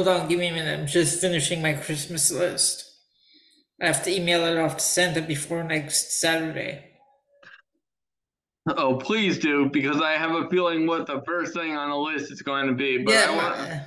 [0.00, 0.80] Hold on, give me a minute.
[0.80, 2.90] I'm just finishing my Christmas list.
[3.82, 6.86] I have to email it off to Santa before next Saturday.
[8.78, 12.32] Oh, please do, because I have a feeling what the first thing on the list
[12.32, 13.04] is going to be.
[13.04, 13.84] But I want, yeah,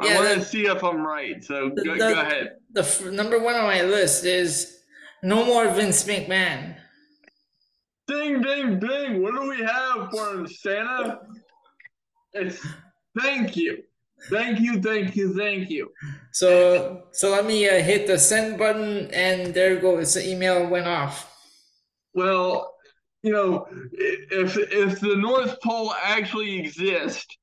[0.00, 1.44] I want uh, to see if I'm right.
[1.44, 2.52] So The- go, the- go ahead.
[2.72, 4.78] the f- number one on my list is
[5.22, 6.76] no more Vince McMahon.
[8.08, 9.20] Ding, ding, ding.
[9.22, 11.18] What do we have for Santa?
[12.32, 12.58] It's
[13.20, 13.82] thank you.
[14.30, 15.90] Thank you, thank you, thank you.
[16.30, 20.28] So so let me uh, hit the send button, and there you go it's The
[20.28, 21.28] email went off.
[22.14, 22.74] Well,
[23.22, 27.36] you know, if if the North Pole actually exists,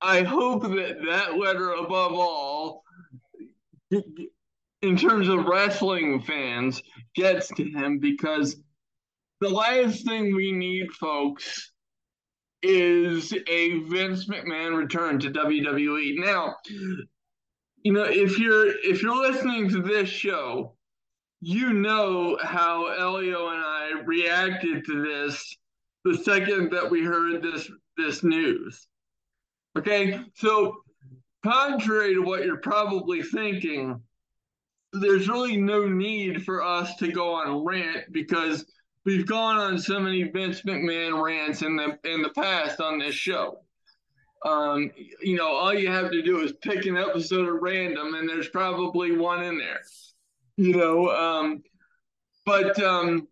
[0.00, 2.84] I hope that that letter above all,
[3.90, 6.82] in terms of wrestling fans,
[7.14, 8.56] gets to him because
[9.40, 11.72] the last thing we need, folks,
[12.62, 16.18] is a Vince McMahon return to WWE.
[16.18, 16.56] Now,
[17.82, 20.74] you know, if you're if you're listening to this show,
[21.40, 25.56] you know how Elio and I reacted to this
[26.04, 28.86] the second that we heard this this news.
[29.76, 30.76] Okay, so
[31.44, 34.00] contrary to what you're probably thinking,
[34.92, 38.64] there's really no need for us to go on rant because
[39.08, 43.14] we've gone on so many Vince McMahon rants in the in the past on this
[43.14, 43.60] show.
[44.44, 44.90] Um,
[45.22, 48.50] you know, all you have to do is pick an episode at random, and there's
[48.50, 49.80] probably one in there.
[50.58, 51.62] You know, um,
[52.44, 53.26] but um,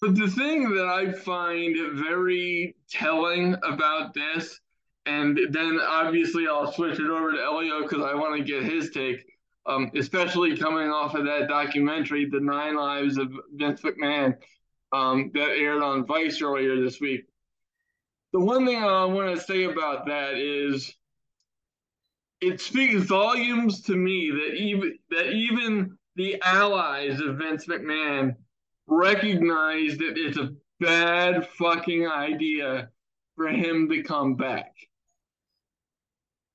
[0.00, 4.60] but the thing that I find very telling about this,
[5.06, 8.90] and then obviously I'll switch it over to Elio because I want to get his
[8.90, 9.26] take,
[9.66, 14.36] um, especially coming off of that documentary, The Nine Lives of Vince McMahon,
[14.94, 17.24] um, that aired on Vice earlier this week.
[18.32, 20.94] The one thing I want to say about that is
[22.40, 28.36] it speaks volumes to me that even that even the allies of Vince McMahon
[28.86, 32.90] recognize that it's a bad fucking idea
[33.36, 34.74] for him to come back.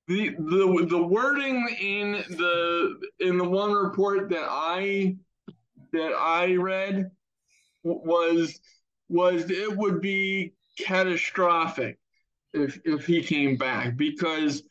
[0.08, 5.18] The, the the wording in the in the one report that I
[5.94, 7.12] that I read
[7.84, 8.60] was
[9.08, 11.98] was it would be catastrophic
[12.54, 14.64] if if he came back because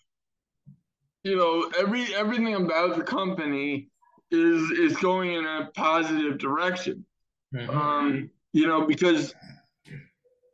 [1.23, 3.89] you know every everything about the company
[4.31, 7.05] is is going in a positive direction
[7.69, 9.35] um, you know, because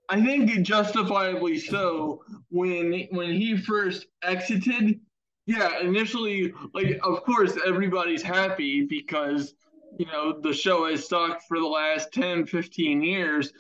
[0.09, 5.01] I think justifiably so when when he first exited.
[5.47, 9.55] Yeah, initially, like of course everybody's happy because
[9.99, 13.53] you know the show has stuck for the last 10, 15 years,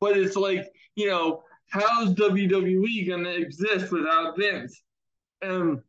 [0.00, 4.82] but it's like you know how's WWE gonna exist without Vince?
[5.42, 5.80] And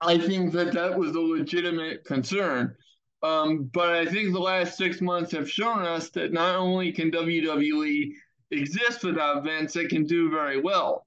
[0.00, 2.74] I think that that was a legitimate concern.
[3.22, 7.12] Um, but I think the last six months have shown us that not only can
[7.12, 8.12] WWE
[8.50, 11.06] exist without Vince, it can do very well.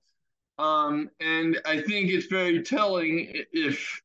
[0.57, 4.01] Um, and I think it's very telling if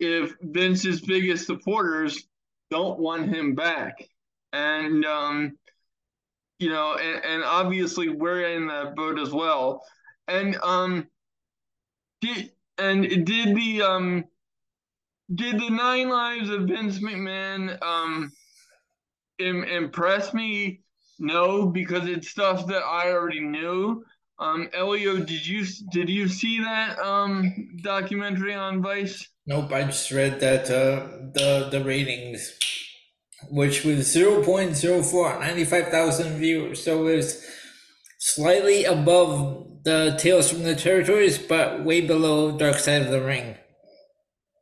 [0.00, 2.26] if Vince's biggest supporters
[2.72, 4.08] don't want him back,
[4.52, 5.58] and um,
[6.58, 9.84] you know, and, and obviously we're in that boat as well.
[10.26, 11.06] And um,
[12.22, 14.24] did and did the um
[15.34, 18.32] did the Nine Lives of Vince McMahon um
[19.38, 20.80] Im- impress me?
[21.18, 24.04] No, because it's stuff that I already knew.
[24.38, 29.28] Um, Elio, did you did you see that um documentary on Vice?
[29.46, 32.56] Nope, I just read that uh, the the ratings,
[33.50, 37.44] which was 0.04, 95,000 viewers, so it was
[38.18, 43.56] slightly above the Tales from the Territories, but way below Dark Side of the Ring.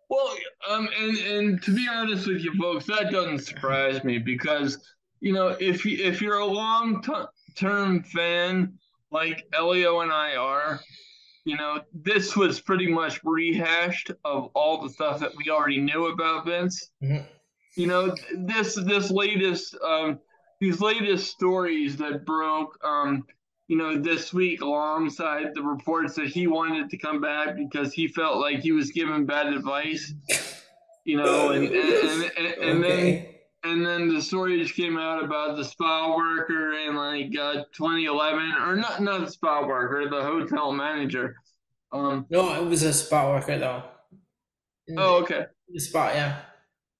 [0.09, 0.35] Well,
[0.71, 4.79] um, and and to be honest with you, folks, that doesn't surprise me because
[5.21, 7.05] you know if you, if you're a long
[7.55, 8.79] term fan
[9.11, 10.81] like Elio and I are,
[11.45, 16.07] you know this was pretty much rehashed of all the stuff that we already knew
[16.07, 16.91] about Vince.
[17.03, 17.27] Mhm.
[17.77, 20.19] You know this this latest um
[20.61, 23.25] these latest stories that broke um
[23.69, 28.09] you know this week alongside the reports that he wanted to come back because he
[28.09, 30.13] felt like he was given bad advice
[31.05, 33.40] you know, and and, and, and, and then Okay.
[33.65, 38.77] And then the stories came out about the spa worker in like uh, 2011, or
[38.77, 41.37] not not the spa worker, the hotel manager.
[41.93, 42.27] Um.
[42.31, 43.85] No, it was a spot worker though.
[44.97, 45.47] Oh, okay.
[45.69, 46.43] The spot, yeah.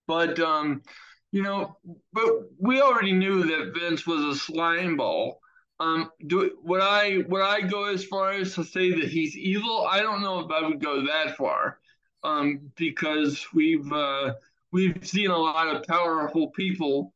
[0.07, 0.83] But um,
[1.31, 1.77] you know,
[2.13, 2.29] but
[2.59, 5.39] we already knew that Vince was a slime ball.
[5.79, 9.87] Um, do would I would I go as far as to say that he's evil?
[9.89, 11.79] I don't know if I would go that far.
[12.23, 14.33] um, because we've uh,
[14.71, 17.13] we've seen a lot of powerful people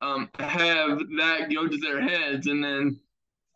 [0.00, 2.98] um, have that go to their heads and then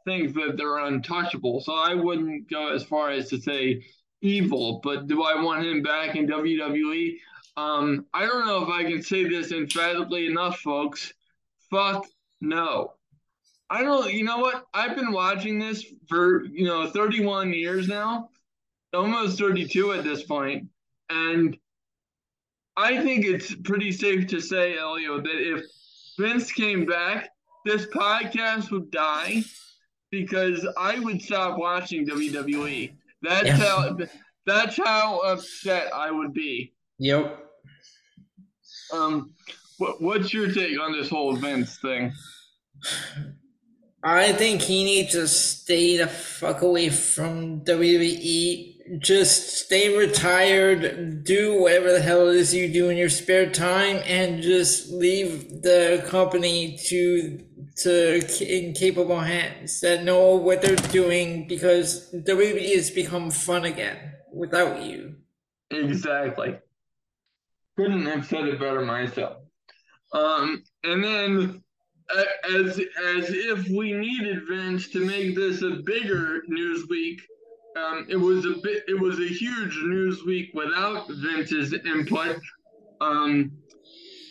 [0.04, 1.60] think that they're untouchable.
[1.60, 3.84] So I wouldn't go as far as to say
[4.20, 7.16] evil, but do I want him back in WWE?
[7.56, 11.12] Um, I don't know if I can say this emphatically enough, folks.
[11.70, 12.06] Fuck
[12.40, 12.92] no.
[13.70, 14.12] I don't.
[14.12, 14.66] You know what?
[14.72, 18.30] I've been watching this for you know 31 years now,
[18.94, 20.68] almost 32 at this point,
[21.10, 21.58] and
[22.78, 25.64] I think it's pretty safe to say, Elio, that if
[26.16, 27.30] Vince came back,
[27.64, 29.42] this podcast would die
[30.12, 32.92] because I would stop watching WWE.
[33.20, 33.56] That's yeah.
[33.56, 33.98] how
[34.46, 36.72] that's how upset I would be.
[37.00, 37.44] Yep.
[38.92, 39.34] Um,
[39.78, 42.12] what, what's your take on this whole Vince thing?
[44.04, 48.77] I think he needs to stay the fuck away from WWE.
[48.98, 54.02] Just stay retired, do whatever the hell it is you do in your spare time,
[54.06, 57.44] and just leave the company to
[57.78, 64.14] to in capable hands that know what they're doing because WWE has become fun again
[64.32, 65.16] without you.
[65.70, 66.58] Exactly.
[67.76, 69.36] Couldn't have said it better myself.
[70.12, 71.62] Um, and then
[72.44, 77.20] as as if we needed Vince to make this a bigger news week.
[77.78, 78.84] Um, it was a bit.
[78.88, 82.40] It was a huge news week without Vince's input,
[83.00, 83.52] um,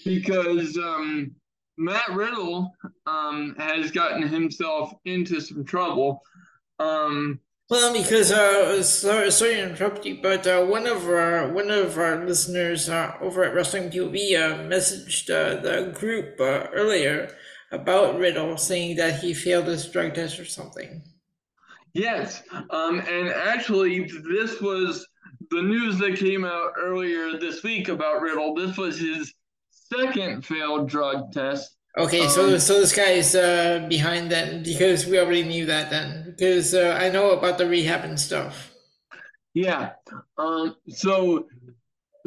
[0.03, 1.31] because um,
[1.77, 2.71] Matt Riddle
[3.05, 6.21] um, has gotten himself into some trouble.
[6.79, 7.39] Um,
[7.69, 11.97] well, because uh, sorry, sorry to interrupt you, but uh, one of our one of
[11.97, 17.29] our listeners uh, over at Wrestling TV uh, messaged uh, the group uh, earlier
[17.71, 21.03] about Riddle, saying that he failed his drug test or something.
[21.97, 25.07] Yes, um, and actually, this was
[25.49, 28.53] the news that came out earlier this week about Riddle.
[28.53, 29.33] This was his
[29.71, 31.75] second failed drug test.
[31.97, 35.89] Okay, um, so so this guy is uh, behind then because we already knew that
[35.89, 38.71] then because uh, I know about the rehab and stuff.
[39.55, 39.93] Yeah.
[40.37, 40.75] Um.
[40.89, 41.47] So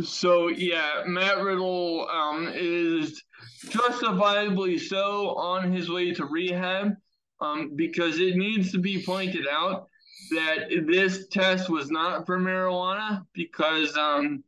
[0.03, 3.23] so yeah, Matt Riddle um is
[3.69, 6.97] justifiably so on his way to rehab
[7.41, 9.89] um, because it needs to be pointed out
[10.31, 14.45] that this test was not for marijuana because um,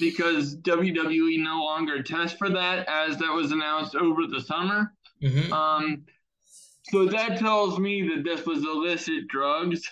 [0.00, 4.92] because WWE no longer tests for that as that was announced over the summer.
[5.22, 5.52] Mm-hmm.
[5.52, 6.04] Um,
[6.90, 9.82] so that tells me that this was illicit drugs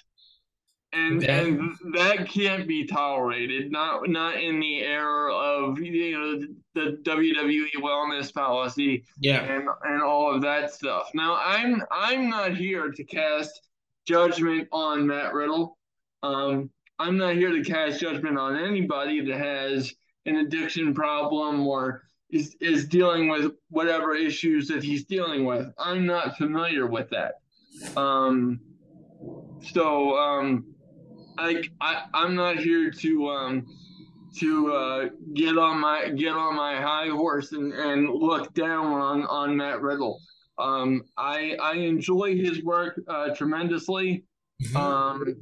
[0.93, 1.49] and okay.
[1.49, 3.71] and that can't be tolerated.
[3.71, 6.41] Not not in the era of you know
[6.75, 11.11] the WWE wellness policy, yeah, and and all of that stuff.
[11.15, 13.61] Now I'm I'm not here to cast
[14.07, 15.79] judgment on Matt Riddle.
[16.23, 19.95] Um, I'm not here to cast judgment on anybody that has
[20.27, 25.73] an addiction problem or is is dealing with whatever issues that he's dealing with.
[25.79, 27.35] I'm not familiar with that.
[27.97, 28.61] Um,
[29.73, 30.75] so um,
[31.39, 33.67] I, I I'm not here to um
[34.39, 39.23] to uh, get on my get on my high horse and, and look down on
[39.27, 40.21] on Matt Riddle.
[40.59, 44.25] Um, I I enjoy his work uh, tremendously.
[44.63, 44.77] Mm-hmm.
[44.77, 45.37] Um,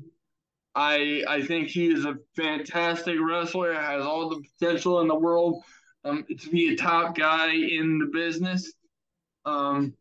[0.75, 3.75] I I think he is a fantastic wrestler.
[3.75, 5.62] Has all the potential in the world
[6.04, 8.72] um, to be a top guy in the business.
[9.44, 9.94] Um,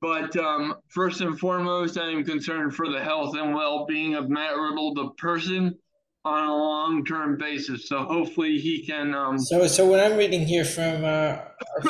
[0.00, 4.30] but um, first and foremost, I am concerned for the health and well being of
[4.30, 5.76] Matt Riddle, the person,
[6.24, 7.88] on a long term basis.
[7.88, 9.14] So hopefully he can.
[9.14, 9.38] Um...
[9.38, 11.38] So, so what I'm reading here from uh,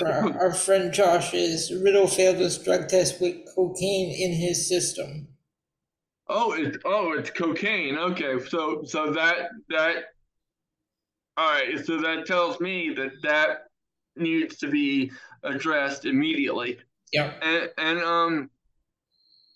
[0.03, 5.29] our, our friend Josh is Riddle failed his drug test with cocaine in his system.
[6.29, 7.97] Oh, it oh, it's cocaine.
[7.97, 9.97] Okay, so so that that.
[11.37, 13.67] All right, so that tells me that that
[14.17, 15.11] needs to be
[15.43, 16.79] addressed immediately.
[17.13, 17.33] Yeah.
[17.43, 18.51] And, and um,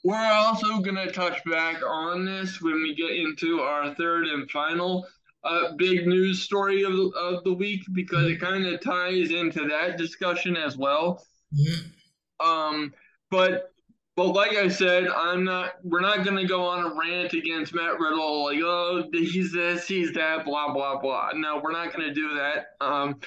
[0.05, 5.07] we're also gonna touch back on this when we get into our third and final
[5.43, 9.67] uh, big news story of the, of the week because it kind of ties into
[9.69, 11.27] that discussion as well.
[11.55, 12.47] Mm-hmm.
[12.47, 12.93] Um,
[13.31, 13.73] but
[14.17, 15.75] but like I said, I'm not.
[15.83, 20.13] We're not gonna go on a rant against Matt Riddle, like oh he's this, he's
[20.13, 21.31] that, blah blah blah.
[21.35, 22.75] No, we're not gonna do that.
[22.81, 23.21] Um,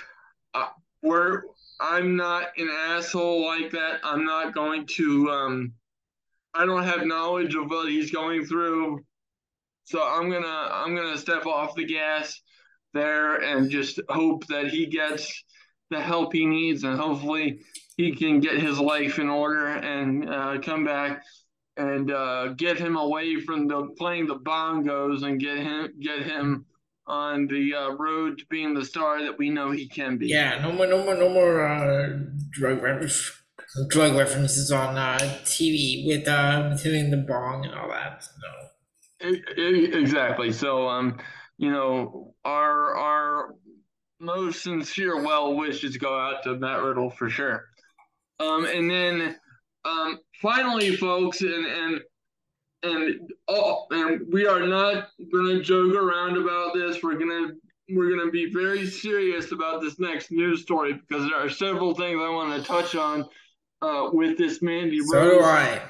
[0.54, 0.68] uh,
[1.02, 1.42] we're
[1.80, 4.00] I'm not an asshole like that.
[4.04, 5.30] I'm not going to.
[5.32, 5.74] Um,
[6.58, 9.04] I don't have knowledge of what he's going through,
[9.86, 12.42] so I'm gonna I'm gonna step off the gas
[12.94, 15.44] there and just hope that he gets
[15.90, 17.60] the help he needs and hopefully
[17.96, 21.24] he can get his life in order and uh, come back
[21.78, 26.66] and uh, get him away from the playing the bongos and get him get him
[27.06, 30.28] on the uh, road to being the star that we know he can be.
[30.28, 32.20] Yeah, no more, no more, no more uh,
[32.52, 33.32] drug references,
[33.90, 38.26] drug references on uh, TV with uh, hitting the bong and all that.
[38.42, 39.34] No.
[40.00, 40.52] Exactly.
[40.52, 41.18] So, um,
[41.58, 43.56] you know, our our
[44.20, 47.66] most sincere well wishes go out to Matt Riddle for sure.
[48.40, 49.36] Um, and then,
[49.86, 52.02] um, finally, folks, and and
[52.84, 57.02] and oh, and we are not gonna joke around about this.
[57.02, 57.54] We're gonna
[57.90, 62.20] we're gonna be very serious about this next news story because there are several things
[62.22, 63.28] I want to touch on
[63.82, 65.32] uh, with this Mandy so Rose.
[65.32, 65.82] So do I.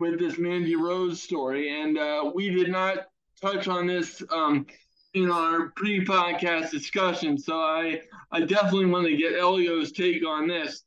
[0.00, 3.08] With this Mandy Rose story, and uh, we did not
[3.40, 4.66] touch on this um,
[5.14, 10.84] in our pre-podcast discussion, so I I definitely want to get Elio's take on this.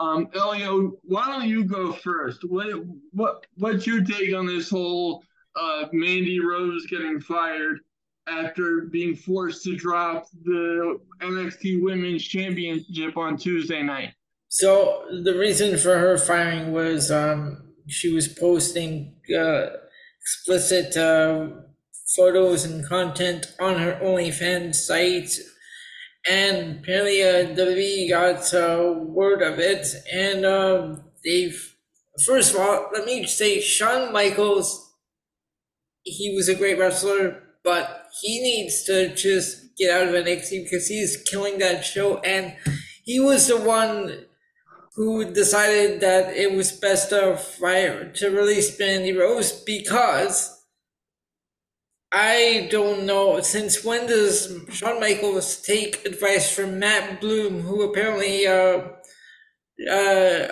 [0.00, 2.44] Um, Elio, why don't you go first?
[2.44, 5.22] What what what's your take on this whole
[5.56, 7.80] uh, Mandy Rose getting fired
[8.26, 14.12] after being forced to drop the NXT Women's Championship on Tuesday night?
[14.54, 19.68] So the reason for her firing was um, she was posting uh,
[20.20, 21.48] explicit uh,
[22.14, 25.32] photos and content on her OnlyFans site
[26.28, 31.68] and apparently uh, WWE got uh, word of it, and uh, they've.
[32.26, 34.92] First of all, let me say, Shawn Michaels,
[36.02, 40.88] he was a great wrestler, but he needs to just get out of NXT because
[40.88, 42.54] he's killing that show, and
[43.02, 44.26] he was the one
[44.94, 50.62] who decided that it was best to fire to release Mandy Rose because
[52.12, 53.40] I don't know.
[53.40, 58.82] Since when does Shawn Michaels take advice from Matt Bloom, who apparently uh,
[59.90, 60.48] uh,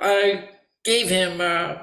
[0.00, 0.42] uh,
[0.84, 1.78] gave him, uh, uh,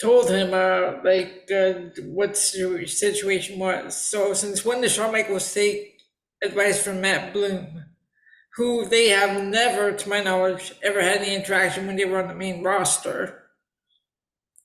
[0.00, 1.74] told him, uh, like, uh,
[2.06, 3.96] what the situation was?
[3.96, 6.00] So, since when does Shawn Michaels take
[6.42, 7.83] advice from Matt Bloom,
[8.56, 12.28] who they have never, to my knowledge, ever had any interaction when they were on
[12.28, 13.42] the main roster,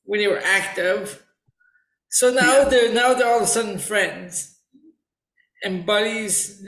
[0.04, 1.24] when they were active?
[2.10, 2.70] So now yeah.
[2.70, 4.60] they're now they're all of a sudden friends
[5.64, 6.64] and buddies.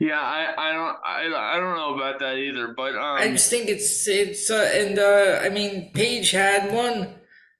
[0.00, 3.50] Yeah, I, I don't I, I don't know about that either, but um, I just
[3.50, 7.16] think it's it's uh, and uh, I mean Paige had one,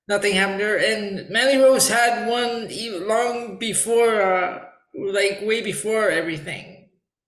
[0.08, 2.68] nothing happened to her, and Mandy Rose had one
[3.08, 6.77] long before, uh, like way before everything,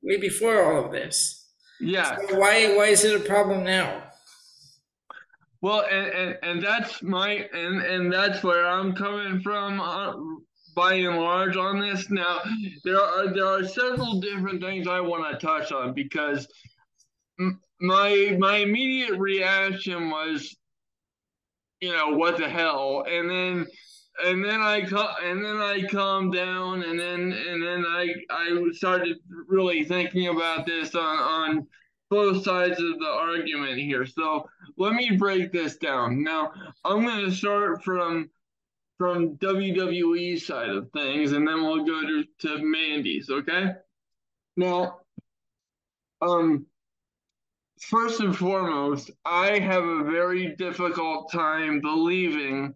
[0.02, 1.49] way before all of this.
[1.80, 2.16] Yeah.
[2.28, 4.02] So why why is it a problem now?
[5.62, 9.80] Well, and, and, and that's my and and that's where I'm coming from.
[9.80, 10.14] Uh,
[10.75, 12.40] by and large on this now
[12.85, 16.47] there are there are several different things i want to touch on because
[17.80, 20.57] my my immediate reaction was
[21.80, 23.66] you know what the hell and then
[24.25, 24.79] and then i
[25.23, 30.67] and then i calmed down and then and then i i started really thinking about
[30.67, 31.67] this on on
[32.11, 34.05] both sides of the argument here.
[34.05, 36.23] So let me break this down.
[36.23, 36.52] Now
[36.85, 38.29] I'm going to start from
[38.99, 43.31] from WWE side of things, and then we'll go to, to Mandy's.
[43.31, 43.73] Okay.
[44.59, 44.99] Now,
[46.21, 46.67] um,
[47.81, 52.75] first and foremost, I have a very difficult time believing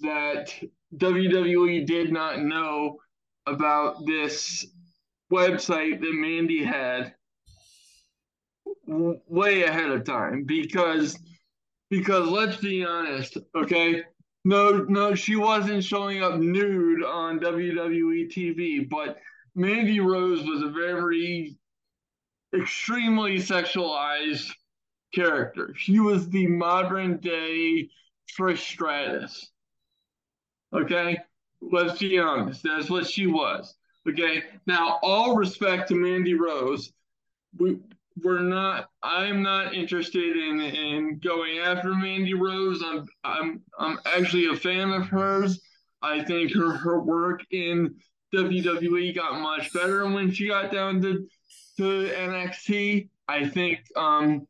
[0.00, 0.52] that
[0.96, 2.98] WWE did not know
[3.46, 4.66] about this
[5.32, 7.14] website that Mandy had
[8.86, 11.16] way ahead of time because
[11.90, 14.02] because let's be honest, okay?
[14.44, 19.18] No, no, she wasn't showing up nude on WWE TV, but
[19.54, 21.58] Mandy Rose was a very
[22.54, 24.50] extremely sexualized
[25.12, 25.74] character.
[25.76, 27.90] She was the modern day
[28.38, 29.50] Trish Stratus.
[30.72, 31.18] Okay?
[31.60, 32.62] Let's be honest.
[32.62, 33.74] That's what she was.
[34.08, 34.44] Okay?
[34.66, 36.92] Now, all respect to Mandy Rose.
[37.58, 37.78] We
[38.22, 44.46] we're not i'm not interested in in going after mandy rose i'm i'm i'm actually
[44.46, 45.60] a fan of hers
[46.02, 47.94] i think her her work in
[48.34, 51.26] wwe got much better when she got down to
[51.76, 54.46] to nxt i think um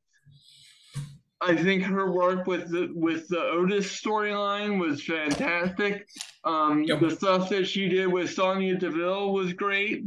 [1.43, 6.07] I think her work with the with the Otis storyline was fantastic.
[6.45, 7.01] Um, yep.
[7.01, 10.05] The stuff that she did with Sonya Deville was great.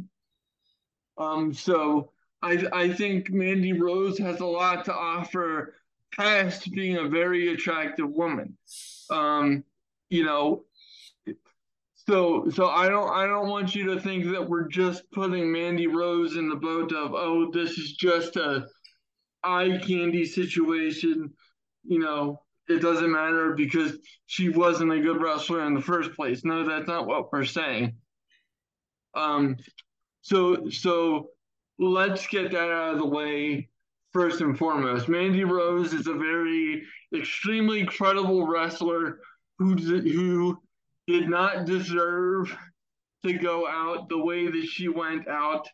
[1.17, 2.11] Um, so
[2.41, 5.75] I, I think Mandy Rose has a lot to offer
[6.15, 8.57] past being a very attractive woman.
[9.09, 9.63] Um,
[10.09, 10.65] you know,
[12.07, 15.87] so so I don't I don't want you to think that we're just putting Mandy
[15.87, 18.67] Rose in the boat of oh this is just a
[19.43, 21.31] eye candy situation.
[21.83, 26.45] You know, it doesn't matter because she wasn't a good wrestler in the first place.
[26.45, 27.95] No, that's not what we're saying.
[29.15, 29.57] Um,
[30.21, 31.29] so so
[31.77, 33.69] let's get that out of the way
[34.11, 35.09] first and foremost.
[35.09, 36.83] Mandy Rose is a very
[37.15, 39.19] extremely credible wrestler
[39.59, 40.61] who who
[41.07, 42.55] did not deserve
[43.23, 45.67] to go out the way that she went out,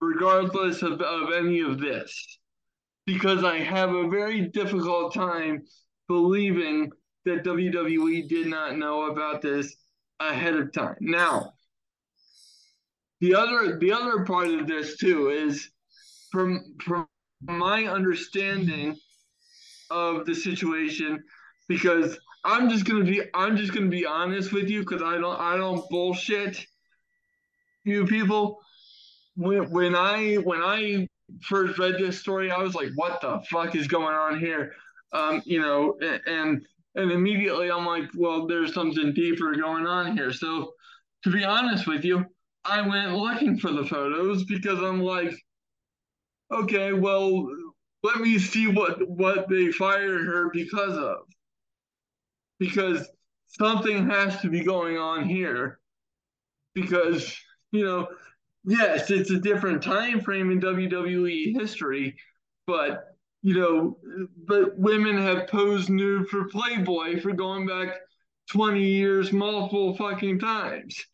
[0.00, 2.39] regardless of, of any of this.
[3.12, 5.64] Because I have a very difficult time
[6.06, 6.92] believing
[7.24, 9.74] that WWE did not know about this
[10.20, 10.94] ahead of time.
[11.00, 11.54] Now,
[13.20, 15.70] the other the other part of this too is
[16.30, 17.08] from from
[17.42, 18.96] my understanding
[19.90, 21.20] of the situation
[21.68, 25.40] because I'm just gonna be I'm just gonna be honest with you because I don't
[25.40, 26.64] I don't bullshit
[27.82, 28.60] you people.
[29.34, 31.08] When when I when I
[31.42, 34.72] first read this story, I was like, what the fuck is going on here?
[35.12, 40.32] Um, you know, and and immediately I'm like, well, there's something deeper going on here.
[40.32, 40.72] So
[41.24, 42.24] to be honest with you,
[42.64, 45.34] I went looking for the photos because I'm like,
[46.52, 47.48] okay, well,
[48.02, 51.18] let me see what what they fired her because of.
[52.58, 53.08] Because
[53.46, 55.80] something has to be going on here.
[56.74, 57.36] Because,
[57.72, 58.08] you know,
[58.64, 62.16] yes, it's a different time frame in WWE history,
[62.66, 63.04] but
[63.42, 63.96] you know,
[64.46, 67.96] but women have posed nude for Playboy for going back
[68.50, 71.06] 20 years multiple fucking times.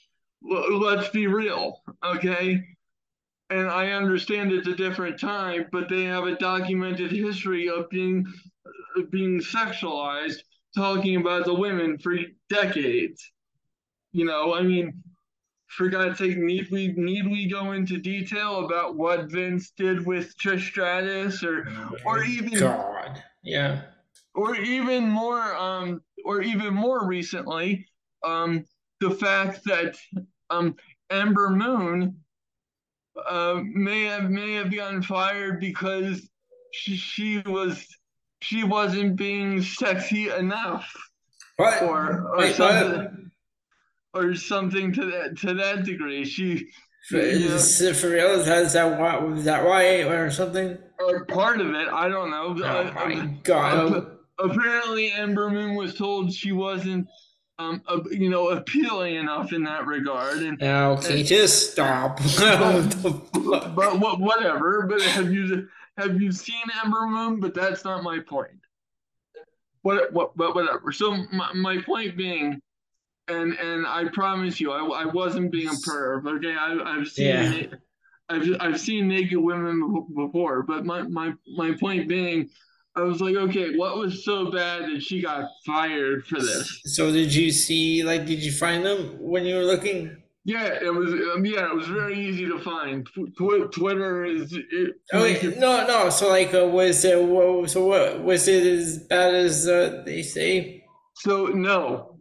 [0.42, 2.62] Let's be real, okay?
[3.50, 8.26] And I understand it's a different time, but they have a documented history of being
[9.10, 10.38] being sexualized,
[10.74, 12.16] talking about the women for
[12.48, 13.30] decades.
[14.12, 15.02] You know, I mean,
[15.68, 20.36] for God's sake, need we need we go into detail about what Vince did with
[20.38, 21.68] Trish Stratus, or
[22.04, 23.82] or even God, yeah,
[24.34, 27.86] or even more, um, or even more recently,
[28.24, 28.64] um,
[29.00, 29.96] the fact that
[30.50, 30.76] um
[31.10, 32.16] Ember Moon
[33.28, 36.28] uh, may have may have gotten fired because
[36.72, 37.86] she she was
[38.40, 40.92] she wasn't being sexy enough,
[41.56, 41.82] what?
[41.82, 43.25] or or Wait, something?
[44.16, 46.24] Or something to that to that degree.
[46.24, 46.68] She
[47.08, 50.78] For, you know, for real, is that, is that why was that why or something?
[50.98, 51.88] or part of it.
[51.88, 52.56] I don't know.
[52.58, 53.96] Oh Uh, my um, god!
[53.96, 57.06] ap- apparently, Ember Moon was told she wasn't,
[57.58, 62.18] um, uh, you know, appealing enough in that regard, and Okay, just stop.
[62.38, 64.86] but what whatever.
[64.88, 67.40] But have you have you seen Ember Moon?
[67.40, 68.60] But that's not my point.
[69.82, 70.90] What what but whatever.
[70.92, 72.60] So my, my point being,
[73.28, 76.26] and and I promise you, I, I wasn't being a perv.
[76.36, 77.52] Okay, I, I've seen Yeah.
[77.52, 77.70] it.
[78.28, 82.48] I've I've seen naked women before, but my my my point being,
[82.96, 86.80] I was like, okay, what was so bad that she got fired for this?
[86.86, 88.02] So did you see?
[88.02, 90.22] Like, did you find them when you were looking?
[90.44, 91.12] Yeah, it was.
[91.12, 93.06] Um, yeah, it was very easy to find.
[93.06, 94.52] Tw- Twitter is.
[94.52, 96.10] It, Oh wait, no, no.
[96.10, 97.20] So like, uh, was it?
[97.22, 100.84] What, so what was it as bad as uh, they say?
[101.16, 102.15] So no,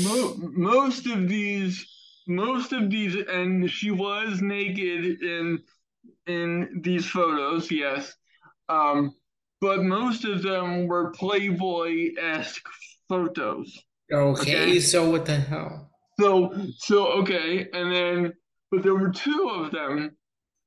[0.00, 1.86] Mo- most of these,
[2.28, 5.62] most of these, and she was naked in
[6.26, 8.14] in these photos, yes.
[8.68, 9.14] Um,
[9.60, 12.66] but most of them were Playboy esque
[13.08, 13.76] photos.
[14.12, 14.80] Okay, Okay.
[14.80, 15.90] so what the hell?
[16.18, 18.32] So so okay, and then
[18.70, 20.16] but there were two of them,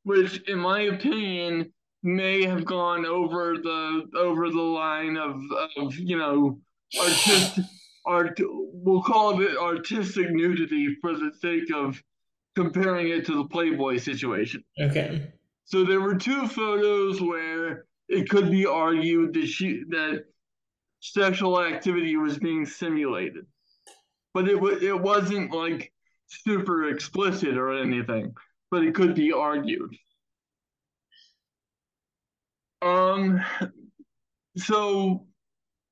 [0.03, 1.71] which in my opinion
[2.03, 5.39] may have gone over the over the line of
[5.77, 6.59] of you know
[6.99, 7.63] artistic
[8.05, 12.01] art we'll call it artistic nudity for the sake of
[12.55, 14.63] comparing it to the Playboy situation.
[14.79, 15.31] Okay.
[15.65, 20.25] So there were two photos where it could be argued that she that
[20.99, 23.45] sexual activity was being simulated,
[24.33, 25.91] but it it wasn't like
[26.27, 28.33] super explicit or anything.
[28.69, 29.95] But it could be argued.
[32.81, 33.41] Um.
[34.55, 35.25] So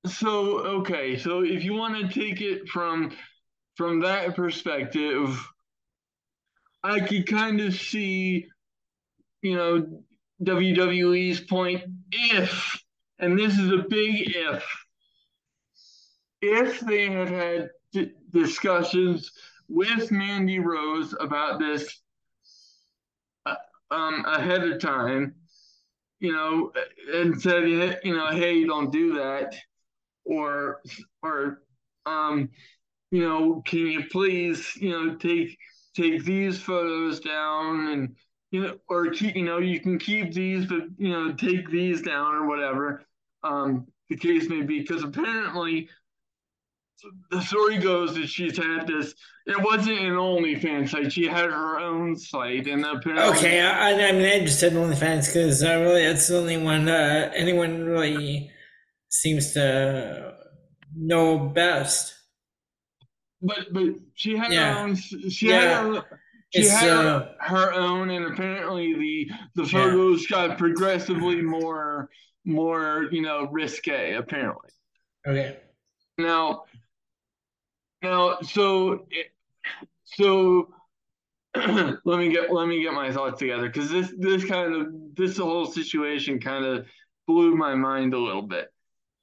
[0.06, 1.18] so okay.
[1.18, 3.12] So if you want to take it from
[3.76, 5.38] from that perspective,
[6.84, 8.48] I could kind of see,
[9.42, 10.04] you know,
[10.44, 12.84] WWE's point if,
[13.20, 14.66] and this is a big if,
[16.42, 19.32] if they had had d- discussions
[19.70, 22.02] with Mandy Rose about this
[23.46, 23.56] uh,
[23.92, 25.36] um, ahead of time,
[26.20, 26.72] you know,
[27.14, 27.70] and said,
[28.04, 29.56] you know, hey, don't do that,
[30.26, 30.82] or,
[31.22, 31.62] or,
[32.06, 32.50] um,
[33.12, 35.58] you know, can you please, you know, take
[35.96, 38.16] take these photos down and
[38.52, 42.02] you know, or keep, you know, you can keep these, but you know, take these
[42.02, 43.06] down or whatever
[43.44, 45.90] um, the case may be, because apparently
[47.32, 49.16] the story goes that she's had this.
[49.48, 51.12] It wasn't an OnlyFans site.
[51.12, 55.28] She had her own site, and apparently, Okay, I, I mean, I just said OnlyFans
[55.28, 58.52] because I really that's the only one uh, anyone really
[59.12, 60.36] seems to
[60.96, 62.16] know best.
[63.44, 64.74] but but she had Yeah.
[64.76, 64.96] her own.
[64.96, 65.62] She Yeah.
[65.62, 66.20] had her,
[66.54, 69.70] she It's, had uh, her, her own, and apparently the the Yeah.
[69.72, 72.10] photos got progressively more
[72.46, 74.14] more you know risque.
[74.14, 74.70] Apparently.
[75.28, 75.60] Okay.
[76.18, 76.66] Now,
[78.04, 79.08] now, so,
[80.04, 80.74] so,
[81.56, 85.38] let me get let me get my thoughts together because this this kind of this
[85.38, 86.88] whole situation kind of
[87.28, 88.72] blew my mind a little bit.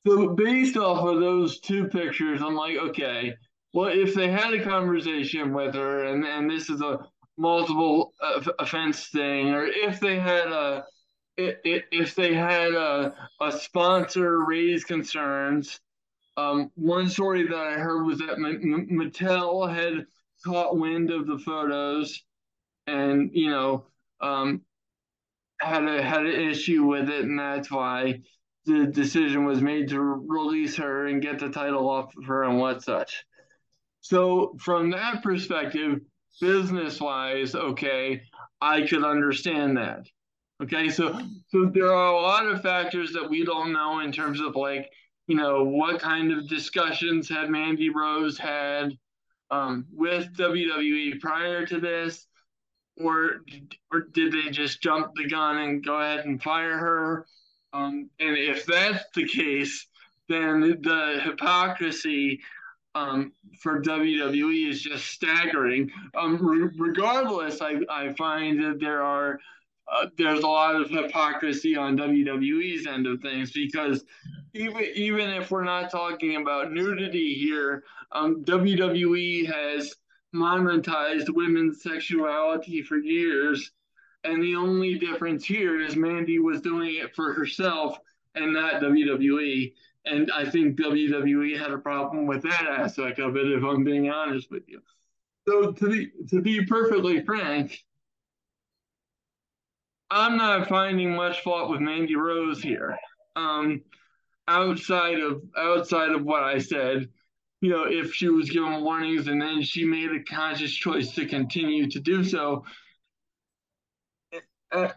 [0.07, 3.35] So based off of those two pictures, I'm like, okay,
[3.75, 7.01] well, if they had a conversation with her, and and this is a
[7.37, 8.15] multiple
[8.59, 10.85] offense thing, or if they had a
[11.37, 15.81] if they had a, a sponsor raise concerns
[16.39, 20.07] um, one story that I heard was that Mattel had
[20.45, 22.23] caught wind of the photos,
[22.87, 23.87] and you know,
[24.21, 24.63] um,
[25.61, 28.21] had a had an issue with it, and that's why
[28.67, 32.59] the decision was made to release her and get the title off of her and
[32.59, 33.25] what such.
[34.01, 36.01] So from that perspective,
[36.41, 38.23] business wise, okay,
[38.61, 40.07] I could understand that.
[40.63, 41.19] Okay, so
[41.49, 44.91] so there are a lot of factors that we don't know in terms of like
[45.29, 48.97] you know, what kind of discussions had Mandy Rose had
[49.51, 52.27] um, with WWE prior to this,
[52.97, 53.43] or
[53.93, 57.27] or did they just jump the gun and go ahead and fire her?
[57.73, 59.87] Um, and if that's the case,
[60.29, 62.41] then the hypocrisy
[62.95, 65.91] um, for WWE is just staggering.
[66.15, 69.39] Um, re- regardless, I, I find that there are
[69.91, 74.05] uh, there's a lot of hypocrisy on WWE's end of things because
[74.55, 79.95] even even if we're not talking about nudity here, um, WWE has
[80.35, 83.71] monetized women's sexuality for years,
[84.25, 87.99] and the only difference here is Mandy was doing it for herself
[88.35, 89.73] and not WWE.
[90.05, 94.11] And I think WWE had a problem with that aspect of it, if I'm being
[94.11, 94.81] honest with you.
[95.47, 97.83] So to be to be perfectly frank,
[100.11, 102.99] I'm not finding much fault with Mandy Rose here.
[103.37, 103.83] Um,
[104.47, 107.09] outside of outside of what I said,
[107.61, 111.27] you know, if she was given warnings and then she made a conscious choice to
[111.27, 112.65] continue to do so,
[114.73, 114.89] uh,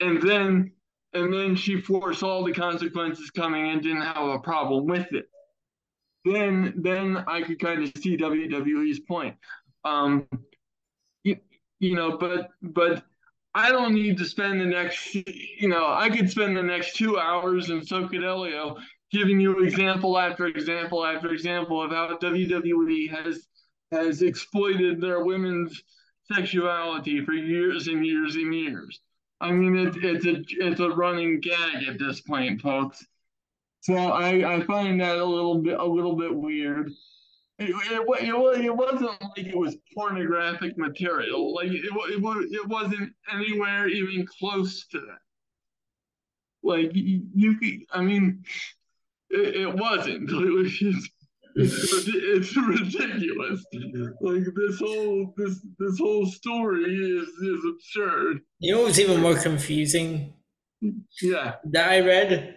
[0.00, 0.72] and then
[1.12, 5.26] and then she foresaw the consequences coming and didn't have a problem with it.
[6.24, 9.36] Then then I could kind of see WWE's point.
[9.84, 10.28] Um,
[11.22, 11.36] you,
[11.78, 13.04] you know, but but
[13.54, 17.18] I don't need to spend the next, you know, I could spend the next two
[17.18, 18.76] hours in so could Elio
[19.10, 23.46] giving you example after example after example of how WWE has
[23.92, 25.82] has exploited their women's
[26.32, 29.00] sexuality for years and years and years.
[29.40, 33.04] I mean, it, it's a it's a running gag at this point, folks.
[33.80, 36.90] So I, I find that a little bit a little bit weird.
[37.58, 41.54] It, it, it, it wasn't like it was pornographic material.
[41.54, 45.20] Like it, it, it wasn't anywhere even close to that.
[46.62, 48.44] Like you, you I mean,
[49.30, 50.30] it, it wasn't.
[50.30, 51.10] It was just,
[51.56, 52.56] it's, it's
[52.94, 53.64] ridiculous.
[54.20, 58.40] Like this whole this this whole story is is absurd.
[58.60, 60.34] You know what's even more confusing
[61.22, 61.54] Yeah.
[61.72, 62.56] that I read?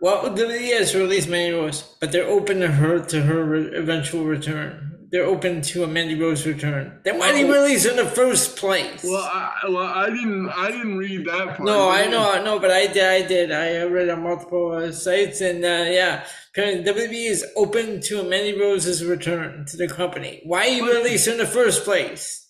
[0.00, 4.24] Well, WWE has released Mandy Rose, but they're open to her to her re- eventual
[4.24, 4.87] return.
[5.10, 7.00] They're open to a Mandy Rose return.
[7.02, 9.02] Then why did he release in the first place?
[9.02, 11.60] Well, I well I didn't I didn't read that part.
[11.60, 13.04] no, I know, I know, but I did.
[13.04, 13.50] I did.
[13.50, 18.58] I read on multiple uh, sites, and uh, yeah, WWE is open to a Mandy
[18.58, 20.42] Rose's return to the company.
[20.44, 22.46] Why he release in the first place?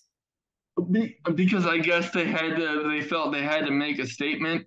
[1.35, 4.65] Because I guess they had to, they felt they had to make a statement.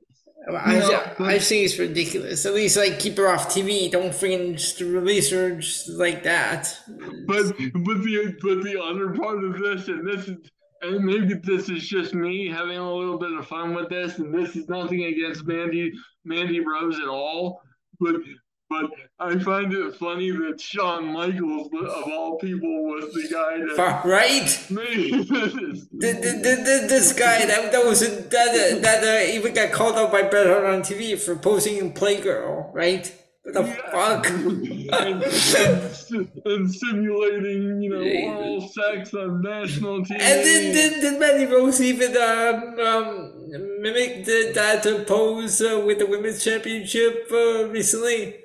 [0.49, 2.45] I, No, I, but- I think it's ridiculous.
[2.47, 3.91] At least, like, keep her off TV.
[3.91, 6.77] Don't freaking just release her just like that.
[7.27, 10.37] But but the but the other part of this, and this is,
[10.83, 14.35] and maybe this is just me having a little bit of fun with this, and
[14.35, 15.93] this is nothing against Mandy
[16.25, 17.61] Mandy Rose at all,
[18.01, 18.17] but
[18.73, 24.05] but I find it funny that Shawn Michaels, of all people, was the guy that
[24.05, 24.67] right?
[24.71, 25.87] made this.
[25.93, 29.97] The, the, the, this guy that that was that that, that uh, even got called
[29.97, 33.13] out by Bret Hart on TV for posing in Playgirl, right?
[33.43, 34.31] What the fuck?
[34.31, 35.23] and,
[36.45, 40.13] and, simulating, you know, oral sex on national TV.
[40.13, 45.99] And then, then, then Mandy Rose even um, um, mimicked the, that pose uh, with
[45.99, 48.42] the women's championship uh, recently.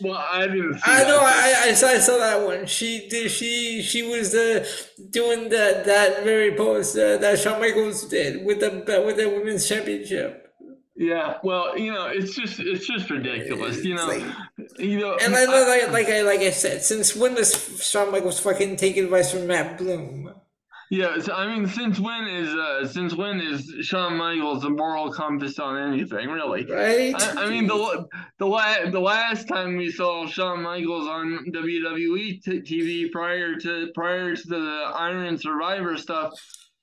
[0.00, 0.80] Well, I didn't.
[0.84, 1.20] I know.
[1.20, 1.88] I, I saw.
[1.88, 2.66] I saw that one.
[2.66, 3.30] She did.
[3.30, 4.66] She she was uh,
[5.10, 8.70] doing that that very pose uh, that Shawn Michaels did with the
[9.04, 10.40] with the women's championship.
[10.96, 14.06] Yeah, well, you know, it's just it's just ridiculous, you know.
[14.06, 14.22] Like,
[14.78, 18.38] you know, and I, like like I like I said, since when does Shawn Michaels
[18.40, 20.32] fucking take advice from Matt Bloom?
[20.90, 25.58] Yeah, I mean, since when is uh, since when is Shawn Michaels a moral compass
[25.58, 26.66] on anything, really?
[26.66, 27.14] Right.
[27.14, 28.06] I, I mean, the
[28.38, 33.90] the la- the last time we saw Shawn Michaels on WWE t- TV prior to
[33.94, 36.32] prior to the Iron Survivor stuff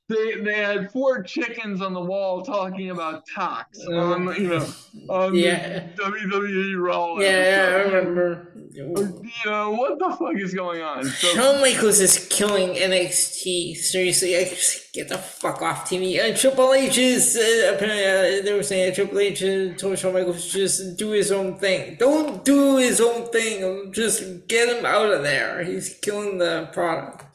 [0.10, 4.68] they they had four chickens on the wall talking about tox uh, on you know
[5.10, 5.88] on yeah.
[5.96, 7.18] WWE Raw.
[7.18, 8.48] Yeah, yeah, I remember.
[8.72, 11.06] You know what the fuck is going on?
[11.06, 13.78] So, Shawn Michaels is killing NXT.
[13.78, 16.20] Seriously, I just get the fuck off TV.
[16.20, 19.40] And Triple H is uh, apparently uh, they were saying Triple H
[19.78, 21.96] told Shawn Michaels just do his own thing.
[22.00, 23.94] Don't do his own thing.
[23.94, 25.64] Just get him out of there.
[25.64, 27.26] He's killing the product.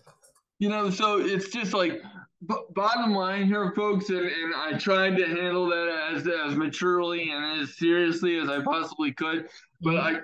[0.59, 2.03] You know, so it's just like
[2.43, 7.31] but bottom line here, folks, and, and I tried to handle that as as maturely
[7.31, 9.49] and as seriously as I possibly could.
[9.81, 9.97] But.
[9.97, 10.21] I,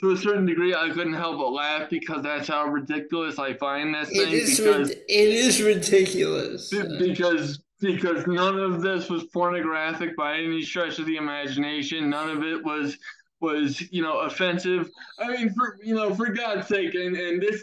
[0.00, 3.94] to a certain degree, I couldn't help but laugh because that's how ridiculous I find
[3.94, 4.22] this thing.
[4.22, 6.68] It is, because, it is ridiculous.
[6.98, 12.10] Because because none of this was pornographic by any stretch of the imagination.
[12.10, 12.96] None of it was
[13.40, 14.90] was you know offensive.
[15.18, 17.62] I mean, for you know, for God's sake, and and this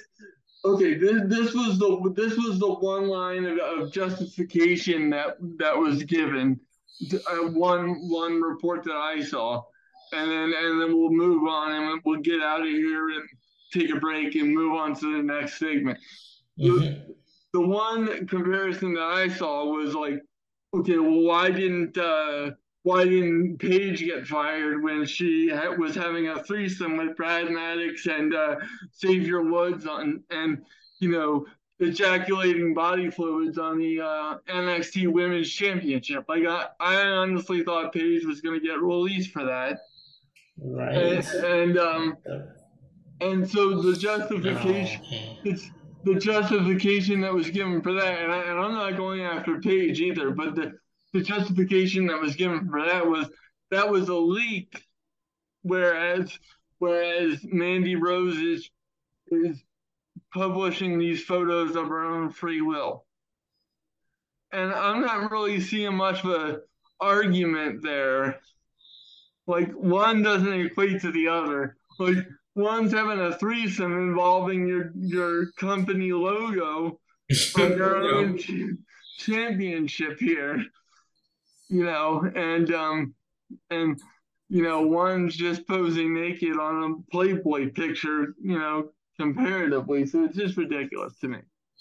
[0.64, 5.76] Okay, this this was the this was the one line of, of justification that that
[5.76, 6.60] was given.
[7.12, 9.64] Uh, one one report that I saw,
[10.12, 13.24] and then and then we'll move on and we'll get out of here and
[13.74, 15.98] take a break and move on to the next segment.
[16.60, 16.80] Mm-hmm.
[16.80, 17.16] The,
[17.54, 20.22] the one comparison that I saw was like,
[20.76, 22.52] okay, well, why didn't uh,
[22.84, 28.08] why didn't Paige get fired when she ha- was having a threesome with Brad Maddox
[28.08, 28.56] and uh,
[29.00, 30.64] Xavier Woods on, and
[31.00, 31.46] you know,
[31.80, 36.26] ejaculating body fluids on the uh, NXT Women's Championship?
[36.28, 39.82] Like, I, I honestly thought Paige was going to get released for that.
[40.60, 40.96] Right.
[40.96, 42.18] And, and um,
[43.20, 45.70] and so the justification, oh, it's
[46.04, 50.00] the justification that was given for that, and, I, and I'm not going after Paige
[50.00, 50.74] either, but the
[51.14, 53.30] the justification that was given for that was
[53.70, 54.86] that was a leak,
[55.62, 56.38] whereas
[56.80, 58.70] whereas Mandy Rose is
[59.28, 59.62] is
[60.34, 63.06] publishing these photos of her own free will.
[64.52, 66.60] And I'm not really seeing much of a
[67.00, 68.40] argument there.
[69.48, 71.78] Like one doesn't equate to the other.
[72.00, 72.18] Like
[72.56, 77.00] one's having a threesome involving your your company logo
[77.58, 78.38] on your own
[79.18, 80.66] championship here
[81.72, 83.16] you know, and um,
[83.70, 84.00] and
[84.50, 90.06] you know, one's just posing naked on a Playboy picture, you know, comparatively.
[90.06, 91.40] So it's just ridiculous to me.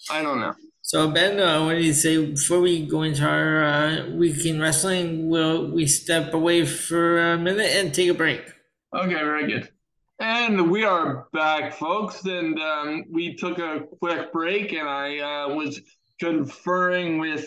[0.09, 0.53] I don't know.
[0.81, 4.61] So Ben, uh, what do you say before we go into our uh, week in
[4.61, 5.29] wrestling?
[5.29, 8.41] Will we step away for a minute and take a break?
[8.95, 9.69] Okay, very good.
[10.19, 12.23] And we are back, folks.
[12.25, 15.81] And um, we took a quick break, and I uh, was
[16.19, 17.45] conferring with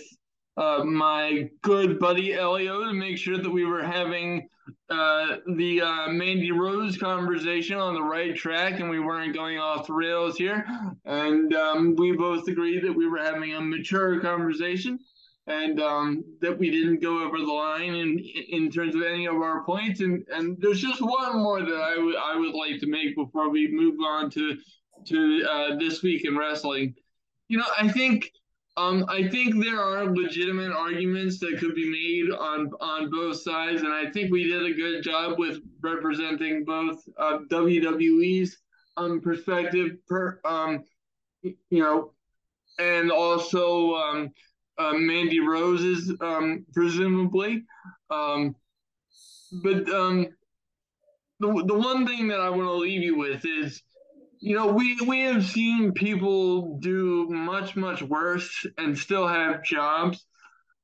[0.56, 4.48] uh, my good buddy Elio to make sure that we were having
[4.88, 9.86] uh, the uh, Mandy Rose conversation on the right track and we weren't going off
[9.86, 10.64] the rails here.
[11.04, 14.98] And um, we both agreed that we were having a mature conversation
[15.46, 19.34] and um, that we didn't go over the line in in terms of any of
[19.34, 20.00] our points.
[20.00, 23.50] And and there's just one more that I would I would like to make before
[23.50, 24.56] we move on to
[25.06, 26.94] to uh, this week in wrestling.
[27.48, 28.32] You know, I think
[28.76, 33.82] um, I think there are legitimate arguments that could be made on on both sides,
[33.82, 38.58] and I think we did a good job with representing both uh, WWE's
[38.96, 40.84] um, perspective, per um,
[41.42, 42.12] you know,
[42.78, 44.32] and also um,
[44.78, 47.64] uh, Mandy Rose's um, presumably.
[48.10, 48.56] Um,
[49.62, 50.26] but um,
[51.38, 53.82] the the one thing that I want to leave you with is
[54.44, 60.26] you know, we we have seen people do much much worse and still have jobs,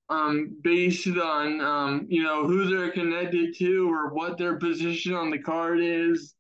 [0.09, 5.29] um, based on um, you know who they're connected to or what their position on
[5.29, 6.35] the card is,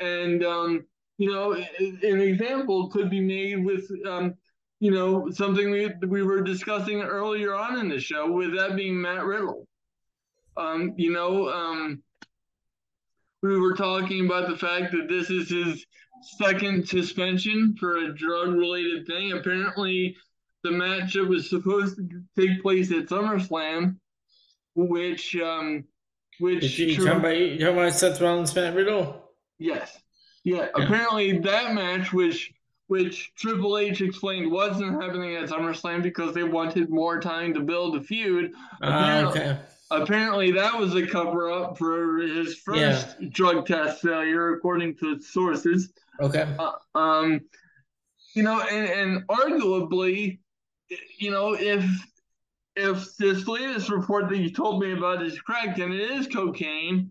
[0.00, 0.86] and um,
[1.18, 4.34] you know, an example could be made with um,
[4.80, 8.98] you know, something we we were discussing earlier on in the show, with that being
[8.98, 9.68] Matt Riddle.
[10.56, 12.02] Um, you know, um,
[13.42, 15.84] we were talking about the fact that this is his
[16.38, 19.32] second suspension for a drug related thing.
[19.32, 20.16] Apparently,
[20.62, 23.96] the matchup was supposed to take place at SummerSlam,
[24.74, 25.84] which um,
[26.40, 29.30] which you talking about, you talking about Seth Rollins, Matt Riddle?
[29.58, 29.96] Yes.
[30.42, 30.68] Yeah.
[30.76, 30.84] yeah.
[30.84, 32.52] Apparently, that match, which
[32.86, 37.96] which Triple H explained wasn't happening at SummerSlam because they wanted more time to build
[37.96, 38.52] a feud.
[38.82, 39.58] Uh, apparently, okay.
[39.90, 43.28] apparently, that was a cover up for his first yeah.
[43.30, 45.92] drug test failure, according to sources.
[46.20, 46.54] Okay.
[46.58, 47.40] Uh, um,
[48.34, 50.38] you know, and, and arguably,
[51.18, 51.84] you know, if
[52.76, 57.10] if this latest report that you told me about is correct and it is cocaine,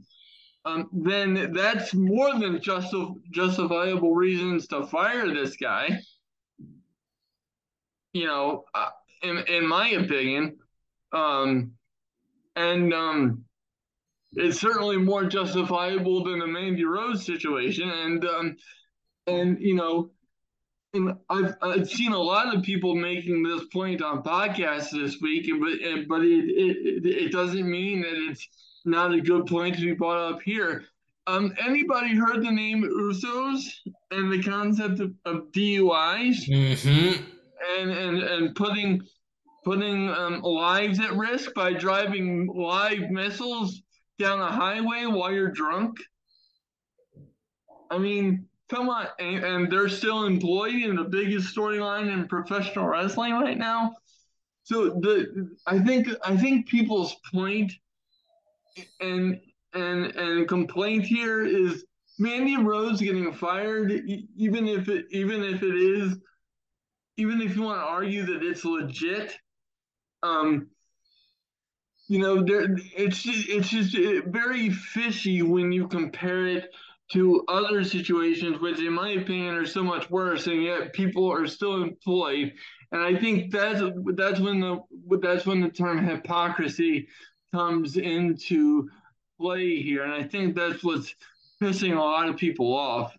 [0.65, 2.93] um, then that's more than just
[3.31, 5.99] justifiable reasons to fire this guy.
[8.13, 8.89] You know, uh,
[9.23, 10.57] in in my opinion,
[11.13, 11.71] um,
[12.55, 13.45] and um,
[14.33, 17.89] it's certainly more justifiable than the Mandy Rose situation.
[17.89, 18.57] And um,
[19.27, 20.09] and you know,
[20.93, 25.47] and I've I've seen a lot of people making this point on podcasts this week,
[25.47, 28.47] and but and, but it, it it doesn't mean that it's
[28.85, 30.85] not a good point to be brought up here.
[31.25, 33.63] Um, anybody heard the name Usos
[34.11, 37.23] and the concept of, of DUIs mm-hmm.
[37.79, 39.01] and and and putting
[39.63, 43.81] putting um, lives at risk by driving live missiles
[44.19, 45.97] down a highway while you're drunk?
[47.89, 52.87] I mean, come on, and, and they're still employed in the biggest storyline in professional
[52.87, 53.93] wrestling right now.
[54.63, 57.73] So the I think I think people's point
[58.99, 59.39] and
[59.73, 61.85] and and complaint here is
[62.17, 66.15] Mandy Rose getting fired, even if it even if it is,
[67.17, 69.35] even if you want to argue that it's legit,
[70.23, 70.67] um,
[72.07, 73.95] you know, there it's it's just
[74.27, 76.69] very fishy when you compare it
[77.11, 81.47] to other situations, which in my opinion are so much worse, and yet people are
[81.47, 82.53] still employed.
[82.91, 83.81] And I think that's
[84.15, 84.79] that's when the
[85.21, 87.07] that's when the term hypocrisy
[87.53, 88.89] comes into
[89.39, 91.15] play here, and I think that's what's
[91.61, 93.15] pissing a lot of people off.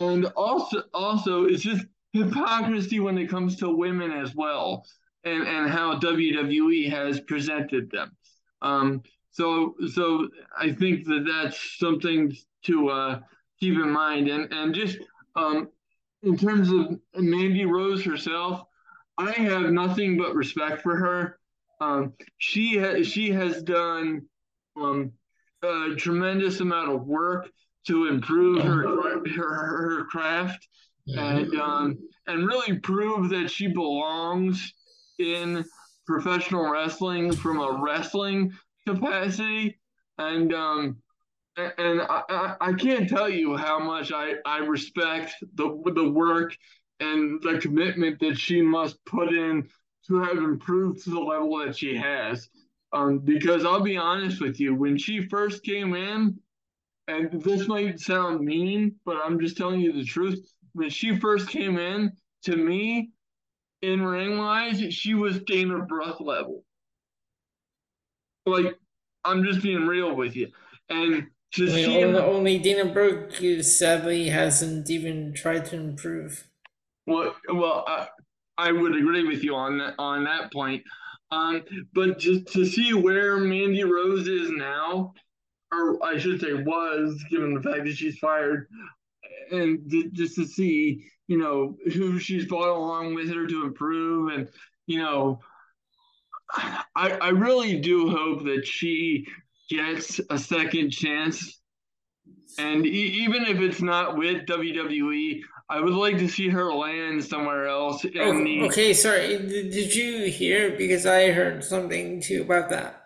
[0.00, 4.86] And also, also, it's just hypocrisy when it comes to women as well,
[5.24, 8.16] and and how WWE has presented them.
[8.62, 10.28] Um, so, so
[10.58, 13.20] I think that that's something to uh,
[13.58, 14.98] keep in mind, and and just
[15.36, 15.68] um,
[16.22, 18.62] in terms of Mandy Rose herself,
[19.18, 21.38] I have nothing but respect for her.
[21.80, 24.22] Um, she has she has done
[24.76, 25.12] um,
[25.62, 27.50] a tremendous amount of work
[27.86, 28.86] to improve her
[29.28, 30.68] her, her craft
[31.06, 34.72] and um, and really prove that she belongs
[35.18, 35.64] in
[36.06, 38.52] professional wrestling from a wrestling
[38.86, 39.78] capacity.
[40.18, 40.96] And um
[41.78, 46.56] and I, I can't tell you how much I, I respect the the work
[47.00, 49.68] and the commitment that she must put in
[50.06, 52.48] to have improved to the level that she has.
[52.92, 56.38] Um, because I'll be honest with you, when she first came in,
[57.06, 60.52] and this might sound mean, but I'm just telling you the truth.
[60.72, 62.12] When she first came in,
[62.44, 63.10] to me,
[63.82, 66.64] in ring wise, she was Dana Brooke level.
[68.46, 68.76] Like,
[69.24, 70.48] I'm just being real with you.
[70.88, 73.32] And I mean, see only, only Dana Brooke
[73.62, 76.46] sadly hasn't even tried to improve.
[77.06, 78.06] Well, well, uh,
[78.56, 80.84] I would agree with you on that on that point.
[81.32, 85.14] Um, but just to see where Mandy Rose is now,
[85.72, 88.68] or I should say was, given the fact that she's fired,
[89.50, 89.80] and
[90.12, 94.48] just to see, you know, who she's brought along with her to improve, and
[94.86, 95.40] you know,
[96.52, 99.26] I I really do hope that she
[99.70, 101.58] gets a second chance.
[102.58, 107.24] And e- even if it's not with WWE, I would like to see her land
[107.24, 108.04] somewhere else.
[108.04, 108.62] Oh, the...
[108.64, 109.38] Okay, sorry.
[109.38, 110.76] Did you hear?
[110.76, 112.96] Because I heard something too about that.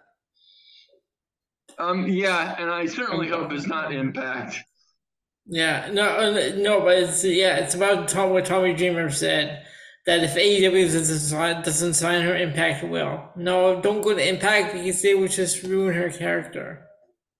[1.79, 2.07] Um.
[2.07, 4.57] Yeah, and I certainly hope it's not Impact.
[5.47, 5.91] Yeah.
[5.93, 6.09] No.
[6.09, 6.80] Uh, no.
[6.80, 7.57] But it's yeah.
[7.57, 9.64] It's about Tom, what Tommy Dreamer said
[10.07, 13.30] that if AEW doesn't sign, doesn't sign her, Impact will.
[13.36, 16.86] No, don't go to Impact because they would just ruin her character.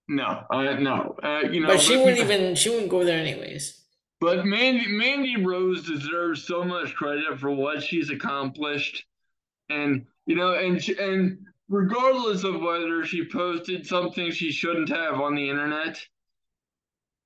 [0.07, 0.43] No.
[0.49, 1.15] Uh, no.
[1.21, 1.67] Uh, you know.
[1.67, 2.55] But she wouldn't even.
[2.55, 3.81] She wouldn't go there anyways.
[4.21, 9.05] But Mandy Mandy Rose deserves so much credit for what she's accomplished,
[9.69, 11.39] and you know, and and
[11.69, 15.99] regardless of whether she posted something she shouldn't have on the internet,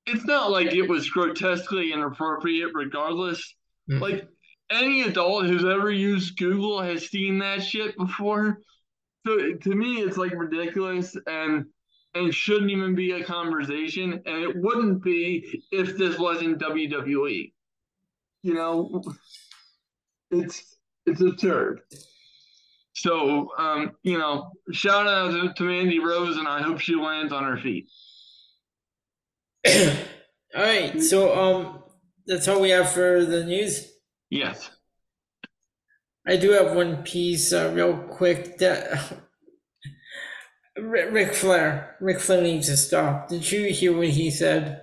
[0.06, 2.72] it's not like it was grotesquely inappropriate.
[2.74, 3.56] Regardless,
[3.90, 4.02] mm-hmm.
[4.02, 4.28] like
[4.72, 8.60] any adult who's ever used Google has seen that shit before.
[9.26, 11.66] So to me, it's like ridiculous and
[12.16, 14.22] and shouldn't even be a conversation.
[14.26, 17.54] And it wouldn't be if this wasn't WWE.
[18.42, 19.04] You know,
[20.32, 21.82] it's it's absurd.
[22.94, 27.46] So, um, you know, shout out to Mandy Rose, and I hope she lands on
[27.46, 27.88] her feet.
[29.68, 31.84] All right, so um,
[32.26, 33.89] that's all we have for the news.
[34.30, 34.70] Yes.
[36.28, 38.58] I do have one piece, uh, real quick.
[38.60, 39.14] That
[40.78, 43.28] Ric Flair, Ric Flair needs to stop.
[43.30, 44.82] Did you hear what he said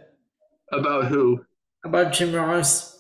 [0.73, 1.45] About who?
[1.85, 2.95] about Jim Ross?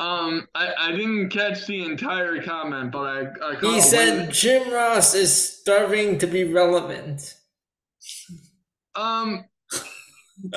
[0.00, 4.72] Um, I, I didn't catch the entire comment, but I, I caught He said Jim
[4.72, 7.34] Ross is starving to be relevant.
[8.94, 9.44] Um,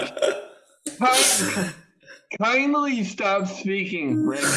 [2.40, 4.44] kindly stop speaking, Ric.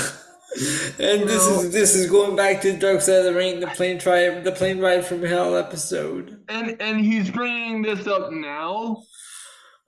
[1.01, 1.62] And this No.
[1.62, 4.53] is this is going back to Dark Side of the Ring, the plane ride, the
[4.53, 6.45] plane ride from hell episode.
[6.49, 9.03] And and he's bringing this up now.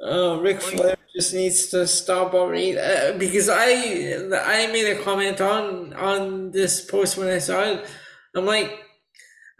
[0.04, 5.40] Uh, Ric Flair just needs to stop already uh, because I I made a comment
[5.40, 7.86] on on this post when I saw it.
[8.34, 8.76] I'm like,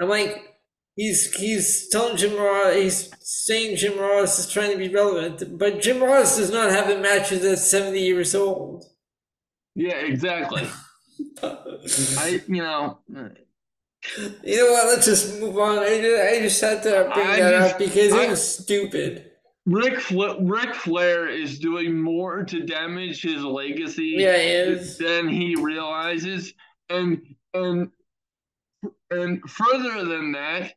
[0.01, 0.56] I'm like,
[0.97, 5.81] he's he's telling Jim Ross, he's saying Jim Ross is trying to be relevant, but
[5.81, 8.85] Jim Ross does not have matches at 70 years old.
[9.75, 10.67] Yeah, exactly.
[11.43, 14.87] I you know You know what?
[14.87, 15.79] Let's just move on.
[15.79, 18.59] I just, I just had to bring I that just- up because I- it was
[18.59, 19.31] stupid.
[19.69, 24.97] Ric Fla- Ric Flair is doing more to damage his legacy Yeah, he is.
[24.97, 26.55] than he realizes,
[26.89, 27.21] and
[27.53, 27.91] and
[29.11, 30.75] and further than that,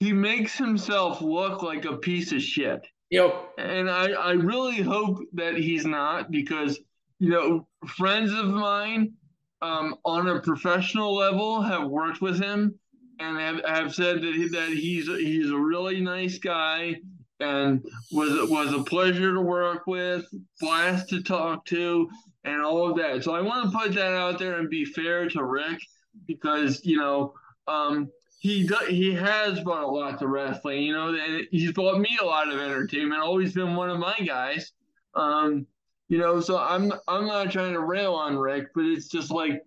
[0.00, 2.86] he makes himself look like a piece of shit.
[3.10, 3.52] Yep.
[3.58, 6.78] And I, I really hope that he's not because,
[7.18, 9.14] you know, friends of mine
[9.62, 12.78] um, on a professional level have worked with him
[13.20, 16.96] and have, have said that, he, that he's, he's a really nice guy
[17.40, 20.26] and was, was a pleasure to work with,
[20.60, 22.08] blast to talk to,
[22.44, 23.24] and all of that.
[23.24, 25.78] So I want to put that out there and be fair to Ric
[26.26, 27.34] because, you know,
[27.66, 28.10] um,
[28.46, 32.24] he he has brought a lot to wrestling, you know, and he's brought me a
[32.24, 33.20] lot of entertainment.
[33.20, 34.72] Always been one of my guys,
[35.14, 35.66] um,
[36.08, 36.40] you know.
[36.40, 39.64] So I'm I'm not trying to rail on Ric, but it's just like,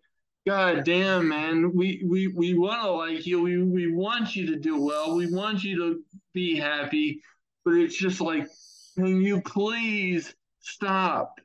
[0.47, 4.55] God damn, man, we we we want to like you, we we want you to
[4.55, 6.01] do well, we want you to
[6.33, 7.21] be happy,
[7.65, 8.47] but it's just like,
[8.95, 11.41] can you please stop?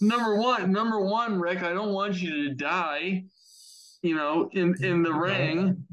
[0.00, 3.22] Number one, number one, Ric, I don't want you to die,
[4.02, 5.86] you know, in in the ring.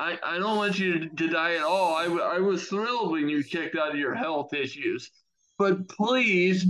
[0.00, 1.94] I, I don't want you to, die at all.
[1.94, 5.10] I, I was thrilled when you kicked out of your health issues.
[5.58, 6.64] But please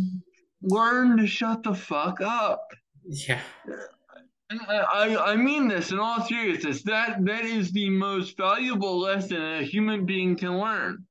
[0.62, 2.66] learn to shut the fuck up.
[3.04, 3.40] Yeah.
[4.50, 6.82] I, I mean this in all seriousness.
[6.82, 11.06] That that is the most valuable lesson a human being can learn.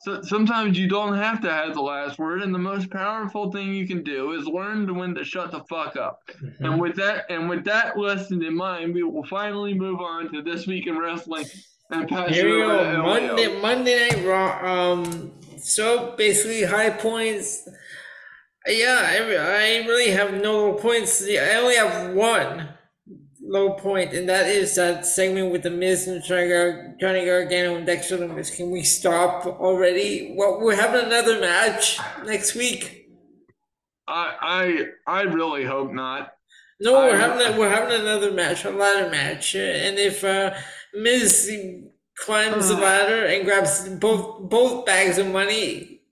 [0.00, 3.74] So sometimes you don't have to have the last word, and the most powerful thing
[3.74, 6.20] you can do is learn to when to shut the fuck up.
[6.60, 10.40] And with that and with that lesson in mind, we will finally move on to
[10.40, 11.44] this week in wrestling
[11.90, 13.02] and pass Here we go.
[13.02, 14.92] Monday, Monday Night Raw.
[14.92, 17.68] Um, so basically, high points.
[18.66, 21.22] Yeah, I, I really have no points.
[21.22, 22.70] I only have one
[23.50, 26.48] low point, and that is that segment with the Miz and Johnny
[27.00, 28.16] Johnny Gargano and Dexter.
[28.56, 30.34] Can we stop already?
[30.36, 33.08] Well, we're having another match next week.
[34.06, 36.32] I I I really hope not.
[36.80, 40.54] No, we're having we're having another match, a ladder match, and if uh,
[40.94, 41.50] Miz
[42.16, 46.02] climbs the ladder and grabs both both bags of money,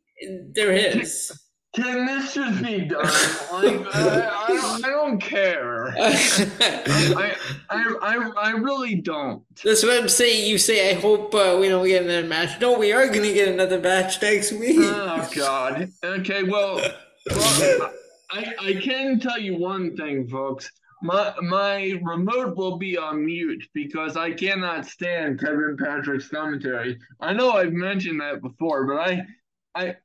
[0.53, 1.33] they're his.
[1.79, 3.05] Can this just be done?
[3.05, 5.91] Like I, I, don't, I don't care.
[5.97, 7.37] I,
[7.71, 9.45] I I I really don't.
[9.63, 10.51] That's what I'm saying.
[10.51, 12.61] You say, I hope uh, we don't get another match.
[12.61, 14.79] No, we are going to get another match next week.
[14.81, 15.89] Oh God.
[16.03, 16.43] Okay.
[16.43, 16.81] Well,
[17.31, 17.93] well
[18.33, 20.69] I I can tell you one thing, folks.
[21.01, 26.99] My my remote will be on mute because I cannot stand Kevin Patrick's commentary.
[27.21, 29.27] I know I've mentioned that before, but I
[29.77, 29.97] I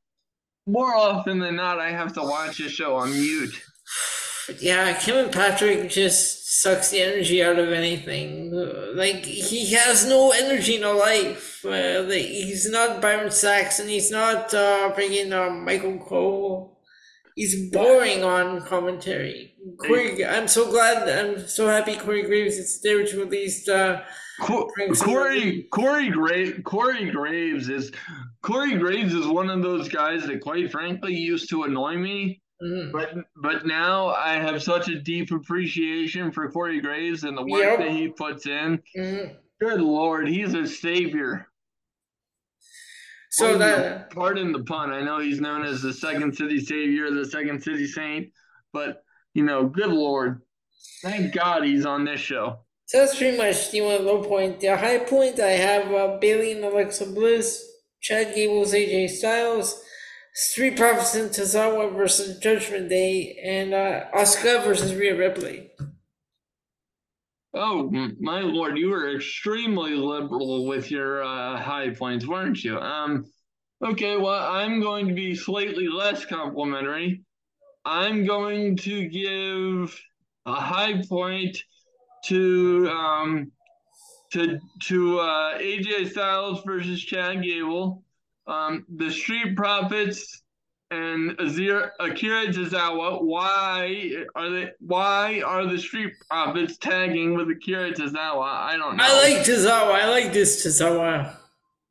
[0.66, 3.62] more often than not I have to watch this show on mute.
[4.60, 8.50] Yeah, Kevin Patrick just sucks the energy out of anything.
[8.94, 11.64] Like he has no energy, no life.
[11.64, 13.88] Uh, like, he's not Byron Saxton.
[13.88, 16.78] He's not uh, bringing uh, Michael Cole.
[17.34, 19.54] He's boring on commentary.
[19.78, 21.08] Corey, I'm so glad.
[21.08, 23.68] I'm so happy Corey Graves is there to at least.
[23.68, 24.02] Uh,
[24.40, 24.68] Co-
[25.00, 25.62] Corey.
[25.70, 27.92] Corey Gra- Corey Graves is
[28.42, 32.40] Corey Graves is one of those guys that quite frankly used to annoy me.
[32.62, 32.90] mhm.
[32.92, 37.62] But but now I have such a deep appreciation for Corey Graves and the work
[37.62, 37.78] Yep.
[37.80, 38.82] that he puts in.
[38.96, 39.36] Mhm.
[39.60, 41.48] Good lord, he's a savior.
[43.30, 44.92] So that pardon the pun.
[44.92, 48.32] I know he's known as the second city savior, the second city saint,
[48.72, 49.02] but
[49.34, 50.40] you know, good lord.
[51.02, 52.60] Thank God he's on this show.
[52.86, 54.60] So that's pretty much the one low point.
[54.60, 57.64] The high point, I have uh, Bayley and Alexa Bliss,
[58.00, 59.82] Chad Gables, AJ Styles,
[60.34, 65.70] Street Profits and Tozawa versus Judgment Day, and uh, Asuka versus Rhea Ripley.
[67.56, 72.76] Oh my lord, you were extremely liberal with your uh, high points, weren't you?
[72.78, 73.26] Um,
[73.82, 77.22] okay, well, I'm going to be slightly less complimentary.
[77.84, 79.96] I'm going to give
[80.46, 81.56] a high point
[82.24, 83.52] to um
[84.32, 88.02] to to uh, AJ Styles versus Chad Gable,
[88.46, 90.42] um, the Street Profits
[90.90, 93.22] and Azir, Akira Tozawa.
[93.22, 94.70] Why are they?
[94.80, 98.44] Why are the Street Profits tagging with Akira Tozawa?
[98.44, 99.04] I don't know.
[99.04, 99.92] I like Tozawa.
[99.92, 101.36] I like this Tozawa.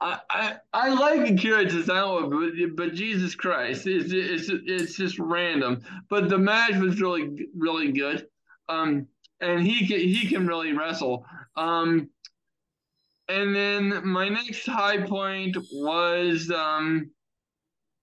[0.01, 5.81] I, I, I like Akira Tozawa, but but Jesus Christ, it's it's it's just random.
[6.09, 8.27] But the match was really really good.
[8.67, 9.07] Um,
[9.41, 11.25] and he can he can really wrestle.
[11.55, 12.09] Um,
[13.29, 17.11] and then my next high point was um,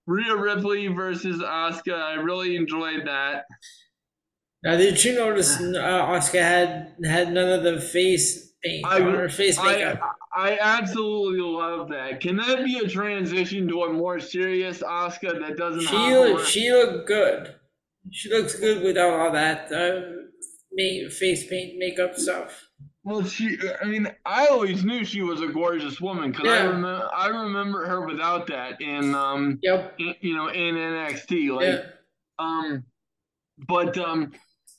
[0.07, 1.93] Rhea Ripley versus Asuka.
[1.93, 3.45] I really enjoyed that.
[4.63, 9.15] Now, did you notice uh, Asuka had had none of the face paint I, on
[9.15, 9.99] her face makeup?
[10.35, 12.19] I, I absolutely love that.
[12.19, 15.81] Can that be a transition to a more serious Asuka that doesn't?
[15.81, 17.55] She look, she looked good.
[18.11, 20.20] She looks good without all that uh,
[20.77, 22.69] face paint makeup stuff.
[23.03, 23.57] Well, she.
[23.81, 26.53] I mean, I always knew she was a gorgeous woman because yeah.
[26.53, 27.09] I remember.
[27.15, 29.59] I remember her without that in um.
[29.63, 29.95] Yep.
[29.97, 31.81] In, you know, in NXT, like, yeah.
[32.37, 32.83] um,
[33.67, 34.31] but um,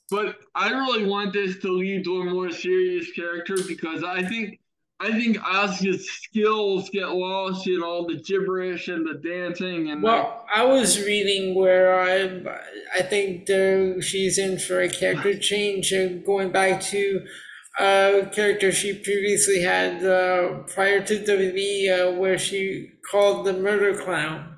[0.09, 4.59] but I really want this to lead to a more serious character because I think
[5.03, 10.01] I think Asuka's skills get lost in all the gibberish and the dancing and.
[10.01, 12.41] Well, I was reading where I,
[12.97, 17.25] I think there, she's in for a character change, and going back to
[17.77, 24.01] a character she previously had uh, prior to WWE, uh, where she called the Murder
[24.01, 24.53] Clown.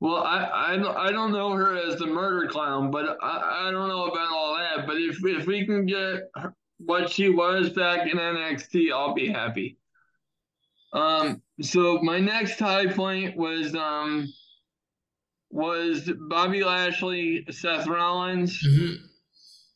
[0.00, 3.86] Well, I, I, I don't know her as the murder clown, but I, I don't
[3.86, 4.84] know about all that.
[4.84, 6.22] But if if we can get
[6.84, 9.78] what she was back in NXT, I'll be happy.
[10.92, 14.28] Um, so my next high point was um
[15.50, 18.58] was Bobby Lashley, Seth Rollins.
[18.62, 19.06] Mm-hmm.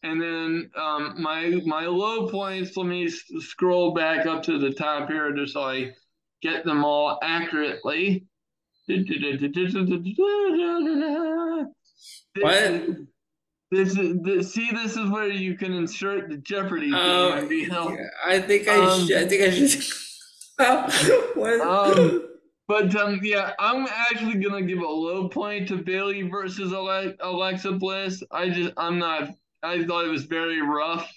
[0.02, 2.76] And then um, my my low points.
[2.76, 5.92] Let me scroll back up to the top here just so I
[6.42, 8.26] get them all accurately.
[12.40, 12.86] What?
[13.70, 14.70] This is this, see.
[14.70, 16.92] This is where you can insert the Jeopardy.
[16.94, 17.96] Uh, thing, you know?
[18.24, 19.16] I think I um, should.
[19.16, 19.82] I think I should.
[21.62, 22.28] um,
[22.68, 28.22] but um, yeah, I'm actually gonna give a low point to Bayley versus Alexa Bliss.
[28.30, 29.30] I just I'm not
[29.62, 31.12] I thought it was very rough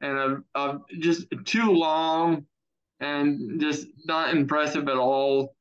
[0.00, 2.46] and uh, uh, just too long
[3.00, 5.54] and just not impressive at all,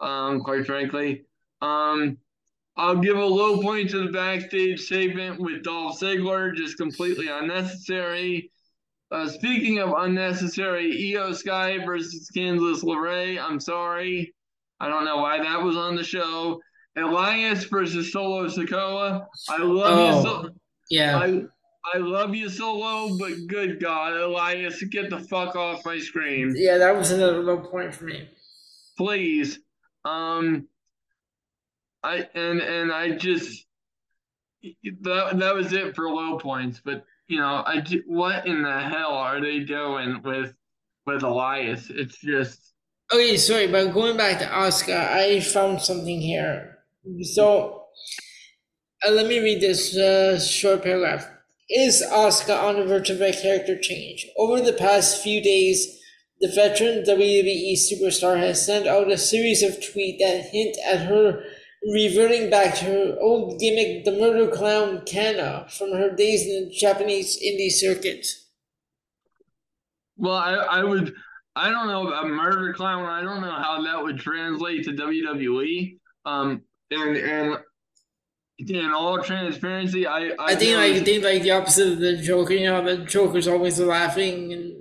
[0.00, 1.24] um, quite frankly.
[1.60, 2.18] Um,
[2.76, 8.50] I'll give a low point to the backstage segment with Dolph Ziggler, just completely unnecessary.
[9.10, 13.42] Uh, speaking of unnecessary, Iyo Sky versus Candice LeRae.
[13.42, 14.32] I'm sorry.
[14.78, 16.60] I don't know why that was on the show.
[16.96, 19.26] Elias versus Solo Sikoa.
[19.48, 20.16] I love oh.
[20.16, 20.22] you.
[20.22, 20.50] So-
[20.90, 21.18] yeah.
[21.18, 21.42] I,
[21.94, 26.54] I love you, Solo, but good God, Elias, get the fuck off my screen.
[26.56, 28.28] Yeah, that was another low point for me.
[28.96, 29.58] Please.
[30.04, 30.66] Um
[32.02, 33.66] I and and I just
[35.02, 39.12] that that was it for low points, but you know, I what in the hell
[39.12, 40.54] are they doing with
[41.06, 41.90] with Elias?
[41.90, 42.70] It's just
[43.12, 46.78] Okay, sorry, but going back to Asuka, I found something here.
[47.22, 47.86] So
[49.04, 51.28] uh, let me read this uh, short paragraph.
[51.68, 54.26] Is Asuka on the verge of a character change?
[54.36, 55.98] Over the past few days,
[56.40, 61.42] the veteran WWE superstar has sent out a series of tweets that hint at her
[61.82, 66.74] reverting back to her old gimmick, the murder clown Kana, from her days in the
[66.74, 68.26] Japanese indie circuit.
[70.16, 71.14] Well, I, I would,
[71.56, 73.06] I don't know about murder clown.
[73.06, 75.98] I don't know how that would translate to WWE.
[76.26, 77.58] Um, and and
[78.68, 82.16] in all transparency, I I, I think like I think like the opposite of the
[82.16, 82.52] Joker.
[82.52, 84.74] You know, the Joker's always laughing, and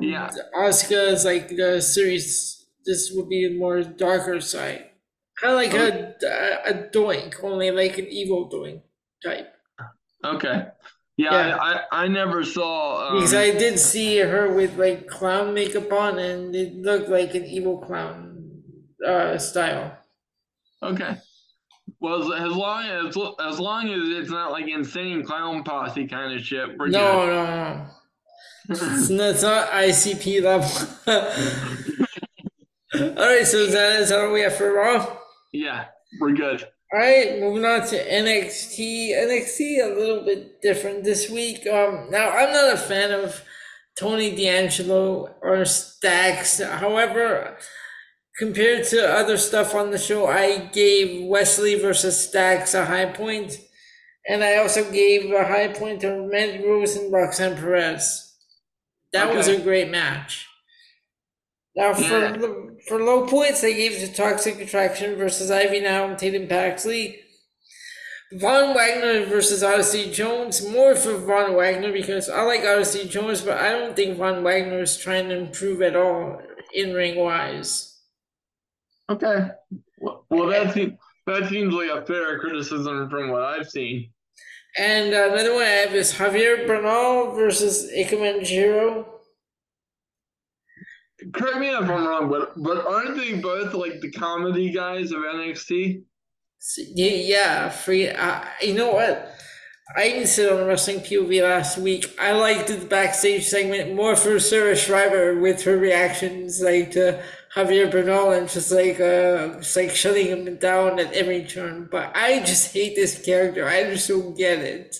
[0.00, 2.66] yeah, Asuka is like the serious.
[2.84, 4.90] This would be a more darker side,
[5.40, 8.80] kind of like a, a, a doink, only like an evil doink
[9.24, 9.52] type.
[10.24, 10.66] Okay.
[11.16, 11.56] Yeah, yeah.
[11.56, 15.90] I, I, I never saw um, because I did see her with like clown makeup
[15.92, 18.62] on, and it looked like an evil clown
[19.06, 19.96] uh, style.
[20.82, 21.16] Okay.
[22.00, 26.44] Well, as, long as as long as it's not like insane clown posse kind of
[26.44, 26.76] shit.
[26.76, 27.26] We're no, good.
[27.26, 27.86] no, no.
[28.68, 30.68] it's, not, it's not ICP level.
[33.16, 35.16] all right, so that is all we have for Raw?
[35.56, 35.86] Yeah.
[36.20, 36.66] we're good.
[36.92, 39.10] All right, moving on to NXT.
[39.10, 41.66] NXT a little bit different this week.
[41.66, 43.42] Um, now I'm not a fan of
[43.98, 46.62] Tony D'Angelo or Stacks.
[46.62, 47.56] However,
[48.38, 53.06] compared to other stuff on the show, I gave Wes Lee versus Stacks a high
[53.06, 53.58] point,
[54.28, 58.34] and I also gave a high point to Mandy Rose and Roxanne Perez.
[59.12, 59.36] That okay.
[59.36, 60.46] was a great match.
[61.74, 66.18] Now for for low points, I gave it to Toxic Attraction versus Ivy Nile and
[66.18, 67.20] Tatum Paxley.
[68.32, 70.66] Von Wagner versus Odyssey Jones.
[70.66, 74.80] More for Von Wagner because I like Odyssey Jones, but I don't think Von Wagner
[74.80, 76.40] is trying to improve at all
[76.74, 78.00] in ring wise.
[79.08, 79.48] Okay.
[79.98, 84.10] Well, well that seems that seems like a fair criticism from what I've seen.
[84.76, 89.15] And another one I have is Javier Bernal versus Ikemen Jiro
[91.32, 95.18] correct me if I'm wrong, but but aren't they both like the comedy guys of
[95.18, 96.02] NXT?
[96.78, 98.08] Yeah, free.
[98.08, 99.32] Uh, you know what?
[99.96, 102.12] I even said on Wrestling POV last week.
[102.20, 107.22] I liked the backstage segment more for Sarah Schreiber with her reactions, like to
[107.54, 111.88] Javier Bernal and just like uh, just like shutting him down at every turn.
[111.90, 113.68] But I just hate this character.
[113.68, 114.96] I just don't get it.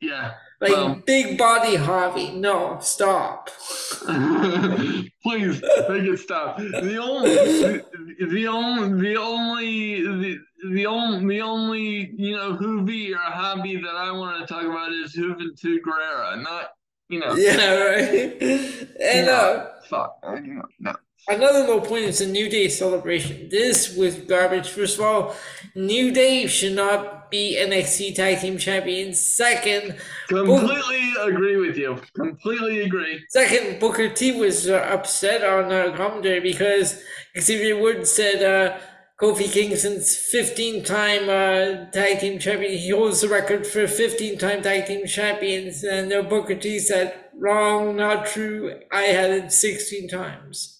[0.00, 2.32] Yeah, like well, big body Harvey.
[2.32, 3.50] No, stop.
[4.06, 6.58] Please make it stop.
[6.58, 10.38] The only, the, only, the only, the,
[10.72, 14.92] the only, the only, you know, Hoovy or hobby that I want to talk about
[14.92, 16.70] is hooving to Guerrera, not,
[17.08, 17.34] you know.
[17.34, 18.88] Yeah, right.
[19.00, 20.94] And uh, fuck, you know, no.
[21.28, 23.48] Another low point is the New Day celebration.
[23.48, 24.68] This was garbage.
[24.68, 25.34] First of all,
[25.74, 29.20] New Day should not be NXT Tag Team Champions.
[29.20, 29.96] Second,
[30.28, 32.00] completely Bo- agree with you.
[32.14, 33.24] Completely agree.
[33.28, 37.02] Second, Booker T was uh, upset on uh, commentary because
[37.36, 38.78] Xavier Woods said uh,
[39.20, 42.78] Kofi Kingston's 15 time uh, tag team champion.
[42.78, 45.82] He holds the record for 15 time tag team champions.
[45.82, 48.78] And uh, Booker T said, wrong, not true.
[48.92, 50.75] I had it 16 times.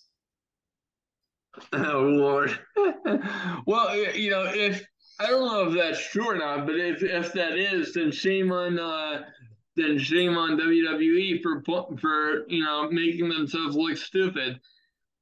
[1.72, 2.58] Lord.
[3.66, 4.86] well, you know, if
[5.18, 8.52] I don't know if that's true or not, but if if that is, then shame
[8.52, 9.22] on uh,
[9.76, 11.62] then shame on WWE for
[11.98, 14.60] for you know making themselves look stupid.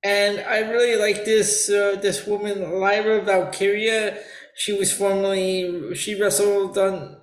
[0.02, 4.18] And I really like this uh, this woman Lyra Valkyria.
[4.56, 7.16] She was formerly she wrestled on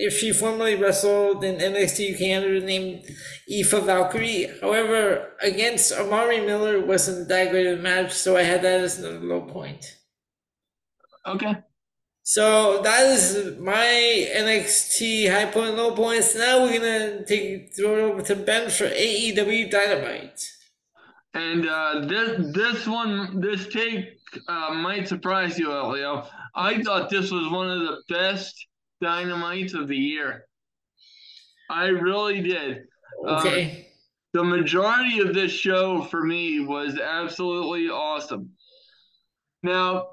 [0.00, 3.02] if she formerly wrestled in NXT UK under the name
[3.50, 4.50] Aoife Valkyrie.
[4.62, 8.98] However, against Amari Miller wasn't that great of a match, so I had that as
[8.98, 9.84] another low point.
[11.26, 11.54] Okay.
[12.22, 16.34] So that is my NXT high point, low points.
[16.34, 20.40] Now we're gonna take throw it over to Ben for AEW Dynamite.
[21.34, 26.26] And uh, this this one, this take uh, might surprise you, Elio.
[26.54, 28.66] I thought this was one of the best
[29.00, 30.44] Dynamites of the year.
[31.70, 32.84] I really did.
[33.26, 33.70] Okay.
[33.70, 33.84] Um,
[34.32, 38.50] the majority of this show for me was absolutely awesome.
[39.62, 40.10] Now,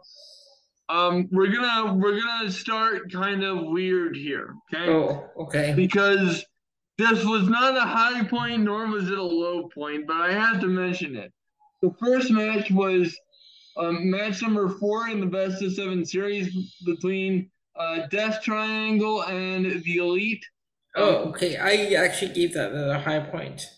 [0.90, 4.90] um, we're gonna we're gonna start kind of weird here, okay?
[4.92, 5.74] Oh, okay.
[5.76, 6.46] Because
[6.98, 10.60] this was not a high point, nor was it a low point, but I have
[10.62, 11.32] to mention it.
[11.82, 13.16] The first match was
[13.78, 19.84] um, match number four in the best of seven series between uh, Death Triangle and
[19.84, 20.46] the Elite.
[20.96, 21.58] Oh, okay.
[21.58, 23.70] I actually gave that a high point.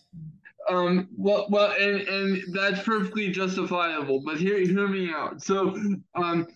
[0.69, 4.21] Um, well, well, and, and that's perfectly justifiable.
[4.23, 5.41] But hear hear me out.
[5.41, 5.75] So,
[6.15, 6.47] um,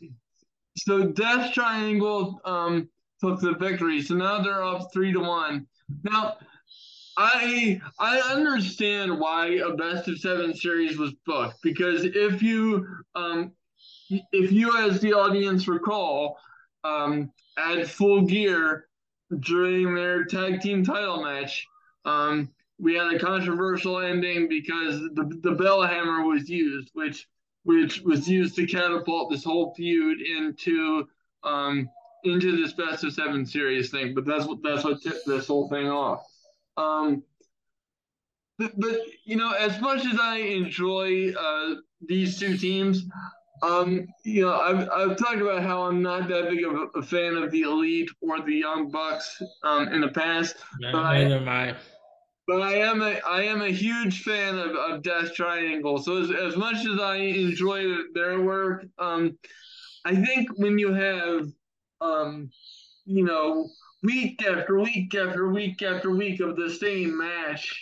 [0.78, 2.90] so Death Triangle um
[3.20, 4.02] took the victory.
[4.02, 5.68] So now they're up three to one.
[6.04, 6.38] Now,
[7.18, 13.52] I I understand why a best of seven series was booked because if you um
[14.10, 16.38] if you as the audience recall
[16.84, 18.88] um, at full gear
[19.40, 21.68] during their tag team title match.
[22.06, 27.28] Um, we had a controversial ending because the the bell hammer was used, which
[27.64, 31.08] which was used to catapult this whole feud into
[31.44, 31.90] um,
[32.24, 34.14] into this best of seven series thing.
[34.14, 36.26] But that's what that's what tipped this whole thing off.
[36.78, 37.24] Um,
[38.58, 41.76] but, but you know, as much as I enjoy uh,
[42.06, 43.06] these two teams,
[43.64, 47.38] um, you know, I've, I've talked about how I'm not that big of a, fan
[47.38, 50.58] of the Elite or the Young Bucks um, in the past.
[50.82, 51.76] No, but neither I, am I.
[52.46, 55.98] But I am a I am a huge fan of, of Death Triangle.
[55.98, 59.38] So as, as much as I enjoy their work, um,
[60.04, 61.48] I think when you have,
[62.02, 62.50] um,
[63.06, 63.70] you know,
[64.02, 67.74] week after week after week after week of the same match,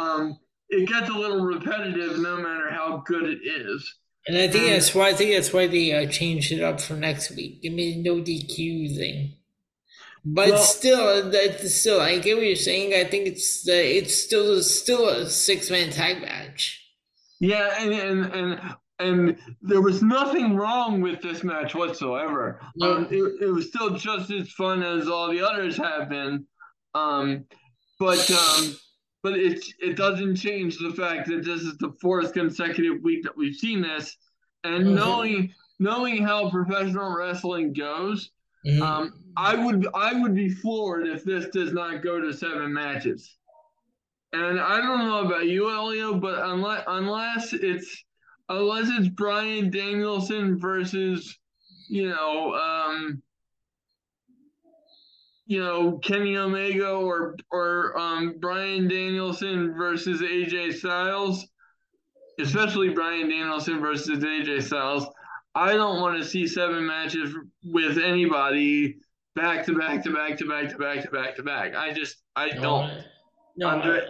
[0.00, 0.36] um,
[0.68, 3.94] it gets a little repetitive no matter how good it is.
[4.28, 6.92] And I think that's why I think that's why they uh, changed it up for
[6.92, 7.62] next week.
[7.62, 9.32] They made no DQ thing.
[10.22, 12.92] But well, still, that still, I get what you're saying.
[12.92, 16.84] I think it's uh, it's still still a six man tag match.
[17.40, 18.60] Yeah, and and and
[18.98, 22.60] and there was nothing wrong with this match whatsoever.
[22.76, 22.96] No.
[22.96, 26.44] Um, it, it was still just as fun as all the others have been.
[26.94, 27.46] Um,
[27.98, 28.76] but um,
[29.28, 33.36] but it it doesn't change the fact that this is the fourth consecutive week that
[33.36, 34.16] we've seen this,
[34.64, 34.94] and mm-hmm.
[34.94, 38.30] knowing knowing how professional wrestling goes,
[38.66, 38.82] mm-hmm.
[38.82, 43.36] um, I would I would be floored if this does not go to seven matches.
[44.32, 48.04] And I don't know about you, Elio, but unless unless it's
[48.48, 51.38] unless it's Bryan Danielson versus,
[51.88, 53.22] you know, um,
[55.48, 61.48] you know, Kenny Omega or or um, Bryan Danielson versus AJ Styles,
[62.38, 65.06] especially Bryan Danielson versus AJ Styles.
[65.54, 67.34] I don't want to see seven matches
[67.64, 68.98] with anybody
[69.34, 71.74] back to back to back to back to back to back to back.
[71.74, 73.02] I just I don't.
[73.56, 74.02] No, under,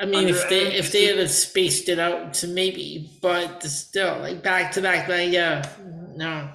[0.00, 4.44] I mean, if they if they had spaced it out to maybe, but still, like
[4.44, 5.68] back to back, like yeah,
[6.14, 6.48] no.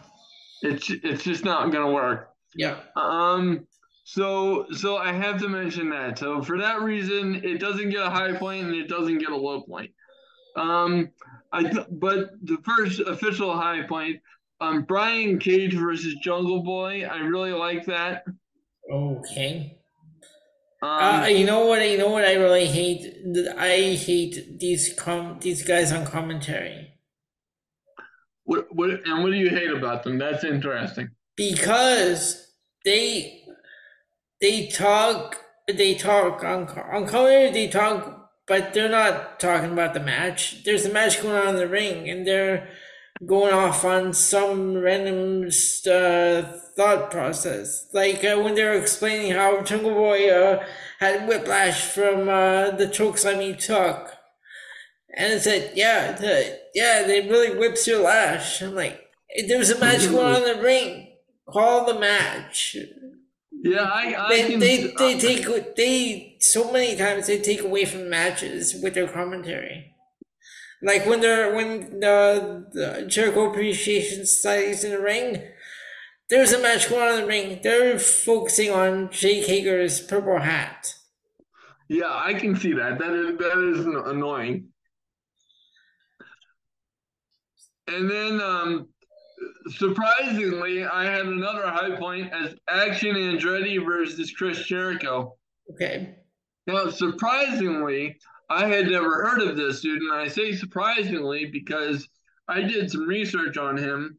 [0.61, 2.29] It's it's just not gonna work.
[2.55, 2.79] Yeah.
[2.95, 3.67] Um.
[4.03, 6.19] So so I have to mention that.
[6.19, 9.35] So for that reason, it doesn't get a high point and it doesn't get a
[9.35, 9.91] low point.
[10.55, 11.09] Um.
[11.55, 14.19] I th- but the first official high point,
[14.59, 17.05] um, Brian Cage versus Jungle Boy.
[17.05, 18.25] I really like that.
[18.91, 19.77] Okay.
[20.81, 21.87] Um, uh, you know what?
[21.87, 22.25] You know what?
[22.25, 23.05] I really hate.
[23.55, 26.95] I hate these com these guys on commentary.
[28.45, 30.17] What what and what do you hate about them?
[30.17, 31.09] That's interesting.
[31.37, 32.51] Because
[32.83, 33.42] they
[34.43, 35.37] they talk
[35.67, 40.63] they talk on on commentary they talk, but they're not talking about the match.
[40.65, 42.67] There's a match going on in the ring, and they're
[43.25, 45.45] going off on some random
[45.89, 46.41] uh,
[46.75, 47.87] thought process.
[47.93, 50.65] Like uh, when they were explaining how Jungle Boy uh,
[50.99, 54.11] had whiplash from uh, the chokeslam he took.
[55.15, 58.63] And it said, yeah, the, yeah, they really whips your lash.
[58.63, 58.99] I'm like,
[59.47, 61.13] there's a match going on in the ring.
[61.47, 62.75] Call the match.
[63.63, 68.09] Yeah, I, I they, they, they take they so many times they take away from
[68.09, 69.95] matches with their commentary.
[70.81, 75.41] Like when they're when the, the Jericho Appreciation Society's in the ring,
[76.29, 77.59] there's a match going on in the ring.
[77.63, 80.93] They're focusing on Jake Hager's purple hat.
[81.87, 82.99] Yeah, I can see that.
[82.99, 84.73] That is that is annoying.
[87.87, 88.89] And then, um,
[89.67, 95.37] surprisingly, I had another high point as Action Andretti versus Chris Jericho.
[95.71, 96.15] Okay.
[96.67, 98.17] Now, surprisingly,
[98.49, 102.07] I had never heard of this dude, and I say surprisingly because
[102.47, 104.17] I did some research on him,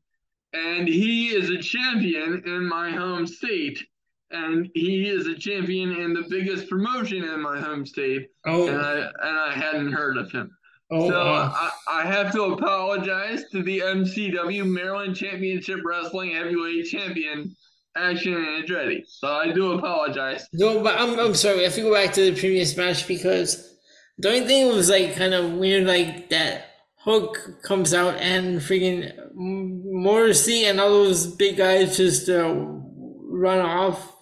[0.53, 3.85] and he is a champion in my home state,
[4.31, 8.69] and he is a champion in the biggest promotion in my home state, oh.
[8.69, 10.51] and I and I hadn't heard of him.
[10.97, 17.57] Oh, so I, I have to apologize to the MCW Maryland Championship Wrestling Heavyweight Champion
[17.97, 19.03] Action Andretti.
[19.07, 20.47] So I do apologize.
[20.53, 21.61] No, but I'm, I'm sorry.
[21.61, 23.77] I have to go back to the previous match because
[24.19, 26.67] the only thing was like kind of weird, like that
[26.99, 34.13] Hook comes out and freaking Morrissey and all those big guys just uh, run off.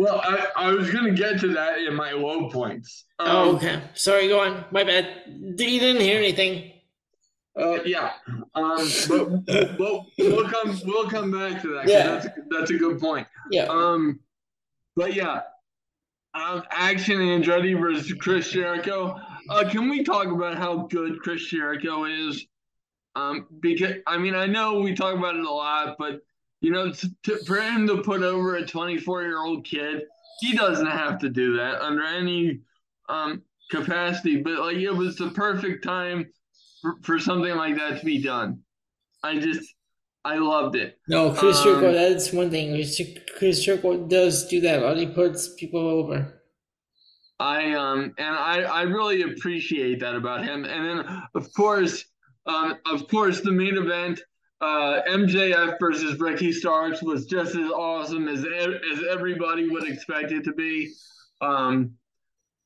[0.00, 3.04] Well, I, I was gonna get to that in my low points.
[3.18, 3.82] Um, oh, okay.
[3.92, 4.64] Sorry, go on.
[4.70, 5.06] My bad.
[5.26, 6.72] You didn't hear anything.
[7.54, 8.12] Uh, yeah.
[8.54, 9.44] Um, but,
[9.76, 11.86] but we'll come we'll come back to that.
[11.86, 12.06] Yeah.
[12.06, 13.26] That's that's a good point.
[13.50, 13.64] Yeah.
[13.64, 14.20] Um,
[14.96, 15.42] but yeah,
[16.32, 19.20] um, Action Andretti versus Chris Jericho.
[19.50, 22.46] Uh, can we talk about how good Chris Jericho is?
[23.16, 26.22] Um, because I mean, I know we talk about it a lot, but
[26.60, 30.02] you know, to, to, for him to put over a 24 year old kid,
[30.40, 32.60] he doesn't have to do that under any
[33.08, 34.40] um, capacity.
[34.40, 36.26] But like, it was the perfect time
[36.82, 38.60] for, for something like that to be done.
[39.22, 39.74] I just,
[40.24, 40.98] I loved it.
[41.08, 42.72] No, Chris um, Jericho, that's one thing.
[43.38, 44.82] Chris Jericho does do that.
[44.82, 46.40] A he puts people over.
[47.38, 50.66] I um and I I really appreciate that about him.
[50.66, 52.04] And then of course,
[52.46, 54.20] um, of course, the main event,
[54.60, 60.44] uh, MJF versus Ricky Starks was just as awesome as as everybody would expect it
[60.44, 60.92] to be.
[61.40, 61.92] Um,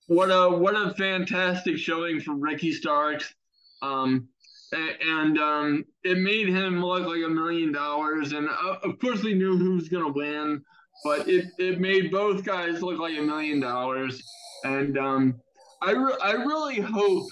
[0.07, 3.35] what a what a fantastic showing from Ricky Starks.
[3.83, 4.29] Um,
[4.73, 8.33] and um, it made him look like a million dollars.
[8.33, 10.63] And uh, of course, we knew who was going to win,
[11.05, 14.23] but it, it made both guys look like a million dollars.
[14.65, 15.35] And um,
[15.83, 17.27] I, re- I really hope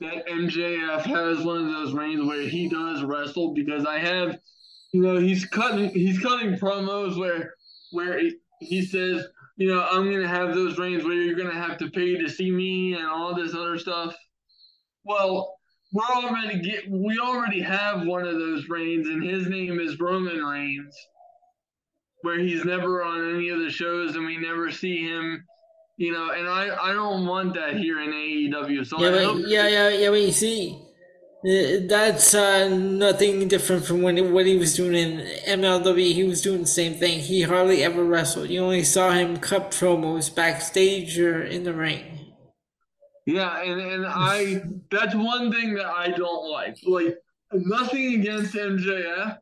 [0.00, 4.38] that MJF has one of those reigns where he does wrestle because I have,
[4.92, 7.54] you know, he's cutting he's cutting promos where
[7.92, 8.20] where
[8.60, 9.26] he, says,
[9.56, 12.50] you know, I'm gonna have those reigns where you're gonna have to pay to see
[12.50, 14.14] me and all this other stuff.
[15.04, 15.54] Well,
[15.92, 20.44] we're already get we already have one of those reigns, and his name is Roman
[20.44, 20.94] Reigns,
[22.22, 25.44] where he's never on any of the shows, and we never see him
[25.96, 28.86] you know, and I, I don't want that here in AEW.
[28.86, 30.10] So yeah, but, yeah, yeah, yeah.
[30.10, 30.78] But you see,
[31.46, 36.12] uh, that's uh, nothing different from when what he was doing in MLW.
[36.12, 37.20] He was doing the same thing.
[37.20, 38.50] He hardly ever wrestled.
[38.50, 42.34] You only saw him cut promos backstage or in the ring.
[43.24, 46.76] Yeah, and, and I that's one thing that I don't like.
[46.86, 47.16] Like
[47.52, 49.38] nothing against MJF.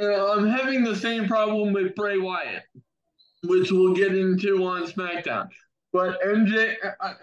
[0.00, 2.62] I'm having the same problem with Bray Wyatt,
[3.42, 5.48] which we'll get into on SmackDown.
[5.94, 6.74] But MJ,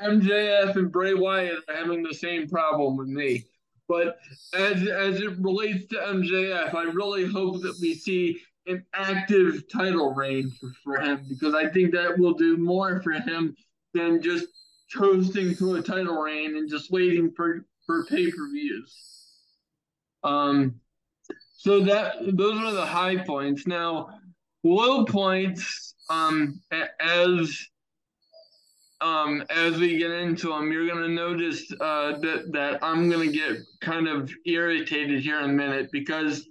[0.02, 3.44] MJF and Bray Wyatt are having the same problem with me.
[3.90, 4.18] But
[4.54, 10.14] as as it relates to MJF, I really hope that we see an active title
[10.14, 10.54] reign
[10.86, 13.58] for, him because I think that will do more for him
[13.94, 14.48] than just
[14.96, 18.96] coasting to a title reign and just waiting for for pay per views.
[20.24, 20.80] Um,
[21.52, 23.68] so that those are the high points.
[23.68, 24.18] Now,
[24.64, 25.90] low points.
[26.10, 26.62] Um,
[27.02, 27.68] as
[29.02, 33.32] um, as we get into them, you're going to notice uh, that that I'm going
[33.32, 36.48] to get kind of irritated here in a minute because,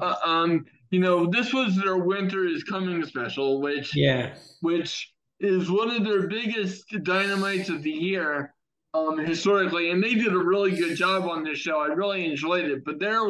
[0.00, 5.70] uh, um, you know, this was their winter is coming special, which yeah, which is
[5.70, 8.54] one of their biggest dynamites of the year,
[8.92, 11.80] um, historically, and they did a really good job on this show.
[11.80, 13.20] I really enjoyed it, but their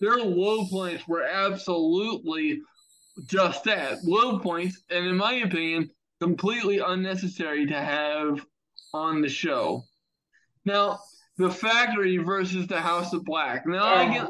[0.00, 2.60] their low points were absolutely
[3.26, 5.90] just that low points, and in my opinion
[6.20, 8.44] completely unnecessary to have
[8.92, 9.84] on the show.
[10.64, 11.00] Now,
[11.36, 13.66] the factory versus the House of Black.
[13.66, 13.96] Now, oh.
[13.96, 14.28] I get,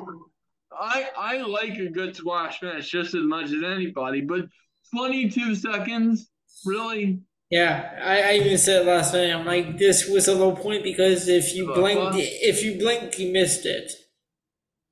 [0.73, 4.47] I I like a good squash match just as much as anybody, but
[4.95, 6.31] 22 seconds,
[6.65, 7.21] really?
[7.51, 9.33] Yeah, I, I even said last night.
[9.33, 13.33] I'm like, this was a low point because if you blinked, if you blinked, you
[13.33, 13.91] missed it.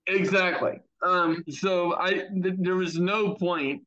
[0.07, 0.80] Exactly.
[1.05, 1.44] Um.
[1.51, 3.82] So I th- there was no point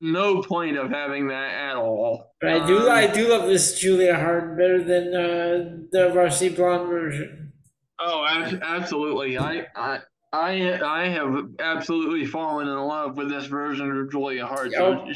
[0.00, 2.34] no point of having that at all.
[2.40, 6.54] But I do, um, I do love this Julia Hart better than uh, the Varsity
[6.54, 7.52] Blonde version.
[7.98, 8.24] Oh,
[8.62, 9.38] absolutely!
[9.38, 9.98] I, I,
[10.32, 14.72] I, I have absolutely fallen in love with this version of Julia Hart.
[14.72, 15.06] So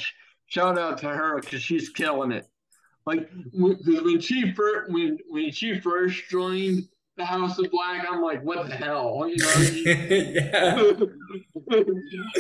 [0.46, 2.46] shout out to her because she's killing it.
[3.04, 8.42] Like when she first when when she first joined the House of Black, I'm like,
[8.42, 9.26] what the hell?
[9.32, 9.36] You
[10.52, 11.08] know,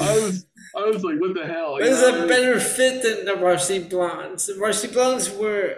[0.00, 0.46] I was
[0.76, 1.76] I was like, what the hell?
[1.76, 4.46] It was a better fit than the Varsity Blondes.
[4.46, 5.76] The Varsity Blondes were.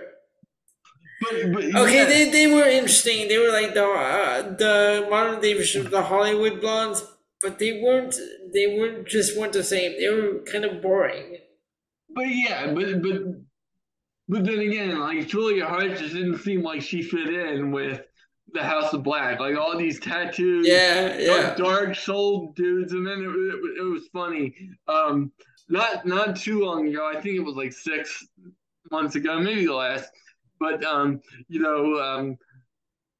[1.20, 2.04] But, but, okay, yeah.
[2.04, 3.28] they, they were interesting.
[3.28, 7.04] They were like the uh, the modern day version of the Hollywood blondes,
[7.40, 8.14] but they weren't.
[8.52, 9.92] They weren't just weren't the same.
[9.98, 11.38] They were kind of boring.
[12.14, 13.22] But yeah, but but
[14.28, 18.00] but then again, like Julia Hart just didn't seem like she fit in with
[18.54, 23.18] the House of Black, like all these tattoos, yeah, yeah, dark soul dudes, and then
[23.18, 24.54] it, it, it, was funny.
[24.86, 25.32] Um,
[25.68, 28.26] not not too long ago, I think it was like six
[28.92, 30.08] months ago, maybe less,
[30.60, 32.38] but um, you know, um,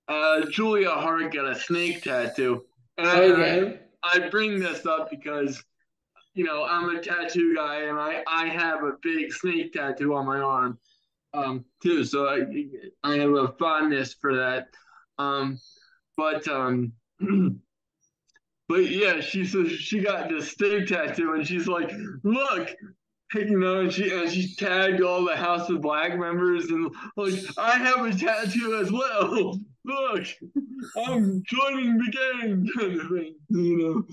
[0.07, 2.65] uh, Julia Hart got a snake tattoo,
[2.97, 3.81] and okay.
[4.05, 5.63] I, I bring this up because
[6.35, 10.27] you know I'm a tattoo guy, and I I have a big snake tattoo on
[10.27, 10.79] my arm
[11.35, 12.05] um, too.
[12.05, 12.45] So I
[13.03, 14.69] I have a fondness for that.
[15.19, 15.59] Um,
[16.17, 16.93] but um,
[18.69, 21.93] but yeah, she says she got this state tattoo, and she's like,
[22.23, 22.71] look.
[23.35, 27.35] You know, and she and she tagged all the House of Black members, and like
[27.59, 29.59] I have a tattoo as well.
[29.85, 30.27] Look,
[31.05, 33.35] I'm joining the gang, kind of thing.
[33.49, 34.05] You know,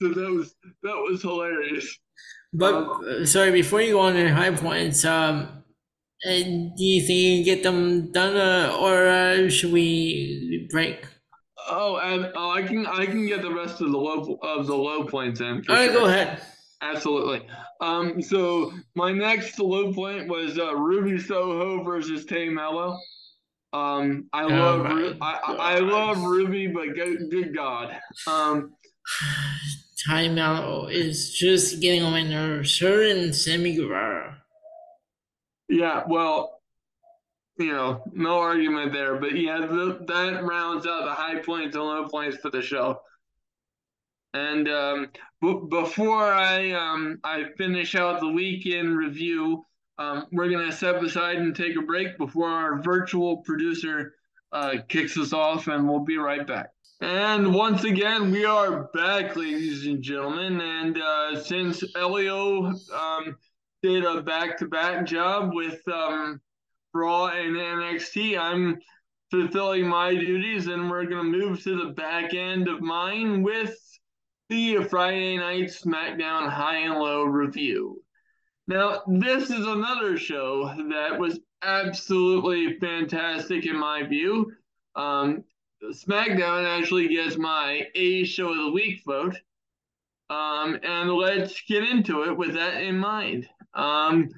[0.00, 1.98] so that was that was hilarious.
[2.52, 5.64] But um, sorry, before you go on to high points, um,
[6.26, 11.06] do you think you can get them done, uh, or uh, should we break?
[11.68, 14.74] Oh, and oh, I can I can get the rest of the low of the
[14.74, 15.64] low points in.
[15.68, 16.00] All right, sure.
[16.00, 16.40] go ahead.
[16.82, 17.46] Absolutely.
[17.80, 22.98] Um, so my next low point was uh, Ruby Soho versus Tay Melo.
[23.72, 27.98] Um, I oh love Ru- I, I love Ruby, but good, good God.
[28.26, 28.74] Um,
[30.08, 32.78] Tay Melo is just getting on my nerves.
[32.78, 34.42] Her and Sammy Guevara.
[35.68, 36.60] Yeah, well,
[37.58, 39.16] you know, no argument there.
[39.16, 43.00] But yeah, the, that rounds out the high points and low points for the show.
[44.34, 45.08] And um,
[45.40, 49.64] b- before I um, I finish out the weekend review,
[49.98, 54.14] um, we're gonna step aside and take a break before our virtual producer
[54.52, 56.70] uh, kicks us off, and we'll be right back.
[57.00, 60.60] And once again, we are back, ladies and gentlemen.
[60.60, 63.36] And uh, since Elio um,
[63.86, 66.40] did a back-to-back job with um,
[66.92, 68.78] Raw and NXT, I'm
[69.30, 73.76] fulfilling my duties, and we're going to move to the back end of mine with
[74.48, 78.02] the Friday Night SmackDown High and Low review.
[78.66, 84.52] Now, this is another show that was absolutely fantastic in my view.
[84.96, 85.44] Um,
[85.84, 89.36] SmackDown actually gets my A Show of the Week vote.
[90.28, 93.48] Um, and let's get into it with that in mind.
[93.76, 94.28] Um,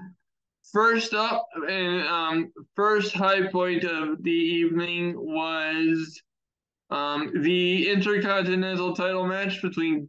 [0.72, 6.20] first up, and um, first high point of the evening was
[6.91, 10.09] um, the Intercontinental title match between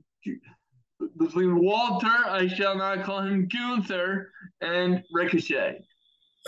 [1.17, 5.81] between Walter, I shall not call him Gunther, and Ricochet.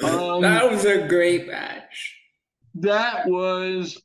[0.03, 2.17] Um, that was a great match.
[2.75, 4.01] That was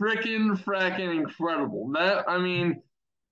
[0.00, 1.90] freaking fracking incredible.
[1.94, 2.82] That I mean,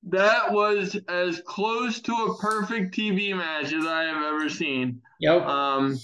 [0.08, 5.00] that was as close to a perfect TV match as I have ever seen.
[5.20, 5.46] Yep.
[5.46, 5.98] Um,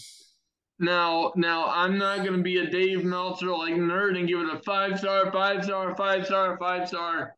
[0.78, 4.58] now, now I'm not gonna be a Dave Meltzer like nerd and give it a
[4.60, 7.36] five star, five star, five star, five star,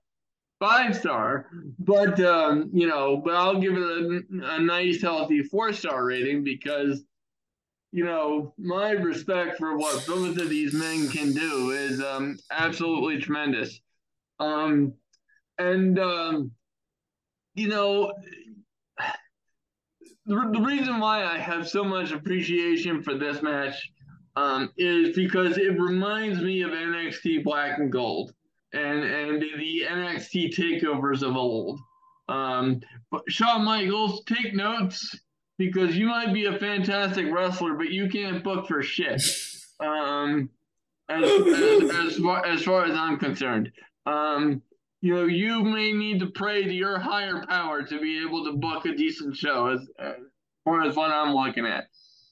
[0.60, 1.46] five star.
[1.78, 4.22] But um, you know, but I'll give it a,
[4.54, 7.02] a nice, healthy four star rating because
[7.92, 13.18] you know, my respect for what both of these men can do is um, absolutely
[13.18, 13.80] tremendous.
[14.40, 14.94] Um,
[15.70, 16.50] and, um,
[17.54, 18.12] you know,
[20.26, 23.74] the, the reason why I have so much appreciation for this match
[24.36, 28.32] um, is because it reminds me of NXT Black and Gold
[28.72, 31.80] and, and the NXT takeovers of old.
[32.28, 35.18] Um, but Shawn Michaels, take notes
[35.58, 39.22] because you might be a fantastic wrestler, but you can't book for shit.
[39.80, 40.48] Um,
[41.08, 43.70] as, as, as, far, as far as I'm concerned.
[44.06, 44.62] Um,
[45.02, 48.52] you know, you may need to pray to your higher power to be able to
[48.52, 50.14] book a decent show, as, as
[50.64, 51.88] far as what I'm looking at.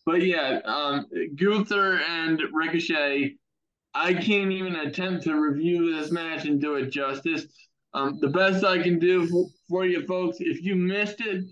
[0.07, 3.35] But yeah, um, Gunther and Ricochet,
[3.93, 7.47] I can't even attempt to review this match and do it justice.
[7.93, 11.45] Um, the best I can do for, for you folks, if you missed it,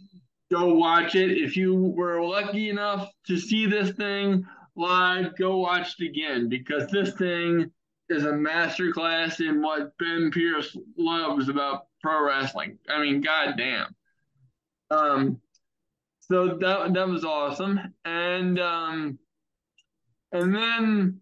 [0.53, 1.37] go watch it.
[1.37, 4.47] If you were lucky enough to see this thing
[4.77, 7.73] live, go watch it again because this thing
[8.09, 12.79] is a masterclass in what Ben Pierce loves about pro wrestling.
[12.89, 13.95] I mean, goddamn.
[14.91, 15.41] Um,
[16.21, 19.19] so that that was awesome, and um,
[20.33, 21.21] and then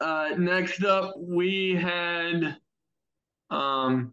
[0.00, 2.56] uh, next up we had
[3.50, 4.12] um,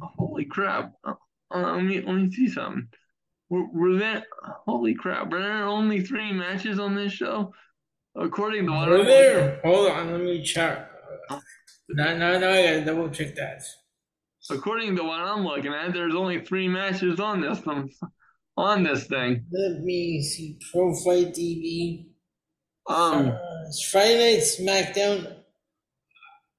[0.00, 0.92] holy crap.
[1.04, 1.14] Uh,
[1.54, 2.88] let me let me see something.
[3.48, 4.24] Were, were there?
[4.66, 5.30] Holy crap!
[5.30, 7.52] Were there only three matches on this show?
[8.16, 9.60] According to what were there?
[9.64, 10.89] Hold on, let me check.
[11.88, 13.62] No, no, no, I gotta double check that.
[14.50, 17.90] According to what I'm looking at, there's only three matches on this one,
[18.56, 19.44] on this thing.
[19.52, 20.58] Let me see.
[20.72, 22.06] Pro Fight TV.
[22.88, 23.36] Um, uh,
[23.90, 25.36] Friday Night SmackDown.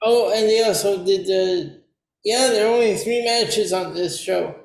[0.04, 1.82] Oh, and they also did the.
[2.24, 4.56] Yeah, there are only three matches on this show.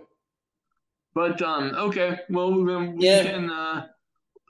[1.14, 3.22] But um, okay, well then we Yeah.
[3.22, 3.50] can.
[3.50, 3.86] Uh,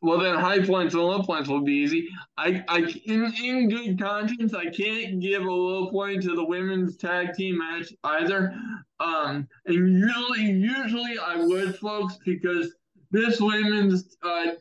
[0.07, 2.09] well then, high points and low points will be easy.
[2.39, 6.97] I, I, in in good conscience, I can't give a low point to the women's
[6.97, 8.55] tag team match either.
[9.01, 12.73] Um, and usually, usually I would, folks, because
[13.11, 14.53] this women's uh,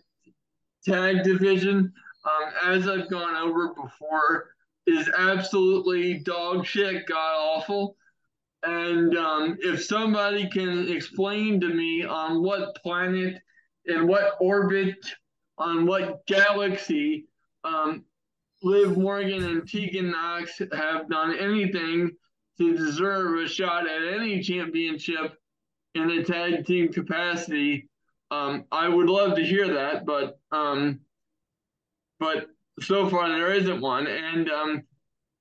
[0.84, 1.94] tag division,
[2.26, 4.48] um, as I've gone over before,
[4.88, 7.96] is absolutely dog shit, god awful.
[8.64, 13.40] And um, if somebody can explain to me on what planet,
[13.86, 14.96] in what orbit,
[15.58, 17.26] on what galaxy,
[17.64, 18.04] um,
[18.64, 22.12] Liv Morgan and Tegan Nox have done anything
[22.58, 25.38] to deserve a shot at any championship
[25.94, 27.90] in a tag team capacity,
[28.32, 30.06] um, I would love to hear that.
[30.06, 31.00] But um,
[32.20, 32.48] but
[32.82, 34.08] so far there isn't one.
[34.08, 34.84] And um,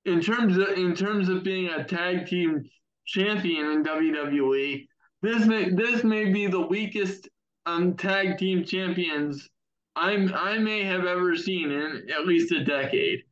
[0.04, 2.68] in terms of in terms of being a tag team
[3.06, 4.86] champion in WWE.
[5.22, 7.28] This may this may be the weakest
[7.66, 9.48] um, tag team champions
[9.96, 13.22] I'm I may have ever seen in at least a decade.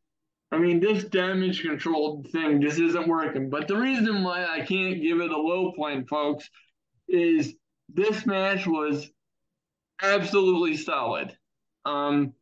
[0.53, 3.49] I mean, this damage control thing just isn't working.
[3.49, 6.49] But the reason why I can't give it a low point, folks,
[7.09, 7.55] is
[7.89, 9.11] this match was
[10.03, 11.37] absolutely solid.
[11.85, 12.35] Um,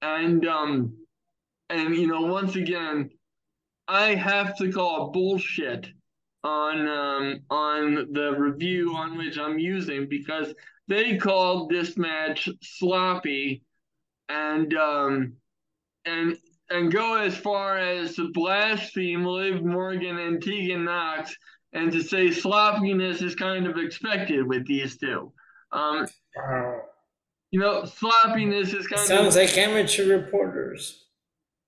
[0.00, 0.96] and um,
[1.68, 3.10] and you know, once again,
[3.88, 5.88] I have to call bullshit
[6.44, 10.54] on um, on the review on which I'm using because
[10.88, 13.64] they called this match sloppy
[14.28, 15.32] and um,
[16.04, 16.36] and
[16.70, 21.36] and go as far as to blaspheme Liv Morgan and Tegan Nox
[21.72, 25.32] and to say sloppiness is kind of expected with these two.
[25.72, 26.06] Um,
[27.50, 31.04] you know, sloppiness is kind Sounds of sounds like amateur reporters.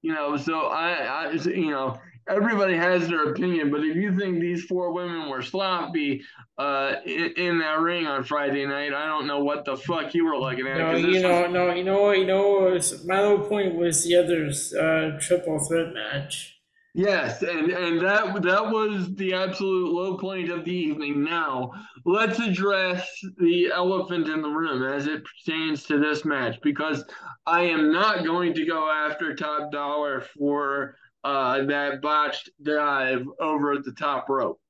[0.03, 0.37] you know.
[0.37, 1.99] So I, I, you know,
[2.29, 6.23] everybody has their opinion, but if you think these four women were sloppy
[6.59, 10.25] uh, in, in that ring on Friday night, I don't know what the fuck you
[10.25, 10.79] were looking at.
[10.79, 14.17] No, you know, was- no, you know you know was, my low point was the
[14.17, 16.55] other's uh, triple threat match.
[16.95, 21.23] Yes, and and that that was the absolute low point of the evening.
[21.23, 21.71] Now
[22.05, 23.09] let's address
[23.39, 27.05] the elephant in the room as it pertains to this match, because
[27.47, 33.73] I am not going to go after Top Dollar for uh, that botched dive over
[33.73, 34.61] at the top rope,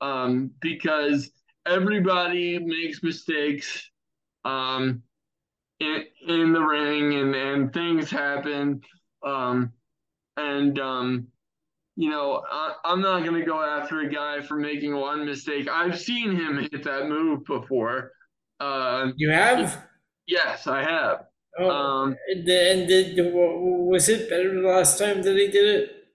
[0.00, 1.30] um, because
[1.66, 3.90] everybody makes mistakes
[4.44, 5.02] um,
[5.80, 8.80] in in the ring, and and things happen,
[9.24, 9.72] um,
[10.36, 11.26] and um,
[11.96, 15.68] you know, I, I'm not going to go after a guy for making one mistake.
[15.68, 18.12] I've seen him hit that move before.
[18.58, 19.86] Uh, You have?
[20.26, 21.24] yes, I have.
[21.58, 26.08] Oh, Um, and, and did, was it better the last time that he did it?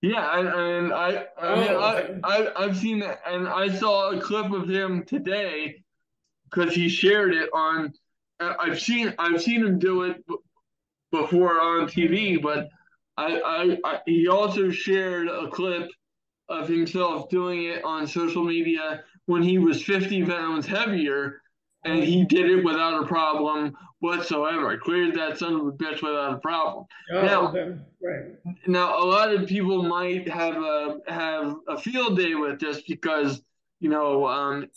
[0.00, 2.20] Yeah, and, and I, I mean, Oh, I, okay.
[2.24, 5.76] I, I've seen that, and I saw a clip of him today
[6.50, 7.94] because he shared it on.
[8.40, 10.24] I- I've seen, I've seen him do it
[11.12, 12.68] before on TV, but
[13.16, 15.90] I, I, I, he also shared a clip
[16.48, 21.42] of himself doing it on social media when he was 50 pounds heavier,
[21.84, 24.68] and he did it without a problem whatsoever.
[24.68, 26.86] I Cleared that son of a bitch without a problem.
[27.12, 28.24] Oh, Now- okay, right.
[28.66, 33.42] Now, a lot of people might have a have a field day with this because
[33.80, 34.68] you know um,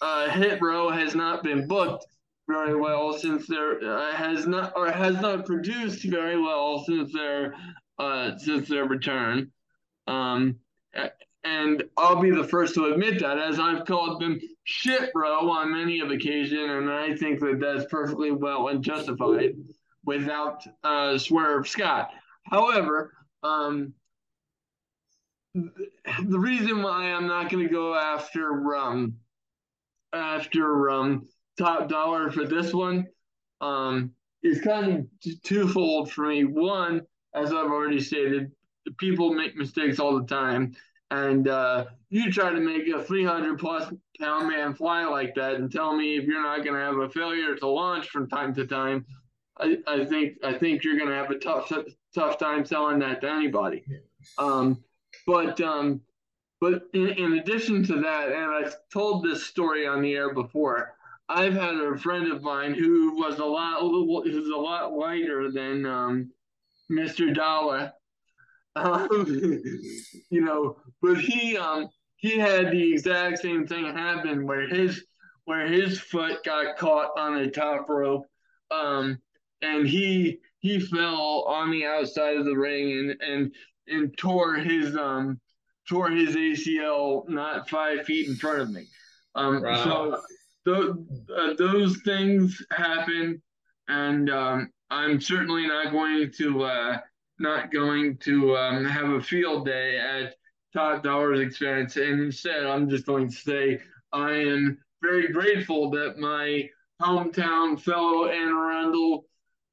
[0.00, 2.06] uh, Hit Row has not been booked
[2.48, 7.54] very well since there uh, has not or has not produced very well since their
[7.98, 9.52] uh, since their return.
[10.06, 10.56] Um,
[11.44, 15.72] and I'll be the first to admit that, as I've called them shit row on
[15.72, 19.56] many of occasion, and I think that that's perfectly well and justified
[20.04, 22.10] without uh, Swerve Scott.
[22.44, 23.12] However,
[23.42, 23.92] um,
[25.54, 29.16] the reason why I'm not going to go after um,
[30.12, 31.26] after um,
[31.58, 33.08] top dollar for this one
[33.60, 34.12] um,
[34.44, 34.92] is kind
[35.24, 36.44] of twofold for me.
[36.44, 37.02] One,
[37.34, 38.52] as I've already stated,
[38.98, 40.76] people make mistakes all the time,
[41.10, 45.70] and uh, you try to make a 300 plus pound man fly like that, and
[45.70, 48.66] tell me if you're not going to have a failure to launch from time to
[48.66, 49.06] time.
[49.58, 51.72] I, I think I think you're going to have a tough
[52.14, 53.84] tough time selling that to anybody.
[54.38, 54.82] Um,
[55.26, 56.00] but um,
[56.60, 60.94] but in, in addition to that, and I've told this story on the air before,
[61.28, 65.86] I've had a friend of mine who was a lot who's a lot lighter than
[65.86, 66.30] um,
[66.90, 67.34] Mr.
[67.34, 67.92] Dollar.
[68.76, 69.10] Um,
[70.30, 71.88] you know, but he um
[72.20, 75.04] he had the exact same thing happen where his
[75.44, 78.26] where his foot got caught on the top rope,
[78.70, 79.18] um,
[79.62, 83.54] and he he fell on the outside of the ring and and
[83.88, 85.40] and tore his um
[85.88, 88.86] tore his ACL not five feet in front of me.
[89.34, 90.22] Um, Wow.
[90.66, 90.96] So th-
[91.36, 93.40] uh, those things happen,
[93.88, 96.98] and um, I'm certainly not going to uh,
[97.38, 100.34] not going to um, have a field day at
[100.72, 103.80] Top Dollar's expense, and instead I'm just going to say
[104.12, 106.68] I am very grateful that my
[107.00, 109.24] hometown fellow Anne Arundel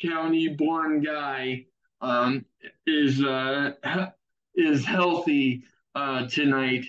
[0.02, 1.66] County born guy
[2.02, 2.46] um,
[2.86, 3.72] is uh,
[4.56, 5.64] is healthy
[5.96, 6.86] uh, tonight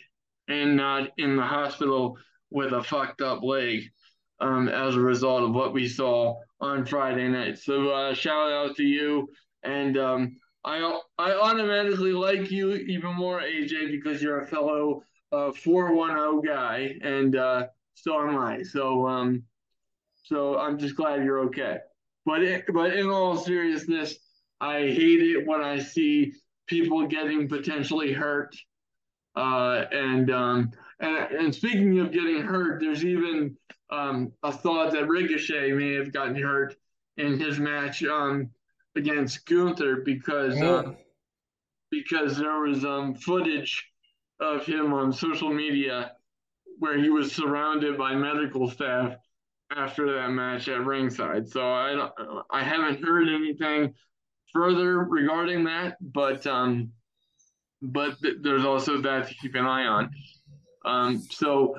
[0.49, 2.17] and not in the hospital
[2.51, 3.83] with a fucked up leg
[4.41, 7.59] um, as a result of what we saw on Friday night.
[7.59, 9.29] So uh, shout out to you,
[9.63, 15.03] and um, I I automatically like you even more, AJ, because you're a fellow
[15.33, 18.63] uh, 410 guy, and uh, so am I.
[18.63, 19.45] So um,
[20.25, 21.79] so I'm just glad you're okay.
[22.27, 24.17] But it, but in all seriousness,
[24.61, 26.35] I hate it when I see
[26.67, 28.55] people getting potentially hurt.
[29.35, 30.71] Uh, and um,
[31.01, 33.57] and and speaking of getting hurt, there's even
[33.91, 36.77] um, a thought that Ricochet may have gotten hurt
[37.17, 38.51] in his match um,
[38.99, 40.97] against Gunther because um,
[41.91, 43.87] because there was um, footage
[44.41, 46.13] of him on social media
[46.79, 49.17] where he was surrounded by medical staff
[49.75, 51.49] after that match at ringside.
[51.49, 52.13] So I don't,
[52.51, 53.95] I haven't heard anything
[54.53, 56.93] further regarding that, but um,
[57.83, 60.11] but th- there's also that to keep an eye on.
[60.85, 61.75] Um, so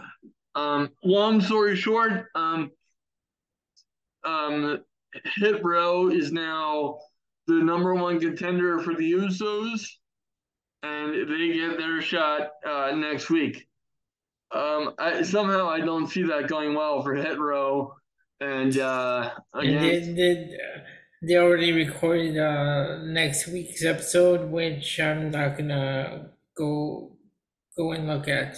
[0.55, 2.71] um, long story short, um,
[4.25, 4.83] um,
[5.35, 6.99] Hit Row is now
[7.49, 9.81] the number one contender for the Usos,
[10.83, 13.67] and they get their shot uh, next week.
[14.51, 17.93] Um, I, somehow I don't see that going well for Hit Row,
[18.39, 20.57] and uh, again, They, they,
[21.21, 27.17] they already recorded uh, next week's episode, which I'm not gonna go
[27.77, 28.55] go and look at.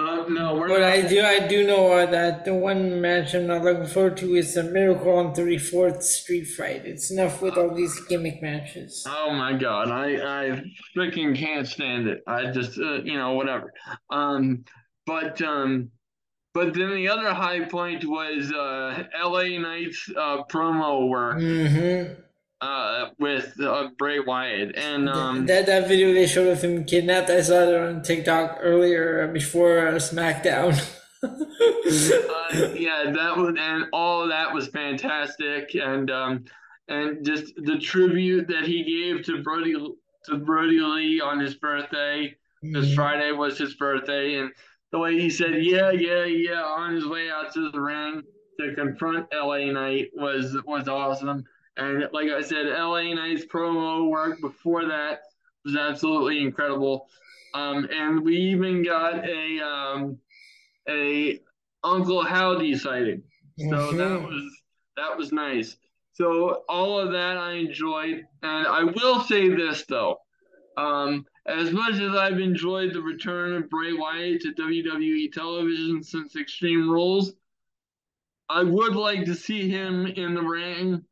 [0.00, 0.90] Uh, no, we're But not.
[0.90, 4.34] I do I do know uh, that the one match I'm not looking forward to
[4.34, 6.82] is the Miracle on 34th Street Fight.
[6.84, 9.06] It's enough with all these gimmick matches.
[9.08, 10.06] Oh my god, I
[10.44, 10.62] I
[10.96, 12.22] freaking can't stand it.
[12.26, 13.72] I just uh, you know whatever.
[14.10, 14.64] Um,
[15.06, 15.90] but um,
[16.54, 19.58] but then the other high point was uh L.A.
[19.58, 22.20] Knight's uh promo work Mm-hmm.
[22.60, 27.30] Uh with uh, Bray Wyatt and um that that video they showed of him kidnapped,
[27.30, 30.78] I saw it on TikTok earlier uh, before uh, SmackDown.
[31.22, 36.44] uh, yeah that was and all of that was fantastic and um
[36.90, 39.76] and just the tribute that he gave to Brodie
[40.26, 42.34] to Brodie Lee on his birthday.
[42.62, 44.50] This Friday was his birthday, and
[44.92, 48.22] the way he said, "Yeah, yeah, yeah," on his way out to the ring
[48.58, 51.44] to confront LA Knight was was awesome.
[51.76, 55.20] And like I said, LA Knight's promo work before that
[55.64, 57.08] was absolutely incredible.
[57.54, 60.18] Um, and we even got a um,
[60.88, 61.40] a
[61.82, 63.22] Uncle Howdy sighting,
[63.58, 64.28] so that Mhm.
[64.28, 64.62] was
[64.96, 65.76] that was nice.
[66.12, 70.18] So all of that I enjoyed, and I will say this though.
[70.76, 76.36] Um, as much as I've enjoyed the return of Bray Wyatt to WWE television since
[76.36, 77.32] Extreme Rules,
[78.48, 81.04] I would like to see him in the ring.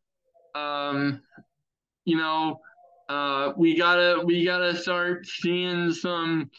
[0.58, 1.22] Um,
[2.04, 2.60] you know,
[3.08, 6.50] uh, we gotta we gotta start seeing some.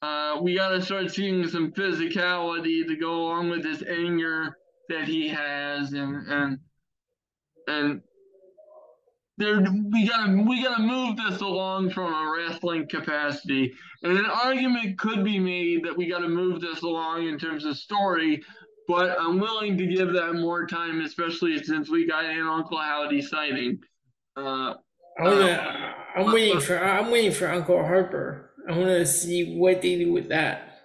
[0.00, 5.28] Uh, we gotta start seeing some physicality to go along with this anger that he
[5.28, 6.58] has, and and
[7.68, 8.02] and
[9.38, 13.72] there we gotta we gotta move this along from a wrestling capacity.
[14.02, 17.76] And an argument could be made that we gotta move this along in terms of
[17.76, 18.42] story,
[18.88, 23.22] but I'm willing to give that more time, especially since we got an Uncle Howdy
[23.22, 23.78] sighting.
[24.36, 24.74] Uh,
[25.18, 28.50] I wanna, I'm waiting for I'm waiting for Uncle Harper.
[28.68, 30.78] I want to see what they do with that.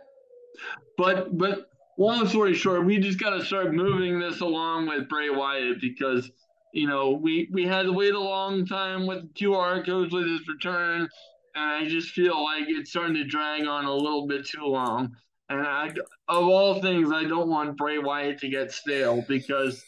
[0.98, 5.82] but but long story short, we just gotta start moving this along with Bray Wyatt
[5.82, 6.30] because
[6.74, 10.48] you know we we had to wait a long time with QR codes with his
[10.48, 11.08] return,
[11.56, 15.16] and I just feel like it's starting to drag on a little bit too long.
[15.50, 15.88] And I,
[16.28, 19.84] of all things, I don't want Bray Wyatt to get stale because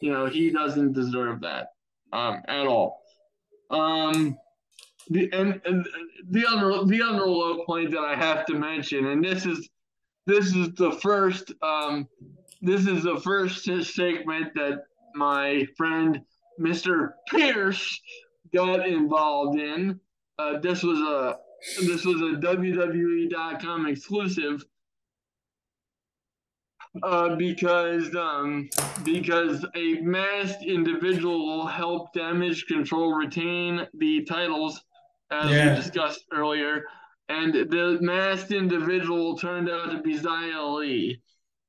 [0.00, 1.68] you know he doesn't deserve that
[2.12, 3.00] um, at all.
[3.70, 4.36] Um,
[5.10, 5.86] the and, and
[6.30, 9.68] the other the other low point that I have to mention, and this is
[10.26, 12.08] this is the first um,
[12.62, 14.84] this is the first segment that
[15.14, 16.22] my friend
[16.60, 17.12] Mr.
[17.28, 18.00] Pierce
[18.52, 20.00] got involved in.
[20.38, 21.38] Uh, this was a
[21.86, 24.64] this was a WWE.com exclusive
[27.02, 28.68] uh, because um,
[29.02, 34.80] because a masked individual will help Damage Control retain the titles,
[35.30, 35.70] as Yeah.
[35.70, 36.84] we discussed earlier,
[37.28, 41.20] and the masked individual turned out to be Xia Li.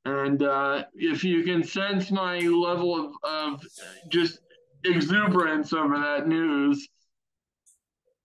[0.05, 3.67] And uh, if you can sense my level of, of
[4.09, 4.39] just
[4.83, 6.87] exuberance over that news,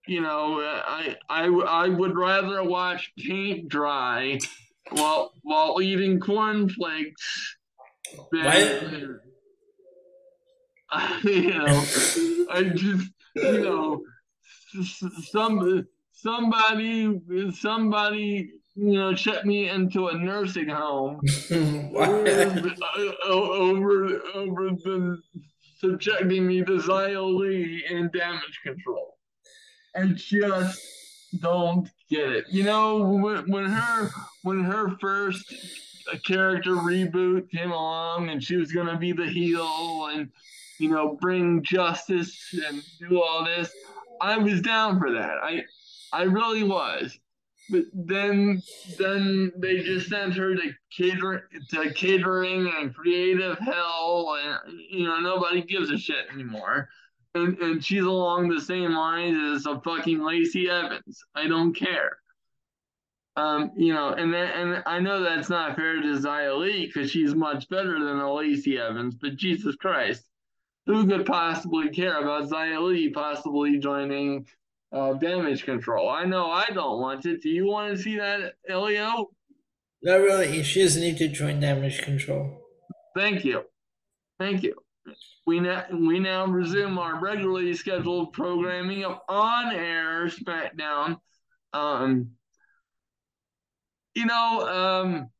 [0.06, 4.38] you know, I, I, I would rather watch paint dry
[4.90, 7.56] while while eating cornflakes
[8.32, 9.20] than
[11.24, 11.84] you know,
[12.50, 14.00] I just you know,
[15.30, 17.20] some somebody
[17.52, 21.20] somebody you know check me into a nursing home.
[21.50, 25.18] Over uh, over over the
[25.78, 29.16] subjecting me to Li and damage control.
[29.94, 30.80] And just
[31.38, 32.46] don't get it.
[32.50, 34.10] You know, when, when her
[34.42, 35.54] when her first
[36.26, 40.30] character reboot came along and she was gonna be the heel and
[40.78, 43.70] you know bring justice and do all this,
[44.20, 45.36] I was down for that.
[45.42, 45.64] I
[46.12, 47.16] I really was.
[47.70, 48.60] But then
[48.98, 55.20] then they just sent her to cater to catering and creative hell and you know
[55.20, 56.88] nobody gives a shit anymore.
[57.34, 61.22] And and she's along the same lines as a fucking Lacey Evans.
[61.34, 62.18] I don't care.
[63.36, 67.10] Um, you know, and that, and I know that's not fair to Xia Li because
[67.10, 70.24] she's much better than a Lacey Evans, but Jesus Christ,
[70.86, 74.46] who could possibly care about Xia Li possibly joining
[74.92, 76.10] uh, damage control?
[76.10, 77.42] I know I don't want it.
[77.42, 79.30] Do you want to see that, Elio?
[80.02, 80.62] Not really.
[80.64, 82.60] She doesn't need to join damage control.
[83.14, 83.62] Thank you.
[84.38, 84.74] Thank you.
[85.46, 91.18] We now, we now resume our regularly scheduled programming of on air SmackDown.
[91.72, 92.30] Um,
[94.14, 95.30] you know, um,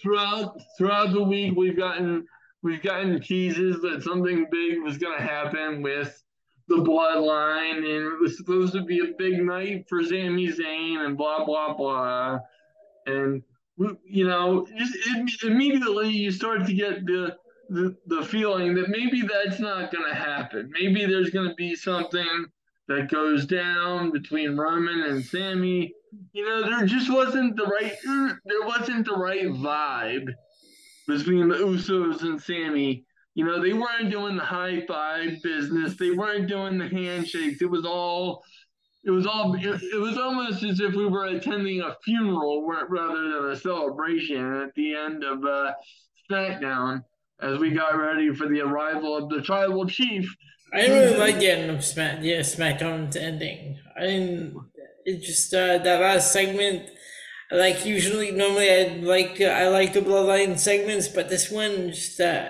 [0.00, 2.26] throughout throughout the week we've gotten
[2.62, 6.22] we've gotten teases that something big was going to happen with
[6.68, 11.16] the bloodline and it was supposed to be a big night for Sami Zayn and
[11.16, 12.38] blah blah blah
[13.06, 13.42] and
[14.04, 17.36] you know just immediately you start to get the
[17.68, 21.74] the, the feeling that maybe that's not going to happen maybe there's going to be
[21.74, 22.46] something
[22.88, 25.94] that goes down between Roman and Sami.
[26.32, 27.94] you know, there just wasn't the right
[28.44, 30.28] there wasn't the right vibe
[31.06, 33.04] between the Usos and Sami.
[33.34, 35.96] You know, they weren't doing the high five business.
[35.96, 37.62] They weren't doing the handshakes.
[37.62, 38.42] It was all
[39.04, 43.50] it was all it, was almost as if we were attending a funeral rather than
[43.50, 45.72] a celebration at the end of uh,
[46.30, 47.02] SmackDown
[47.42, 50.34] as we got ready for the arrival of the tribal chief.
[50.72, 53.78] I didn't really like the end of Smack, yeah, SmackDown's ending.
[53.96, 54.56] I didn't
[55.04, 56.88] it just uh, that last segment.
[57.50, 62.48] Like usually, normally I like I like the bloodline segments, but this one just uh,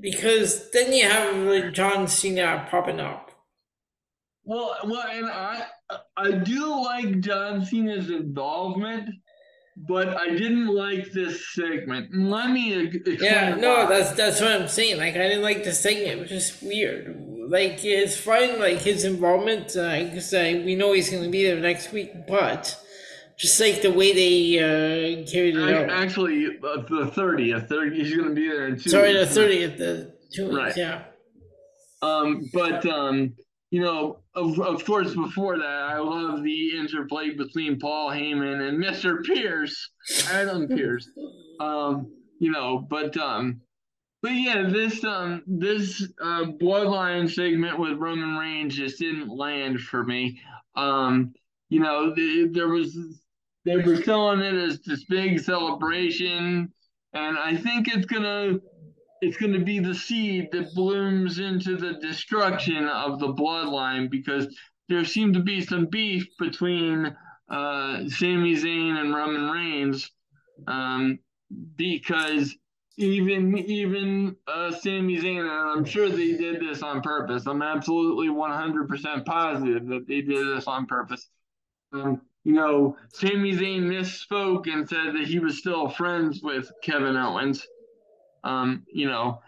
[0.00, 3.30] because then you have like, John Cena popping up.
[4.44, 5.66] Well, well, and I
[6.16, 9.08] I do like John Cena's involvement,
[9.76, 12.14] but I didn't like this segment.
[12.14, 13.18] Let me explain.
[13.20, 14.98] Yeah, no, that's that's what I'm saying.
[14.98, 16.08] Like I didn't like the segment.
[16.08, 20.92] It was just weird like it's fine, like his involvement, because uh, uh, we know
[20.92, 22.80] he's going to be there next week, but
[23.36, 25.90] just like the way they uh, carried it out.
[25.90, 28.90] Actually, uh, the thirtieth, he's going to be there in two.
[28.90, 30.76] Sorry, the thirtieth, the two weeks, right.
[30.76, 31.04] yeah.
[32.02, 33.34] Um, but um,
[33.74, 38.78] you know, of, of course, before that, I love the interplay between Paul Heyman and
[38.78, 39.90] Mister Pierce,
[40.30, 41.10] Adam Pierce.
[41.58, 42.06] Um,
[42.38, 43.60] you know, but um,
[44.22, 50.04] but yeah, this um this uh, bloodline segment with Roman Reigns just didn't land for
[50.04, 50.38] me.
[50.76, 51.34] Um,
[51.68, 52.96] you know, the, there was
[53.64, 56.72] they were selling it as this big celebration,
[57.12, 58.60] and I think it's gonna
[59.24, 64.54] it's gonna be the seed that blooms into the destruction of the bloodline because
[64.88, 67.16] there seemed to be some beef between
[67.50, 70.10] uh, Sami Zayn and Roman Reigns
[70.66, 71.18] um,
[71.76, 72.54] because
[72.96, 77.46] even even uh, Sami Zayn, and I'm sure they did this on purpose.
[77.46, 81.28] I'm absolutely 100% positive that they did this on purpose.
[81.92, 87.16] Um, you know, Sami Zayn misspoke and said that he was still friends with Kevin
[87.16, 87.66] Owens.
[88.44, 89.40] Um, you know,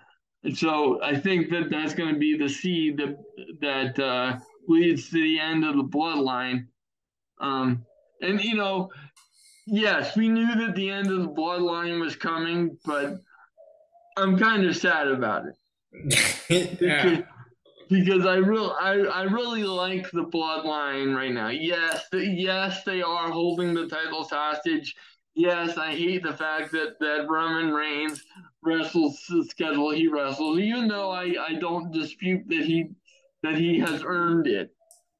[0.43, 3.19] and so I think that that's going to be the seed that
[3.61, 6.67] that uh, leads to the end of the bloodline.
[7.41, 7.85] Um,
[8.23, 8.91] and you know,
[9.67, 13.21] yes, we knew that the end of the bloodline was coming, but
[14.17, 15.57] I'm kind of sad about it.
[16.81, 17.23] yeah.
[17.89, 21.49] because, I really I, I really like the bloodline right now.
[21.49, 24.95] Yes, the, yes, they are holding the titles hostage.
[25.35, 28.23] Yes, I hate the fact that, that Roman Reigns
[28.67, 32.91] wrestles the schedule he wrestles, even though I, I don't dispute that he
[33.43, 34.71] that he has earned it.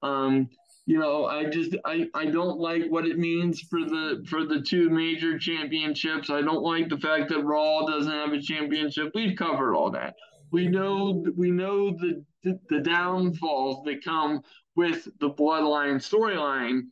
[0.03, 0.49] Um,
[0.87, 4.61] you know, I just I, I don't like what it means for the for the
[4.61, 6.31] two major championships.
[6.31, 9.13] I don't like the fact that Raw doesn't have a championship.
[9.15, 10.15] We've covered all that.
[10.53, 12.25] We know we know the
[12.69, 14.43] the, downfalls that come
[14.77, 16.83] with the bloodline storyline,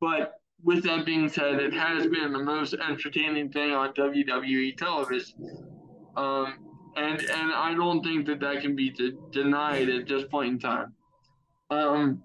[0.00, 5.75] but with that being said, it has been the most entertaining thing on WWE television.
[6.16, 6.54] Um,
[6.96, 10.58] and and I don't think that that can be de- denied at this point in
[10.58, 10.94] time.
[11.70, 12.24] Um,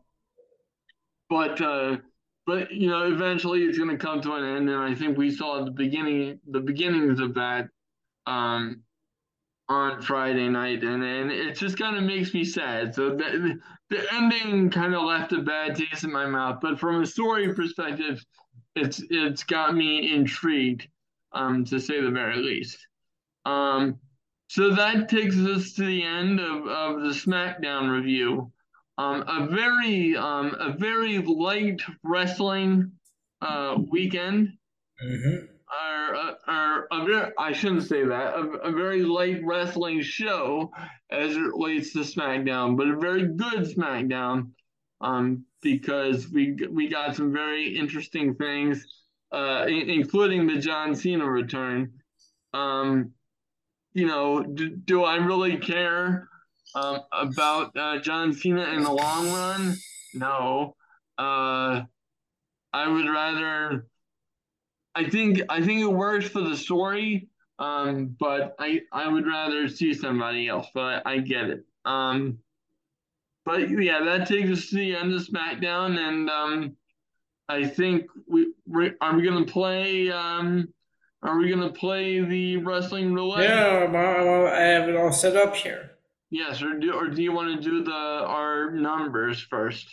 [1.29, 1.97] but uh,
[2.45, 5.31] but you know, eventually it's going to come to an end, and I think we
[5.31, 7.67] saw the beginning the beginnings of that
[8.25, 8.81] um,
[9.67, 12.95] on Friday night, and and it just kind of makes me sad.
[12.95, 13.59] So the
[13.89, 17.53] the ending kind of left a bad taste in my mouth, but from a story
[17.53, 18.23] perspective,
[18.75, 20.87] it's it's got me intrigued,
[21.33, 22.87] um, to say the very least.
[23.45, 23.99] Um,
[24.47, 28.51] so that takes us to the end of, of the SmackDown review
[29.01, 32.91] um, a very um, a very light wrestling
[33.41, 34.49] uh, weekend.
[35.03, 35.45] Mm-hmm.
[35.71, 40.69] Or, uh, or a very, I shouldn't say that, a, a, very light wrestling show
[41.09, 44.49] as it relates to SmackDown, but a very good SmackDown
[44.99, 48.85] um, because we we got some very interesting things,
[49.31, 51.93] uh, including the John Cena return.
[52.53, 53.13] Um,
[53.93, 56.29] you know, do, do I really care
[56.75, 59.75] um, about uh, John Cena in the long run?
[60.13, 60.75] No.
[61.17, 61.83] Uh,
[62.73, 63.87] I would rather.
[64.95, 67.27] I think I think it works for the story,
[67.59, 70.67] um, but I I would rather see somebody else.
[70.73, 71.65] But I, I get it.
[71.85, 72.39] Um,
[73.45, 76.75] but yeah, that takes us to the end of SmackDown, and um,
[77.49, 80.11] I think we, we are we gonna play.
[80.11, 80.73] Um,
[81.23, 83.49] are we gonna play the wrestling roulette?
[83.49, 85.91] Yeah, I'm, I have it all set up here.
[86.29, 89.87] Yes, or do or do you want to do the our numbers first?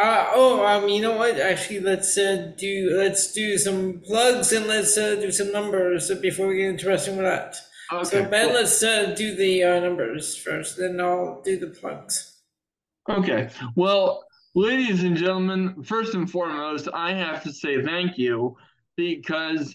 [0.00, 1.40] Uh, oh, um, you know what?
[1.40, 6.48] Actually, let's uh, do let's do some plugs and let's uh, do some numbers before
[6.48, 7.56] we get into wrestling that.
[7.90, 8.04] Okay.
[8.04, 8.54] so Ben, cool.
[8.54, 12.36] let's uh, do the uh, numbers first, then I'll do the plugs.
[13.08, 13.48] Okay.
[13.74, 14.24] Well,
[14.54, 18.56] ladies and gentlemen, first and foremost, I have to say thank you
[18.96, 19.74] because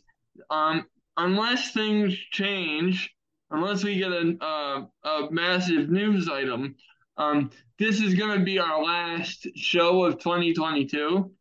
[0.50, 0.86] um,
[1.18, 3.14] unless things change,
[3.52, 6.76] unless we get a, a, a massive news item,
[7.18, 11.32] um, this is going to be our last show of 2022.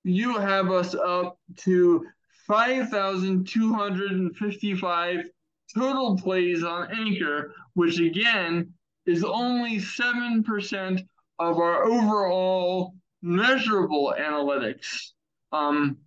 [0.03, 2.05] you have us up to
[2.47, 5.25] 5,255
[5.73, 8.71] total plays on Anchor, which again
[9.05, 11.07] is only 7%
[11.39, 15.11] of our overall measurable analytics
[15.51, 15.97] um,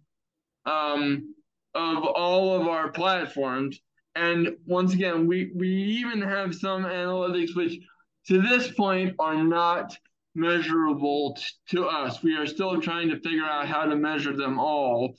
[0.67, 1.35] um,
[1.75, 3.81] of all of our platforms.
[4.15, 7.79] And once again, we, we even have some analytics which
[8.27, 9.97] to this point are not
[10.35, 12.23] measurable t- to us.
[12.23, 15.15] We are still trying to figure out how to measure them all.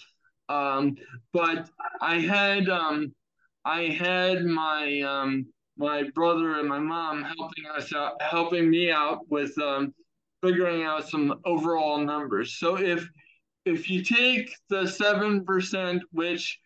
[0.48, 0.96] Um,
[1.32, 1.70] but
[2.02, 3.14] I had um,
[3.64, 5.48] I had my um,
[5.80, 9.94] my brother and my mom helping us out, helping me out with um,
[10.44, 12.60] figuring out some overall numbers.
[12.60, 13.10] So if
[13.66, 16.60] if you take the seven percent, which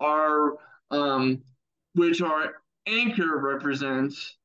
[0.00, 0.58] our
[0.90, 1.42] um,
[1.94, 2.54] which our
[2.86, 4.36] anchor represents,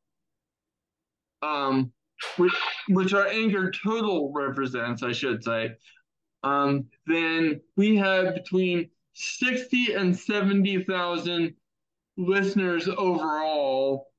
[1.42, 1.92] um,
[2.38, 2.54] which
[2.90, 5.72] which our anchor total represents, I should say,
[6.44, 11.56] um, then we have between sixty and seventy thousand
[12.18, 14.11] listeners overall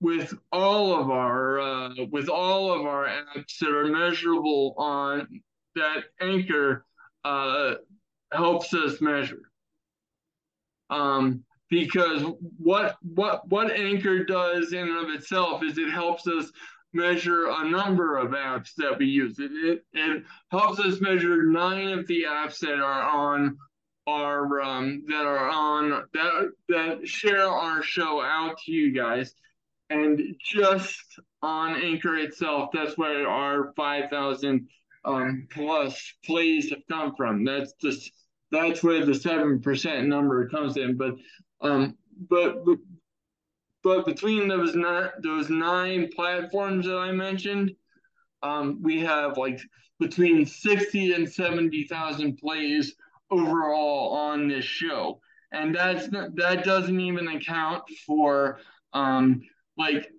[0.00, 5.42] with all of our uh, with all of our apps that are measurable on
[5.74, 6.84] that anchor
[7.24, 7.74] uh,
[8.32, 9.50] helps us measure.
[10.90, 12.22] Um, because
[12.56, 16.50] what what what anchor does in and of itself is it helps us
[16.92, 19.38] measure a number of apps that we use.
[19.38, 23.58] It, it, it helps us measure nine of the apps that are on
[24.06, 29.34] our um, that are on that that share our show out to you guys
[29.90, 34.68] and just on anchor itself that's where our 5000
[35.04, 37.44] um, plus plays have come from.
[37.44, 38.10] That's just
[38.50, 40.96] that's where the 7% number comes in.
[40.96, 41.14] But
[41.60, 41.96] um
[42.28, 42.64] but
[43.82, 47.72] but, between those nine those nine platforms that i mentioned
[48.42, 49.60] um we have like
[49.98, 52.94] between 60 and 70,000 plays
[53.30, 55.20] overall on this show.
[55.50, 58.58] And that's that doesn't even account for
[58.92, 59.42] um
[59.78, 60.10] like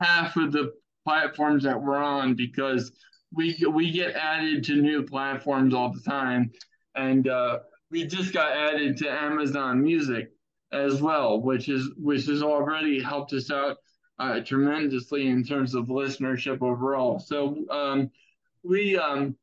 [0.00, 0.72] half of the
[1.04, 2.92] platforms that we're on because
[3.32, 6.50] we we get added to new platforms all the time.
[6.94, 7.60] And uh
[7.90, 10.30] we just got added to Amazon Music
[10.72, 13.76] as well which is which has already helped us out
[14.18, 17.18] uh, tremendously in terms of listenership overall.
[17.18, 18.10] So um
[18.62, 19.36] we um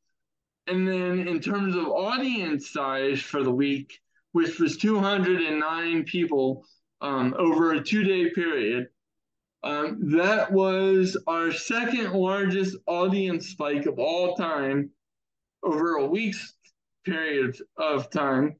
[0.67, 3.99] and then in terms of audience size for the week,
[4.31, 6.65] which was 209 people
[7.01, 8.87] um, over a two day period,
[9.63, 14.89] um, that was our second largest audience spike of all time
[15.63, 16.53] over a week's
[17.05, 18.55] period of time.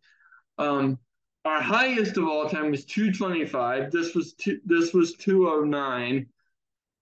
[0.57, 0.99] Um,
[1.43, 3.91] our highest of all time was 225.
[3.91, 6.27] This was two, this was 209.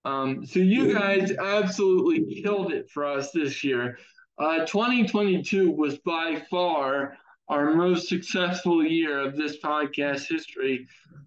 [0.06, 3.98] Um, so you guys absolutely killed it for us this year.
[4.38, 7.18] Uh, 2022 was by far
[7.48, 10.86] our most successful year of this podcast history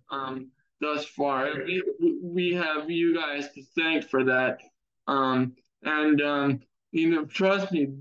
[0.09, 0.49] um,
[0.83, 1.49] thus far.
[1.65, 1.83] We,
[2.21, 4.59] we have you guys to thank for that.
[5.07, 5.53] Um,
[5.83, 6.59] and um,
[6.91, 7.93] you know, trust me,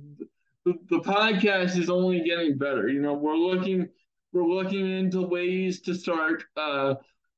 [0.65, 2.89] the, the podcast is only getting better.
[2.89, 3.89] You know, we're looking
[4.33, 6.95] we're looking into ways to start uh,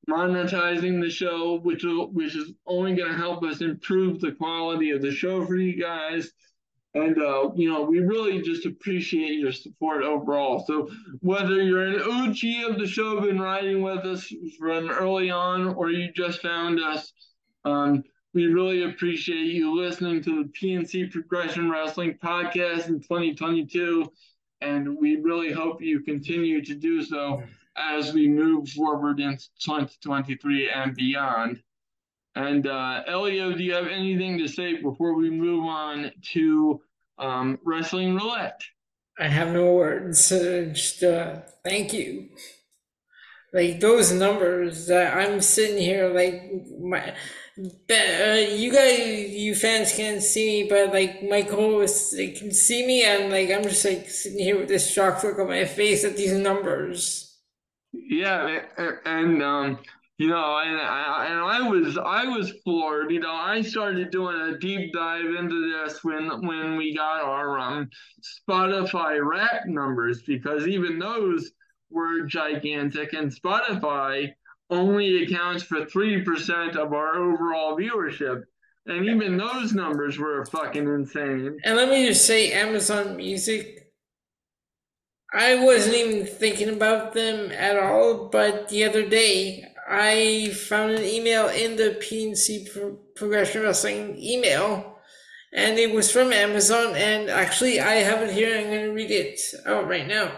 [0.08, 5.02] monetizing the show, which which is only going to help us improve the quality of
[5.02, 6.32] the show for you guys.
[6.94, 10.64] And uh, you know, we really just appreciate your support overall.
[10.64, 10.88] So
[11.20, 15.90] whether you're an OG of the show, been riding with us from early on, or
[15.90, 17.12] you just found us,
[17.64, 24.10] um, we really appreciate you listening to the PNC Progression Wrestling podcast in 2022.
[24.60, 27.42] And we really hope you continue to do so
[27.76, 31.60] as we move forward into 2023 and beyond.
[32.36, 36.80] And uh, Elio, do you have anything to say before we move on to
[37.18, 38.60] um, Wrestling Roulette?
[39.18, 40.32] I have no words.
[40.32, 42.30] Uh, just uh, thank you.
[43.52, 46.50] Like those numbers that I'm sitting here, like
[46.80, 47.14] my,
[47.56, 52.84] uh, you guys, you fans can't see me, but like my co-hosts, they can see
[52.84, 56.02] me, and like I'm just like sitting here with this shock look on my face
[56.02, 57.38] at these numbers.
[57.92, 58.62] Yeah,
[59.06, 59.78] and um,
[60.18, 63.10] you know, and I, and I was I was floored.
[63.10, 67.58] You know, I started doing a deep dive into this when when we got our
[67.58, 67.90] um
[68.22, 71.50] Spotify rap numbers because even those
[71.90, 74.32] were gigantic, and Spotify
[74.70, 78.42] only accounts for three percent of our overall viewership.
[78.86, 81.58] And even those numbers were fucking insane.
[81.64, 83.84] And let me just say, Amazon Music
[85.34, 89.64] I wasn't even thinking about them at all, but the other day
[89.94, 94.98] I found an email in the PNC Pro- Progression Wrestling email,
[95.52, 96.94] and it was from Amazon.
[96.96, 98.58] And actually, I have it here.
[98.58, 100.32] I'm going to read it out right now.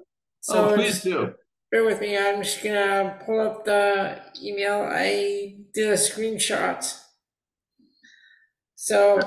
[0.00, 0.04] Oh,
[0.40, 1.34] so oh, please do.
[1.70, 2.16] Bear with me.
[2.16, 4.88] I'm just going to pull up the email.
[4.90, 6.98] I did a screenshot.
[8.74, 9.20] So.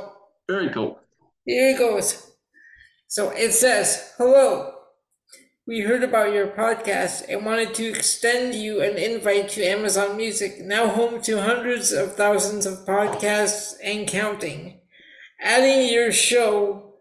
[0.48, 1.00] Very cool.
[1.46, 2.32] Here it goes.
[3.08, 4.79] So it says, Hello.
[5.70, 10.60] We heard about your podcast and wanted to extend you an invite to Amazon Music,
[10.62, 14.80] now home to hundreds of thousands of podcasts and counting.
[15.40, 16.96] Adding your show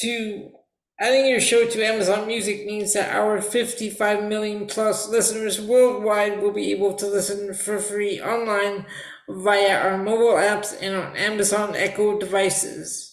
[0.00, 0.50] to
[0.98, 6.50] adding your show to Amazon Music means that our 55 million plus listeners worldwide will
[6.50, 8.86] be able to listen for free online
[9.28, 13.11] via our mobile apps and on Amazon Echo devices.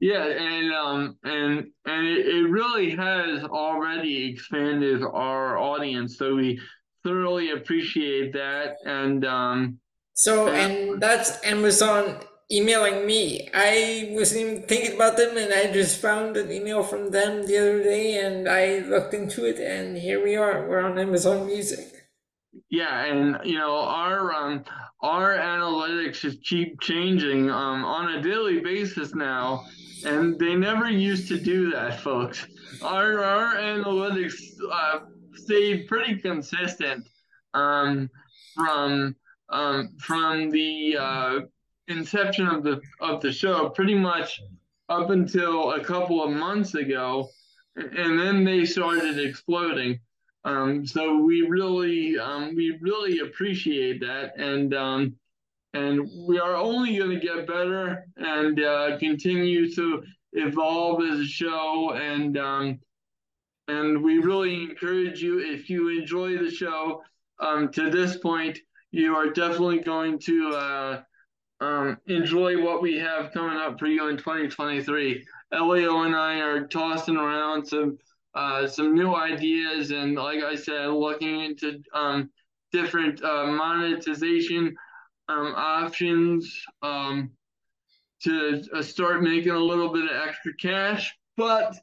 [0.00, 6.58] Yeah, and um and and it, it really has already expanded our audience, so we
[7.04, 8.76] thoroughly appreciate that.
[8.86, 9.78] And um
[10.14, 12.16] so and that's Amazon
[12.50, 13.50] emailing me.
[13.52, 17.58] I wasn't even thinking about them, and I just found an email from them the
[17.58, 20.66] other day, and I looked into it, and here we are.
[20.66, 22.08] We're on Amazon Music.
[22.70, 24.64] Yeah, and you know our um
[25.02, 29.64] our analytics just keep changing um on a daily basis now
[30.04, 32.46] and they never used to do that, folks.
[32.82, 34.34] Our our analytics
[34.70, 35.00] uh,
[35.34, 37.06] stayed pretty consistent
[37.54, 38.10] um,
[38.54, 39.16] from
[39.50, 41.40] um, from the uh,
[41.88, 44.40] inception of the of the show, pretty much
[44.88, 47.28] up until a couple of months ago,
[47.76, 50.00] and then they started exploding.
[50.44, 55.16] Um, so we really um, we really appreciate that, and um,
[55.74, 60.02] and we are only going to get better and uh, continue to
[60.32, 62.78] evolve as a show and um,
[63.68, 67.02] and we really encourage you if you enjoy the show
[67.38, 68.58] um, to this point
[68.90, 71.02] you are definitely going to uh,
[71.60, 76.66] um, enjoy what we have coming up for you in 2023 Elio and I are
[76.66, 77.98] tossing around some
[78.34, 82.30] uh, some new ideas and like I said looking into um,
[82.72, 84.74] different uh, monetization
[85.30, 87.30] um, options um,
[88.22, 91.16] to uh, start making a little bit of extra cash.
[91.36, 91.76] But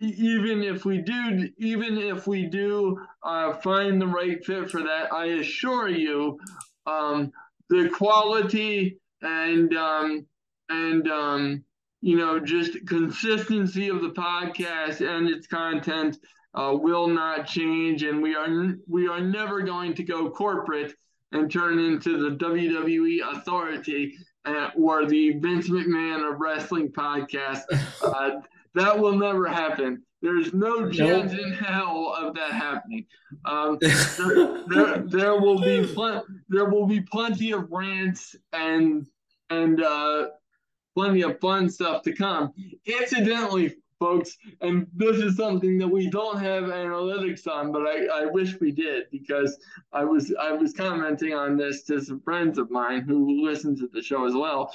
[0.00, 5.12] even if we do, even if we do uh, find the right fit for that,
[5.12, 6.38] I assure you,
[6.86, 7.32] um,
[7.68, 10.26] the quality and um,
[10.68, 11.64] and um,
[12.00, 16.18] you know just consistency of the podcast and its content
[16.54, 20.94] uh, will not change, and we are we are never going to go corporate
[21.32, 24.14] and turn into the WWE authority
[24.44, 27.62] uh, or the Vince McMahon of wrestling podcast.
[28.00, 28.40] Uh,
[28.74, 30.02] that will never happen.
[30.22, 31.40] There's no chance nope.
[31.40, 33.06] in hell of that happening.
[33.44, 39.06] Um, there, there, there, will be pl- there will be plenty of rants and
[39.50, 40.28] and uh,
[40.94, 42.52] plenty of fun stuff to come.
[42.84, 44.36] Incidentally, folks.
[44.60, 48.72] And this is something that we don't have analytics on, but I, I wish we
[48.72, 49.58] did because
[49.92, 53.88] I was I was commenting on this to some friends of mine who listen to
[53.92, 54.74] the show as well.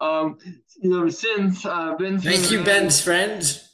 [0.00, 0.38] Um,
[0.80, 2.24] you know, since uh, Vince.
[2.24, 3.66] Thank you, Ben's friends.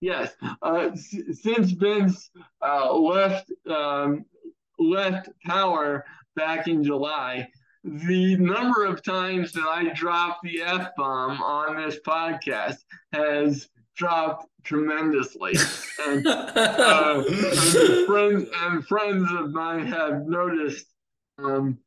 [0.00, 2.30] Yes, uh, since Vince
[2.62, 4.24] uh, left um,
[4.78, 6.04] left power
[6.36, 7.48] back in July,
[7.84, 12.78] the number of times that I dropped the F bomb on this podcast
[13.12, 15.54] has dropped tremendously.
[16.06, 20.86] And, uh, and friends and friends of mine have noticed
[21.38, 21.78] um,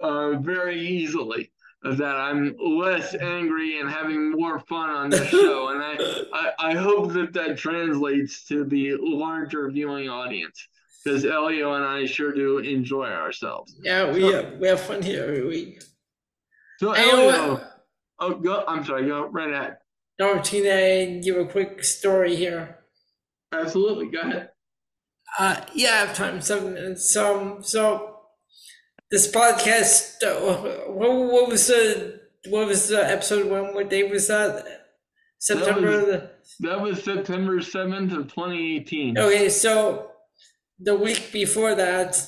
[0.00, 1.50] uh, very easily
[1.82, 5.68] that I'm less angry and having more fun on this show.
[5.78, 10.66] And I, I, I hope that that translates to the larger viewing audience
[11.04, 13.76] because Elio and I sure do enjoy ourselves.
[13.80, 15.82] Yeah, we, so, we have fun here every week.
[16.78, 17.60] So, Elio,
[18.18, 19.76] oh, go, I'm sorry, go right ahead.
[20.18, 22.78] No, Tina, give a quick story here.
[23.52, 24.50] Absolutely, go ahead.
[25.38, 27.12] Uh, yeah, I have time, seven minutes.
[27.12, 28.16] So, so
[29.10, 33.74] this podcast, uh, what, what was the what was the episode one?
[33.74, 34.66] What day was that?
[35.38, 36.06] September.
[36.06, 39.16] That was, that was September seventh of twenty eighteen.
[39.16, 40.10] Okay, so
[40.80, 42.20] the week before that,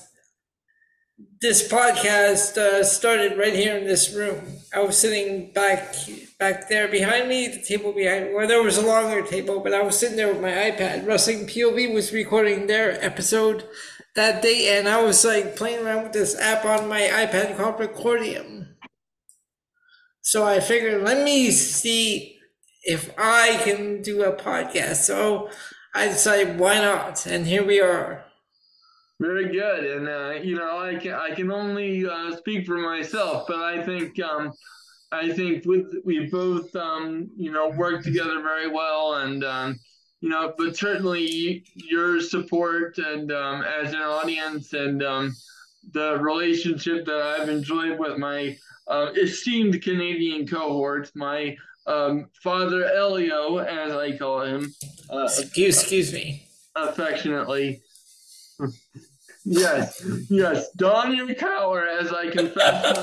[1.40, 4.40] this podcast uh, started right here in this room.
[4.74, 5.94] I was sitting back
[6.38, 9.82] back there behind me, the table behind where there was a longer table, but I
[9.82, 11.06] was sitting there with my iPad.
[11.06, 13.66] Wrestling POV was recording their episode
[14.14, 17.76] that day, and I was like playing around with this app on my iPad called
[17.76, 18.68] Recordium.
[20.22, 22.38] So I figured, let me see
[22.82, 24.97] if I can do a podcast.
[24.97, 25.51] So
[25.94, 27.26] I decided, why not?
[27.26, 28.24] And here we are.
[29.20, 33.44] Very good, and uh, you know, I can I can only uh, speak for myself,
[33.47, 34.51] but I think um,
[35.12, 39.78] I think with we both um, you know work together very well, and um,
[40.22, 45.36] you know, but certainly your support and um, as an audience and um,
[45.92, 48.56] the relationship that I've enjoyed with my
[48.88, 54.74] uh, esteemed Canadian cohort, my um, father Elio, as I call him.
[55.10, 56.47] Uh, excuse, excuse me.
[56.74, 57.82] Affectionately.
[59.52, 60.70] Yes, yes.
[60.77, 62.98] Don your cower as I confess.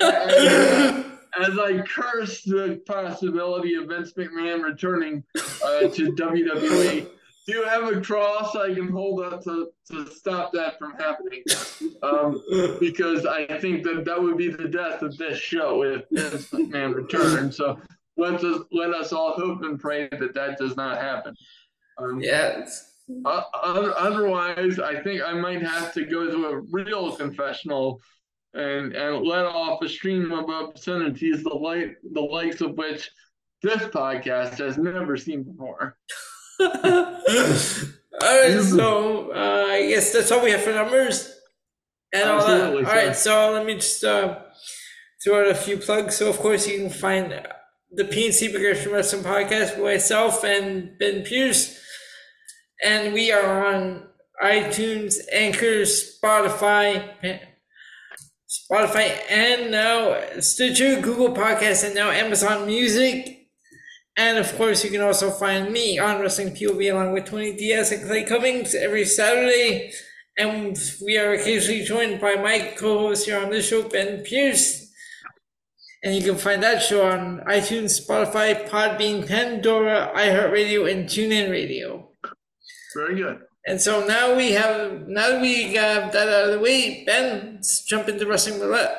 [0.00, 7.06] as, I curse the possibility of Vince McMahon returning uh, to WWE,
[7.46, 11.44] do you have a cross I can hold up to, to stop that from happening?
[12.02, 12.42] Um,
[12.80, 16.96] because I think that that would be the death of this show if Vince McMahon
[16.96, 17.54] returned.
[17.54, 17.78] So
[18.16, 21.36] let us let us all hope and pray that that does not happen.
[21.96, 22.95] Um, yes.
[23.24, 28.00] Uh, otherwise, I think I might have to go to a real confessional
[28.54, 33.10] and and let off a stream of obscenities, the like the likes of which
[33.62, 35.96] this podcast has never seen before.
[36.60, 36.70] all
[38.22, 41.32] right, so uh, I guess that's all we have for numbers
[42.12, 42.74] and all that.
[42.74, 44.38] All right, so let me just uh,
[45.22, 46.16] throw out a few plugs.
[46.16, 47.30] So of course you can find
[47.92, 51.78] the PNC Progression Wrestling Podcast with myself and Ben Pierce
[52.82, 54.06] and we are on
[54.42, 57.40] iTunes, Anchor, Spotify,
[58.48, 63.48] Spotify, and now Stitcher, Google Podcasts, and now Amazon Music.
[64.16, 67.92] And of course, you can also find me on Wrestling POV along with Tony Diaz
[67.92, 69.92] and Clay Cummings every Saturday.
[70.38, 74.90] And we are occasionally joined by my co host here on this show, Ben Pierce.
[76.02, 82.10] And you can find that show on iTunes, Spotify, Podbean, Pandora, iHeartRadio, and TuneIn Radio.
[82.96, 83.40] Very good.
[83.66, 87.56] And so now we have now that we got that out of the way, Ben,
[87.56, 88.96] let's jump into wrestling roulette.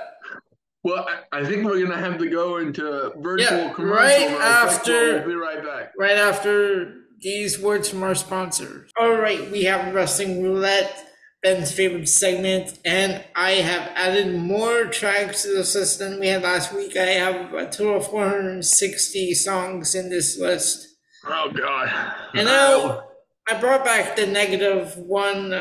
[0.84, 3.95] Well, I, I think we're gonna have to go into virtual yeah, commercial.
[3.95, 5.94] Right after we'll be right back.
[5.98, 8.91] Right after these words from our sponsors.
[8.99, 11.06] All right, we have wrestling roulette.
[11.44, 16.41] Ben's favorite segment, and I have added more tracks to this list than we had
[16.41, 16.98] last week.
[16.98, 20.88] I have a total of 460 songs in this list.
[21.26, 21.90] Oh God!
[22.34, 23.07] And now
[23.49, 25.53] I brought back the negative one,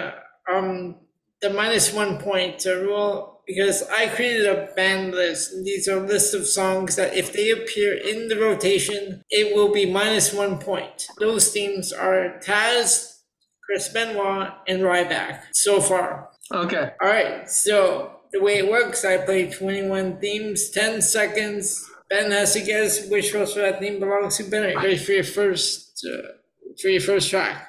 [0.52, 0.96] um,
[1.40, 5.52] the minus one point uh, rule because I created a band list.
[5.64, 9.90] These are lists of songs that if they appear in the rotation, it will be
[9.90, 11.06] minus one point.
[11.20, 13.20] Those themes are Taz,
[13.64, 16.30] Chris Benoit, and Ryback so far.
[16.52, 16.90] Okay.
[17.00, 17.48] All right.
[17.48, 21.88] So the way it works, I play 21 themes, 10 seconds.
[22.10, 24.44] Ben has to guess which wrestler that theme belongs to.
[24.44, 26.32] Ben, ready for your first, uh,
[26.80, 27.65] for your first track?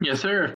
[0.00, 0.54] Yes, sir.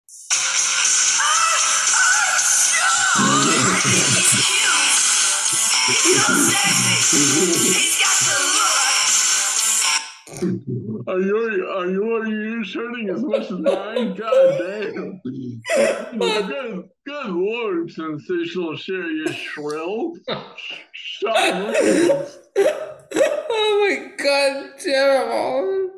[11.07, 14.15] Are you are you are you shooting as much as mine?
[14.15, 15.21] God damn!
[16.19, 20.15] Good, good lord, sensational share you shrill.
[20.93, 21.37] Shut
[23.17, 25.91] oh my god, terrible.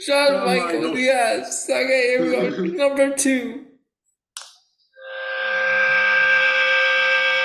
[0.00, 0.98] Shawn oh Shawn Michaels, Michaels.
[0.98, 1.68] yes.
[1.68, 2.48] Okay, here we go.
[2.88, 3.66] Number two.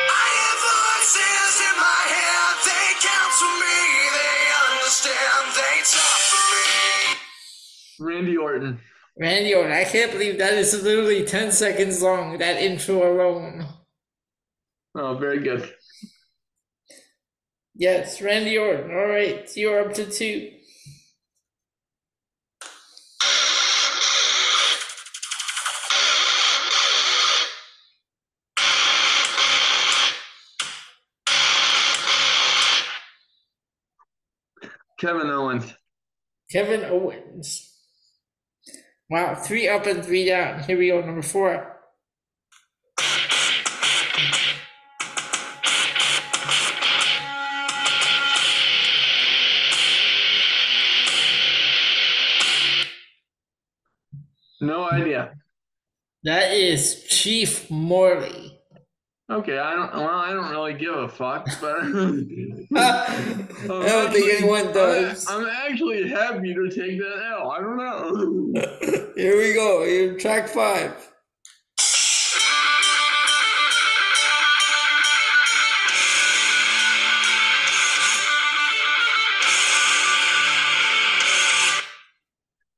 [0.09, 3.79] I have voices in my head, they counsel me,
[4.15, 4.39] they
[4.71, 8.13] understand, they talk for me.
[8.15, 8.79] Randy Orton.
[9.19, 13.65] Randy Orton, I can't believe that is literally 10 seconds long, that intro alone.
[14.95, 15.73] Oh, very good.
[17.75, 18.91] Yes, Randy Orton.
[18.91, 20.51] All right, you're up to two.
[35.05, 35.71] Kevin Owens.
[36.49, 37.71] Kevin Owens.
[39.07, 40.63] Wow, three up and three down.
[40.63, 41.73] Here we go, number four.
[54.59, 55.35] No idea.
[56.23, 58.59] That is Chief Morley.
[59.27, 59.91] Okay, I don't.
[59.91, 63.37] Well, I don't really give a fuck, but I
[63.67, 65.27] don't think anyone does.
[65.27, 67.49] I'm, I'm actually happy to take that L.
[67.49, 68.61] I don't know.
[69.15, 69.83] Here we go.
[69.83, 70.91] Here, track five.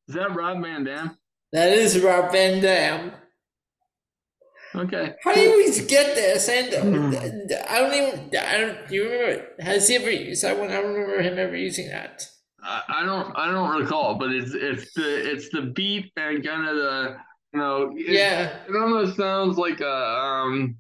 [0.08, 1.18] Is that Rob Van Dam?
[1.52, 3.12] That is Rob Van Dam.
[4.76, 5.16] Okay.
[5.24, 6.50] How do you always get this?
[6.50, 8.32] And uh, I don't even.
[8.38, 8.88] I don't.
[8.88, 9.46] Do you remember?
[9.60, 10.70] Has he ever used that one?
[10.70, 12.28] I don't remember him ever using that.
[12.62, 13.36] I, I don't.
[13.38, 17.18] I don't recall, but it's it's the it's the beat and kind of the
[17.54, 17.94] you know.
[17.96, 18.58] It, Yeah.
[18.68, 20.78] It almost sounds like a um.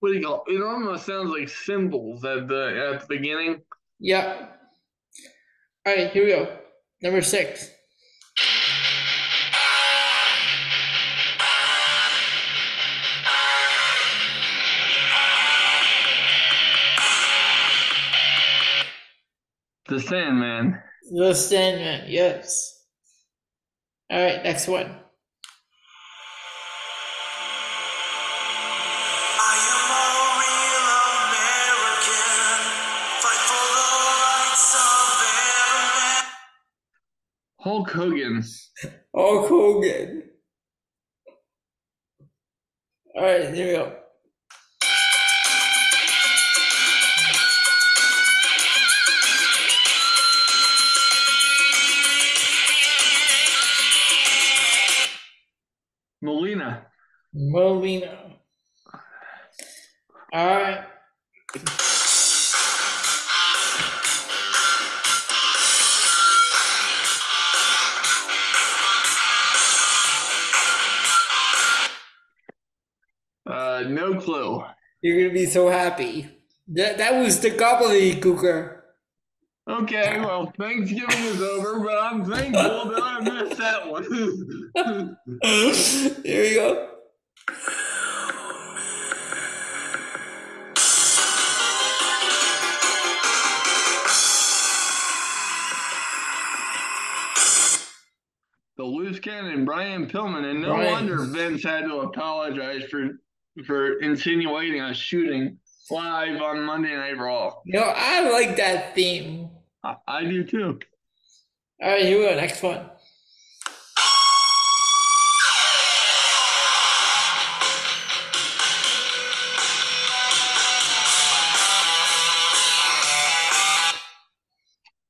[0.00, 0.44] What do you call?
[0.48, 3.62] It almost sounds like cymbals at the at the beginning.
[4.00, 4.48] Yeah.
[5.86, 6.10] All right.
[6.10, 6.58] Here we go.
[7.00, 7.70] Number six.
[19.86, 20.80] The Sandman.
[21.10, 22.04] The Sandman.
[22.08, 22.86] Yes.
[24.10, 24.42] All right.
[24.42, 24.86] Next one.
[29.36, 30.04] I am a
[30.40, 30.88] real
[31.20, 32.64] American,
[33.20, 33.84] fight for the
[34.24, 35.20] rights of
[35.60, 36.24] every man.
[37.60, 38.36] Hulk Hogan.
[39.14, 40.10] Hulk Hogan.
[43.16, 43.52] All right.
[43.54, 44.03] Here we go.
[56.24, 56.86] Molina.
[57.34, 58.18] Molina.
[60.32, 60.84] All right.
[73.46, 74.64] Uh, no clue.
[75.02, 76.30] You're gonna be so happy.
[76.68, 78.83] That that was the gobbledygooker.
[79.66, 84.04] Okay, well, Thanksgiving is over, but I'm thankful that I missed that one.
[86.22, 86.90] Here we go.
[98.76, 100.92] the loose cannon, Brian Pillman, and no Brian.
[100.92, 103.10] wonder Vince had to apologize for
[103.66, 105.58] for insinuating a shooting
[105.90, 107.54] live on Monday Night Raw.
[107.64, 109.43] You know, I like that theme.
[109.84, 110.78] I do too.
[111.82, 112.34] All right, here we go.
[112.36, 112.90] Next one.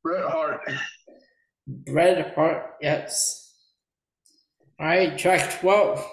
[0.03, 0.61] Bret Hart.
[1.67, 3.55] Bret Hart, yes.
[4.81, 6.05] All right, track 12.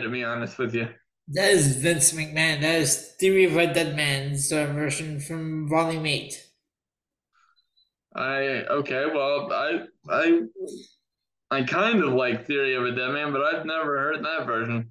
[0.00, 0.88] To be honest with you.
[1.28, 2.60] That is Vince McMahon.
[2.60, 6.44] That is Theory of a Dead Man's uh, version from Volume Eight.
[8.14, 10.40] I okay, well, I I
[11.50, 14.90] I kind of like Theory of a Dead Man, but I've never heard that version.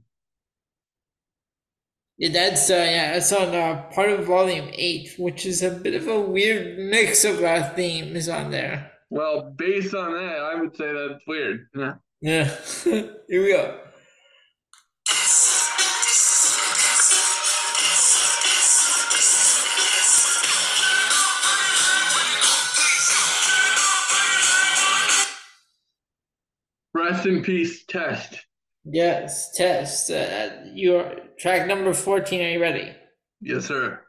[2.18, 5.96] Yeah, that's uh, yeah, that's on uh, part of Volume Eight, which is a bit
[5.96, 8.92] of a weird mix of uh, themes on there.
[9.10, 11.68] Well, based on that, I would say that's weird.
[11.76, 11.94] Yeah.
[12.22, 12.56] Yeah.
[12.84, 13.80] Here we go.
[27.20, 28.46] Rest in peace, test.
[28.86, 30.10] Yes, test.
[30.10, 32.40] Uh, your track number 14.
[32.40, 32.94] Are you ready?
[33.42, 34.00] Yes, sir.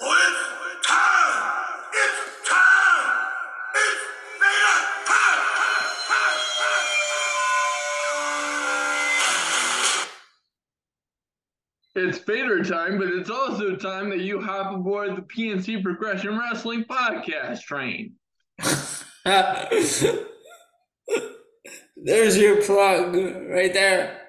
[0.00, 1.52] It's time!
[1.94, 3.22] It's time!
[3.76, 4.02] It's
[4.40, 5.46] Vader time!
[11.94, 16.84] It's Vader time, but it's also time that you hop aboard the PNC Progression Wrestling
[16.84, 18.14] podcast train.
[22.04, 24.20] There's your plug right there.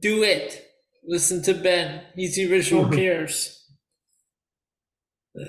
[0.00, 0.66] Do it.
[1.06, 2.02] Listen to Ben.
[2.14, 3.70] He's the original Pierce.
[5.36, 5.44] All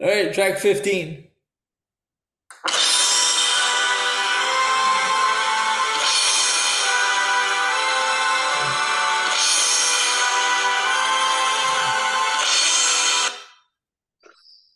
[0.00, 1.28] right, track 15.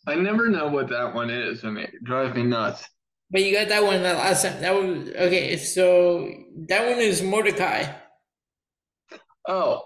[0.09, 2.87] I never know what that one is, and it drives me nuts.
[3.29, 4.61] But you got that one that last time.
[4.61, 5.57] That was okay.
[5.57, 6.29] So
[6.69, 7.91] that one is Mordecai.
[9.47, 9.81] Oh,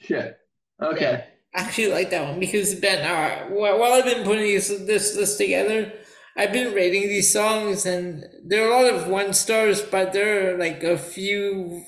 [0.00, 0.36] shit.
[0.82, 1.24] Okay.
[1.54, 3.04] I actually like that one because Ben.
[3.04, 5.92] Uh, while while I've been putting this this list together,
[6.36, 10.54] I've been rating these songs, and there are a lot of one stars, but there
[10.54, 11.84] are like a few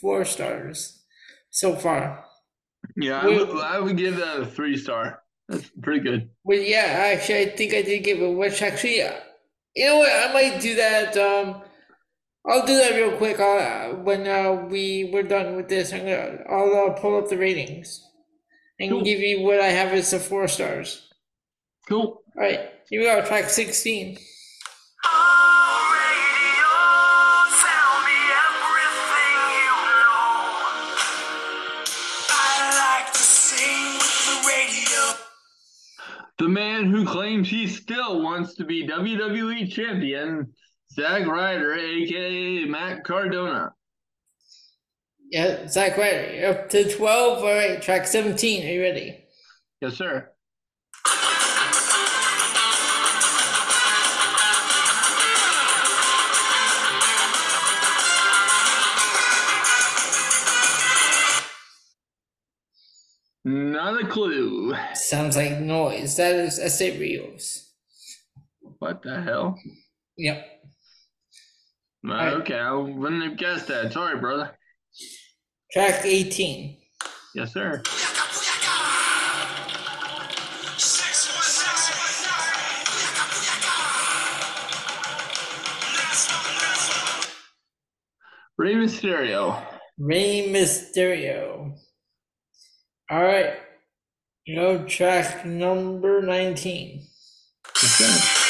[0.00, 1.04] four stars
[1.50, 2.24] so far.
[2.96, 5.22] Yeah, I would, I would give that a three star.
[5.48, 6.30] That's pretty good.
[6.44, 8.28] Well, yeah, actually, I think I did give it.
[8.28, 9.02] Which actually,
[9.76, 10.10] you know what?
[10.10, 11.16] I might do that.
[11.16, 11.62] Um,
[12.48, 13.38] I'll do that real quick.
[13.40, 17.36] Uh, when uh, we we're done with this, I'm gonna I'll uh, pull up the
[17.38, 18.02] ratings
[18.80, 19.02] and Cool.
[19.02, 21.08] give you what I have as the four stars.
[21.88, 22.22] Cool.
[22.36, 23.24] All right, here we go.
[23.24, 24.18] Track sixteen.
[36.38, 40.52] The man who claims he still wants to be WWE champion,
[40.92, 43.72] Zack Ryder, aka Matt Cardona.
[45.30, 47.38] Yeah, Zack Ryder up to twelve.
[47.38, 48.66] All right, track seventeen.
[48.66, 49.24] Are you ready?
[49.80, 50.30] Yes, sir.
[63.86, 64.74] Not a clue.
[64.94, 66.16] Sounds like noise.
[66.16, 67.70] That is a Rios.
[68.80, 69.56] What the hell?
[70.18, 70.44] Yep.
[72.04, 73.92] Uh, Okay, I wouldn't have guessed that.
[73.92, 74.50] Sorry, brother.
[75.72, 76.78] Track eighteen.
[77.36, 77.80] Yes, sir.
[80.76, 82.26] Six one six
[87.22, 87.32] one.
[88.58, 89.64] Rey Mysterio.
[89.96, 91.72] Rey Mysterio.
[93.08, 93.58] All right.
[94.48, 97.02] Know, track number 19.
[97.82, 98.42] Yes.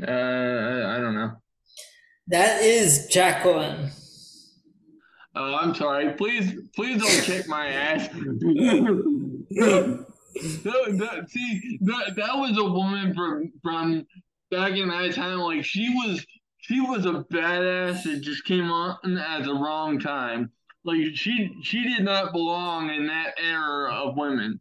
[0.00, 1.32] Uh, I I don't know.
[2.26, 3.90] That is Jacqueline.
[5.34, 6.12] Oh, I'm sorry.
[6.12, 8.08] Please, please don't kick my ass.
[8.12, 10.04] that,
[10.44, 14.06] that, see, that that was a woman from from
[14.50, 15.38] back in that time.
[15.38, 16.24] Like she was,
[16.58, 20.52] she was a badass that just came on at the wrong time.
[20.84, 24.60] Like she she did not belong in that era of women.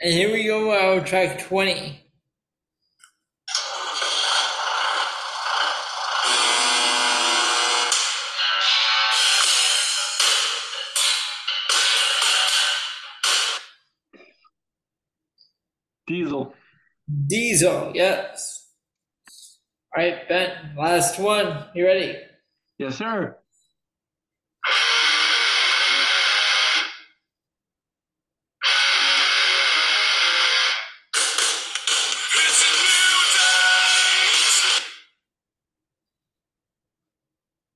[0.00, 2.01] And here we go, uh, track 20.
[17.62, 18.66] Diesel, yes.
[19.96, 21.66] All right, Ben, last one.
[21.76, 22.16] You ready?
[22.76, 23.38] Yes, sir.
[32.34, 33.20] It's a new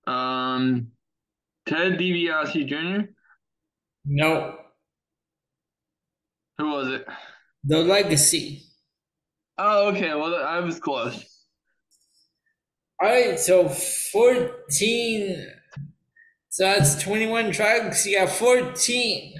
[0.08, 0.12] day.
[0.12, 0.90] Um,
[1.64, 3.12] Ted DiBiase Jr.
[4.04, 4.56] No.
[6.58, 7.06] Who was it?
[7.62, 8.65] The Legacy.
[9.58, 10.14] Oh, okay.
[10.14, 11.24] Well, I was close.
[13.02, 15.46] All right, so 14.
[16.48, 18.06] So that's 21 tracks.
[18.06, 19.34] You got 14.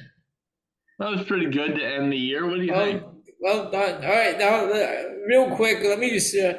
[0.98, 2.46] That was pretty good to end the year.
[2.46, 3.02] What do you think?
[3.02, 4.04] Well, well done.
[4.04, 6.54] All right, now uh, real quick, let me just uh,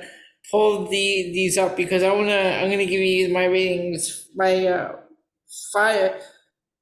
[0.52, 4.96] pull the these up because I wanna I'm gonna give you my ratings, my uh,
[5.74, 6.20] Fire.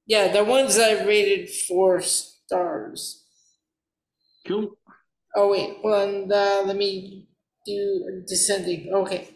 [0.07, 3.23] Yeah, the ones I rated four stars.
[4.47, 4.77] Cool.
[5.35, 7.27] Oh wait, well, uh, let me
[7.65, 8.93] do descending.
[8.93, 9.29] Okay.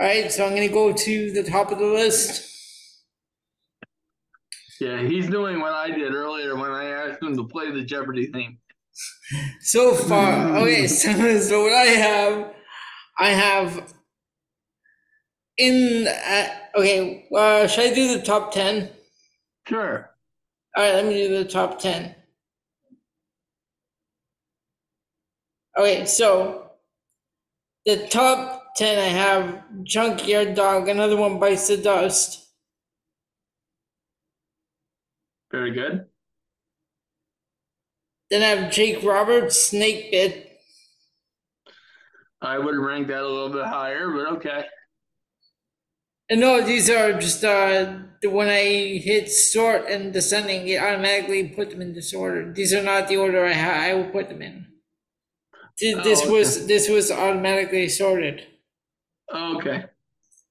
[0.00, 2.50] All right, so I'm gonna go to the top of the list.
[4.80, 8.30] Yeah, he's doing what I did earlier when I asked him to play the Jeopardy
[8.32, 8.58] theme.
[9.60, 10.86] So far, okay.
[10.88, 12.54] So, so what I have,
[13.18, 13.94] I have
[15.58, 16.06] in.
[16.08, 18.90] Uh, okay, uh, should I do the top ten?
[19.68, 20.10] Sure.
[20.76, 22.16] All right, let me do the top 10.
[25.76, 26.70] Okay, so
[27.84, 32.46] the top 10 I have Junkyard Dog, another one bites the dust.
[35.50, 36.06] Very good.
[38.30, 40.58] Then I have Jake Roberts, Snake Bit.
[42.40, 44.66] I would rank that a little bit higher, but okay.
[46.28, 51.70] And no, these are just uh, when I hit sort and descending, it automatically put
[51.70, 52.52] them in this order.
[52.52, 54.66] These are not the order I ha- I will put them in.
[55.78, 56.32] Th- This Oh, okay.
[56.32, 58.46] was this was automatically sorted.
[59.34, 59.84] Okay.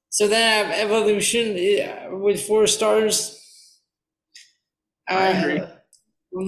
[0.10, 3.40] So then I have Evolution uh, with four stars.
[5.10, 5.60] I agree.
[5.60, 5.68] Uh,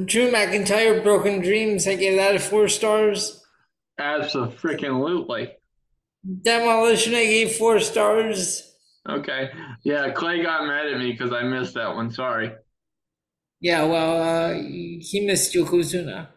[0.06, 3.43] Drew McIntyre, Broken Dreams, I gave that a four stars.
[3.99, 5.52] Absolutely.
[6.41, 8.72] Demolition, I gave four stars.
[9.07, 9.52] Okay.
[9.84, 12.10] Yeah, Clay got mad at me because I missed that one.
[12.11, 12.52] Sorry.
[13.61, 16.27] Yeah, well, uh, he missed Yokozuna.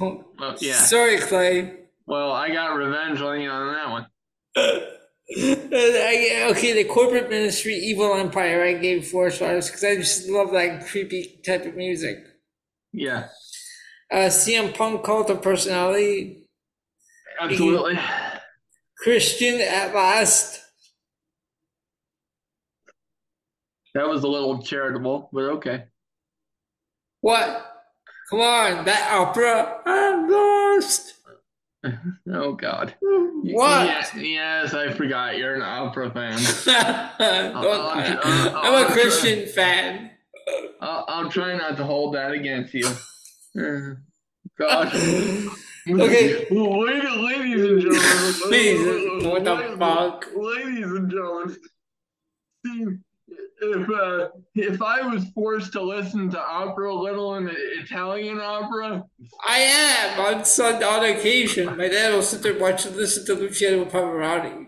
[0.00, 0.74] Well, yeah.
[0.74, 1.74] Sorry, Clay.
[2.06, 4.06] Well, I got revenge on you on that one.
[4.56, 10.50] I, okay, the corporate ministry, Evil Empire, I gave four stars because I just love
[10.52, 12.18] that creepy type of music.
[12.92, 13.28] Yeah.
[14.10, 16.48] Uh, CM Punk, Cult of Personality,
[17.40, 17.98] Absolutely.
[18.98, 20.60] Christian at last.
[23.94, 25.84] That was a little charitable, but okay.
[27.20, 27.71] What?
[28.32, 29.76] Come on, that opera.
[29.84, 31.14] I'm lost.
[32.32, 32.94] Oh God.
[33.02, 33.86] What?
[33.86, 35.36] Yeah, yes, I forgot.
[35.36, 36.38] You're an opera fan.
[36.68, 40.12] I'm I'll- a Christian fan.
[40.80, 42.88] I'll, I'll try not to hold that against you.
[44.58, 44.86] God.
[44.86, 45.48] Okay.
[45.86, 48.34] Ladies, ladies and gentlemen.
[48.44, 50.26] Please, what the fuck?
[50.36, 51.56] Ladies and gentlemen.
[53.64, 59.04] If uh, if I was forced to listen to opera, little in Italian opera,
[59.46, 61.76] I am on some on occasion.
[61.76, 64.66] My dad will sit there watch and watch listen to Luciano Pavarotti.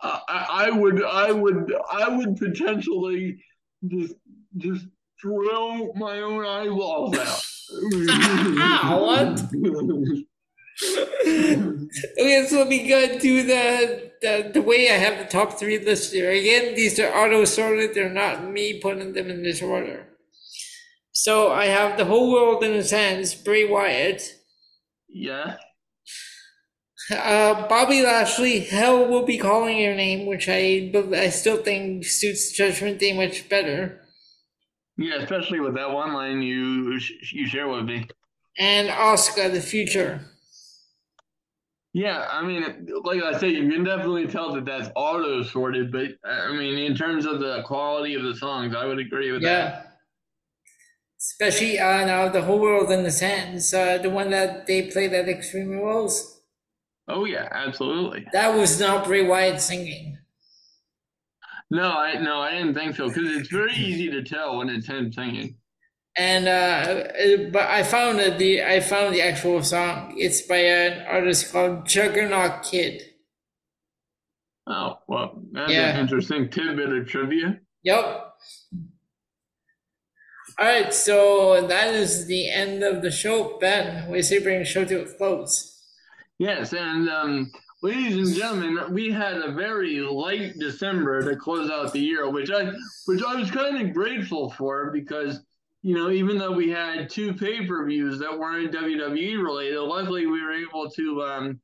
[0.00, 3.42] I, I I would I would I would potentially
[3.88, 4.14] just
[4.56, 4.86] just
[5.18, 7.42] drill my own eyeballs out.
[8.60, 10.24] Ow, what?
[12.18, 15.78] Okay, so let me go to the, the the way I have the top three
[15.78, 16.30] listed here.
[16.30, 17.94] Again, these are auto sorted.
[17.94, 20.06] They're not me putting them in this order.
[21.12, 23.34] So I have the whole world in his hands.
[23.34, 24.22] Bray Wyatt,
[25.08, 25.56] yeah.
[27.10, 28.60] uh, Bobby Lashley.
[28.60, 33.48] Hell will be calling your name, which I I still think suits Judgment Day much
[33.48, 34.00] better.
[34.96, 36.98] Yeah, especially with that one line you
[37.32, 38.06] you share with me.
[38.58, 40.29] And Oscar, the future.
[41.92, 46.10] Yeah, I mean, like I said, you can definitely tell that that's auto sorted, but
[46.24, 49.42] uh, I mean, in terms of the quality of the songs, I would agree with
[49.42, 49.48] that.
[49.48, 49.82] Yeah.
[51.18, 53.74] Especially uh, now the whole world in his hands.
[53.74, 56.40] Uh, the one that they played at Extreme Rules.
[57.08, 58.24] Oh yeah, absolutely.
[58.32, 60.18] That was not Bray Wyatt singing.
[61.70, 64.86] No, I no, I didn't think so because it's very easy to tell when it's
[64.86, 65.56] him singing.
[66.16, 70.14] And uh, but I found that the I found the actual song.
[70.18, 73.02] It's by an artist called Juggernaut Kid.
[74.66, 75.90] Oh well, that's Yeah.
[75.94, 77.60] an interesting tidbit of trivia.
[77.84, 78.26] Yep.
[80.58, 83.56] All right, so that is the end of the show.
[83.60, 85.78] Ben, we say bring the show to a close.
[86.38, 87.50] Yes, and um,
[87.82, 92.50] ladies and gentlemen, we had a very light December to close out the year, which
[92.50, 92.72] I
[93.06, 95.40] which I was kind of grateful for because
[95.82, 100.26] you know even though we had two pay per views that weren't WWE related, luckily
[100.26, 101.60] we were able to um,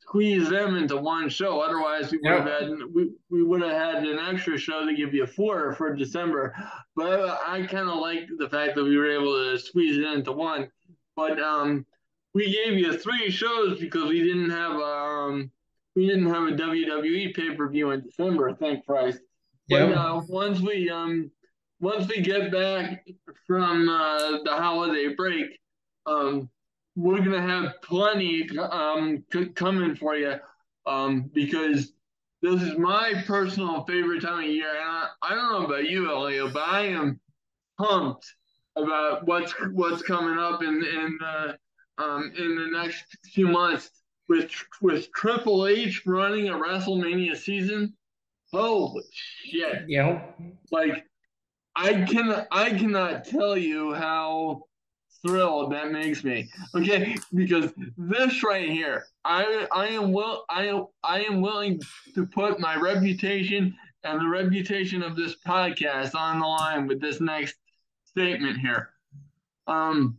[0.00, 1.60] squeeze them into one show.
[1.60, 5.14] Otherwise, we would have had we, we would have had an extra show to give
[5.14, 6.54] you four for December.
[6.96, 10.04] But I, I kind of like the fact that we were able to squeeze it
[10.04, 10.68] into one.
[11.14, 11.86] But um,
[12.34, 15.50] we gave you three shows because we didn't have um
[15.94, 18.52] we didn't have a WWE pay per view in December.
[18.54, 19.20] Thank Christ.
[19.68, 20.12] But Yeah.
[20.14, 21.30] uh, once we um
[21.80, 23.06] once we get back
[23.46, 25.58] from uh, the holiday break,
[26.06, 26.48] um,
[26.96, 29.24] we're gonna have plenty um
[29.54, 30.34] coming for you
[30.86, 31.92] um because
[32.42, 36.10] this is my personal favorite time of year, and I, I don't know about you,
[36.10, 37.20] Elio, but I am
[37.78, 38.26] pumped
[38.76, 41.58] about what's what's coming up in in the
[41.98, 43.90] um, in the next few months
[44.28, 44.50] with
[44.80, 47.94] with Triple H running a WrestleMania season.
[48.52, 49.84] Holy shit!
[49.86, 50.22] You know,
[50.70, 51.04] Like
[51.76, 54.64] I can I cannot tell you how
[55.24, 56.48] thrilled that makes me.
[56.74, 61.80] Okay, because this right here, I I am will I am I am willing
[62.14, 67.20] to put my reputation and the reputation of this podcast on the line with this
[67.20, 67.56] next
[68.04, 68.90] statement here.
[69.66, 70.18] Um,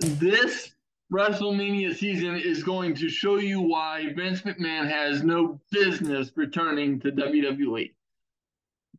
[0.00, 0.70] this
[1.12, 7.12] WrestleMania season is going to show you why Vince McMahon has no business returning to
[7.12, 7.92] WWE.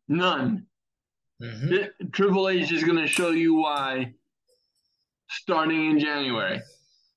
[0.08, 0.66] None.
[1.42, 2.12] Mhm.
[2.12, 4.14] Triple H is going to show you why
[5.30, 6.60] starting in January.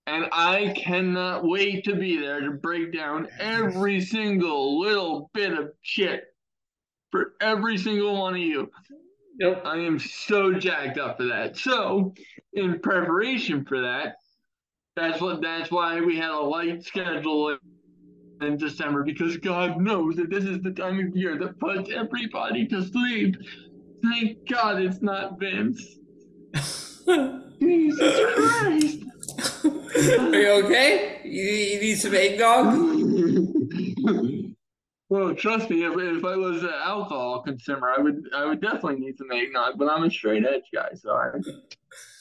[0.08, 5.72] And I cannot wait to be there to break down every single little bit of
[5.82, 6.26] shit
[7.12, 8.72] for every single one of you.
[9.40, 9.62] Yep.
[9.66, 11.58] I am so jacked up for that.
[11.58, 12.14] So,
[12.54, 14.18] in preparation for that,
[14.96, 17.58] that's what that's why we had a light schedule
[18.42, 22.68] in December because God knows that this is the time of year that puts everybody
[22.68, 23.36] to sleep.
[24.04, 25.98] Thank God it's not Vince.
[27.60, 29.04] Jesus Christ.
[29.66, 31.22] Are you okay?
[31.24, 32.74] You, you need some eggnog?
[35.10, 39.00] well, trust me, if, if I was an alcohol consumer, I would I would definitely
[39.00, 39.78] need some eggnog.
[39.78, 41.32] But I'm a straight edge guy, so I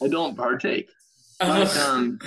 [0.03, 0.91] I don't partake.
[1.39, 2.19] But um,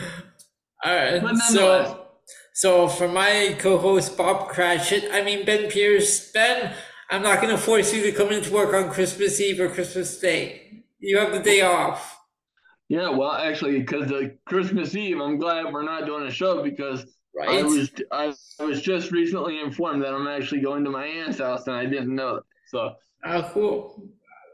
[0.84, 1.38] All right.
[1.50, 2.08] So,
[2.54, 6.74] so for my co-host Bob Cratchit, I mean Ben Pierce, Ben,
[7.14, 10.18] I'm not going to force you to come into work on Christmas Eve or Christmas
[10.20, 10.84] Day.
[11.00, 12.20] You have the day off.
[12.90, 17.06] yeah, well, actually, because the Christmas Eve, I'm glad we're not doing a show because
[17.40, 21.38] I was I, I was just recently informed that I'm actually going to my aunt's
[21.38, 22.44] house and I didn't know it.
[22.68, 22.96] So
[23.26, 24.10] Oh, cool.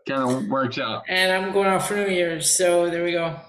[0.06, 1.04] kind of works out.
[1.08, 3.40] And I'm going out for New Year's, so there we go.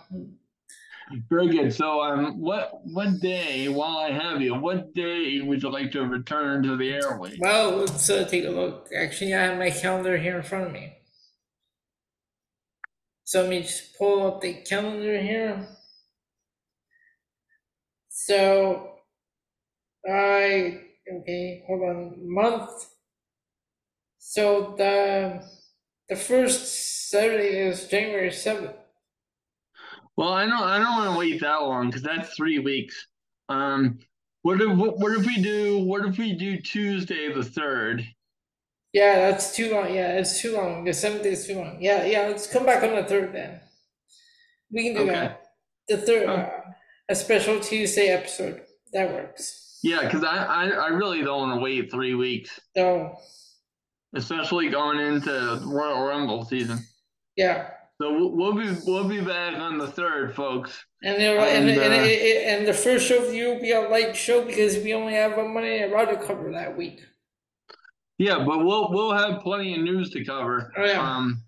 [1.28, 1.74] Very good.
[1.74, 6.02] So um what what day while I have you, what day would you like to
[6.02, 7.38] return to the airways?
[7.40, 8.88] Well, let's uh, take a look.
[8.96, 10.94] Actually, I have my calendar here in front of me.
[13.30, 15.68] So let me just pull up the calendar here.
[18.08, 18.96] So,
[20.04, 22.70] I, okay, hold on, month.
[24.18, 25.44] So the,
[26.08, 28.74] the first Saturday is January 7th.
[30.20, 33.06] Well, I don't I don't want to wait that long because that's three weeks.
[33.48, 33.98] Um
[34.42, 38.06] what if what, what if we do what if we do Tuesday the third?
[38.92, 39.94] Yeah, that's too long.
[39.94, 40.84] Yeah, it's too long.
[40.84, 41.78] The seventh is too long.
[41.80, 42.26] Yeah, yeah.
[42.26, 43.60] Let's come back on the third then.
[44.70, 45.12] We can do Okay.
[45.12, 45.42] that.
[45.88, 46.34] The third, Oh.
[46.34, 46.50] uh,
[47.08, 48.60] a special Tuesday episode.
[48.92, 49.78] That works.
[49.82, 53.16] Yeah, because I, I I really don't want to wait three weeks, So,
[54.14, 56.80] especially going into Royal Rumble season.
[57.36, 57.70] yeah.
[58.00, 60.86] So we'll, be we'll be back on the third, folks.
[61.02, 63.72] And there, and, And, and, uh, it, and the first show for you will be
[63.72, 67.02] a light show because we only have a Monday Raw to cover that week.
[68.16, 70.72] Yeah, but we'll we'll have plenty of news to cover.
[70.78, 70.98] Oh, yeah.
[70.98, 71.42] Um,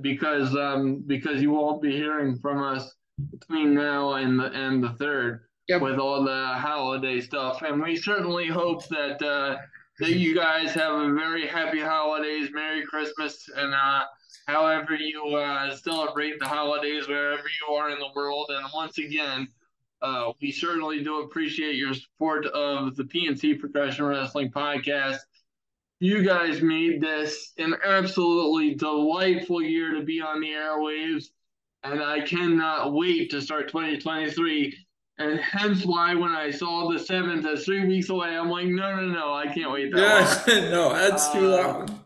[0.00, 2.94] because um because you won't be hearing from us
[3.32, 5.82] between now and the and the third Yep.
[5.82, 9.56] with all the holiday stuff, and we certainly hope that uh
[9.98, 14.04] that you guys have a very happy holidays, Merry Christmas, and uh
[14.46, 18.50] however you uh celebrate the holidays wherever you are in the world.
[18.50, 19.48] And once again.
[20.02, 25.16] Uh, we certainly do appreciate your support of the PNC Professional Wrestling Podcast
[26.00, 31.28] you guys made this an absolutely delightful year to be on the airwaves,
[31.82, 34.76] and I cannot wait to start 2023.
[35.18, 38.94] And hence why when I saw the seventh as three weeks away, I'm like, no,
[38.96, 40.70] no, no, I can't wait that long.
[40.70, 42.04] No, that's too Uh, long.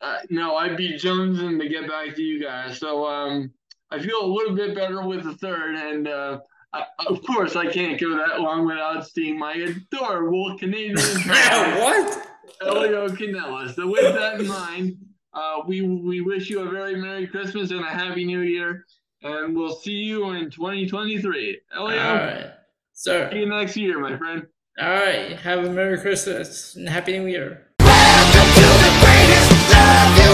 [0.00, 2.78] Uh, no, I'd be jonesing to get back to you guys.
[2.78, 3.52] So um,
[3.90, 6.40] I feel a little bit better with the third, and uh,
[6.72, 10.96] I, of course I can't go that long without seeing my adorable Canadian.
[11.26, 12.26] what?
[12.62, 13.74] Elio Canella.
[13.74, 14.96] So with that in mind,
[15.32, 18.86] uh, we we wish you a very Merry Christmas and a Happy New Year,
[19.22, 21.60] and we'll see you in 2023.
[21.76, 22.50] All Elio, right.
[22.92, 24.46] see you next year, my friend.
[24.80, 25.38] all right.
[25.40, 27.66] Have a Merry Christmas and Happy New Year.
[29.92, 30.29] I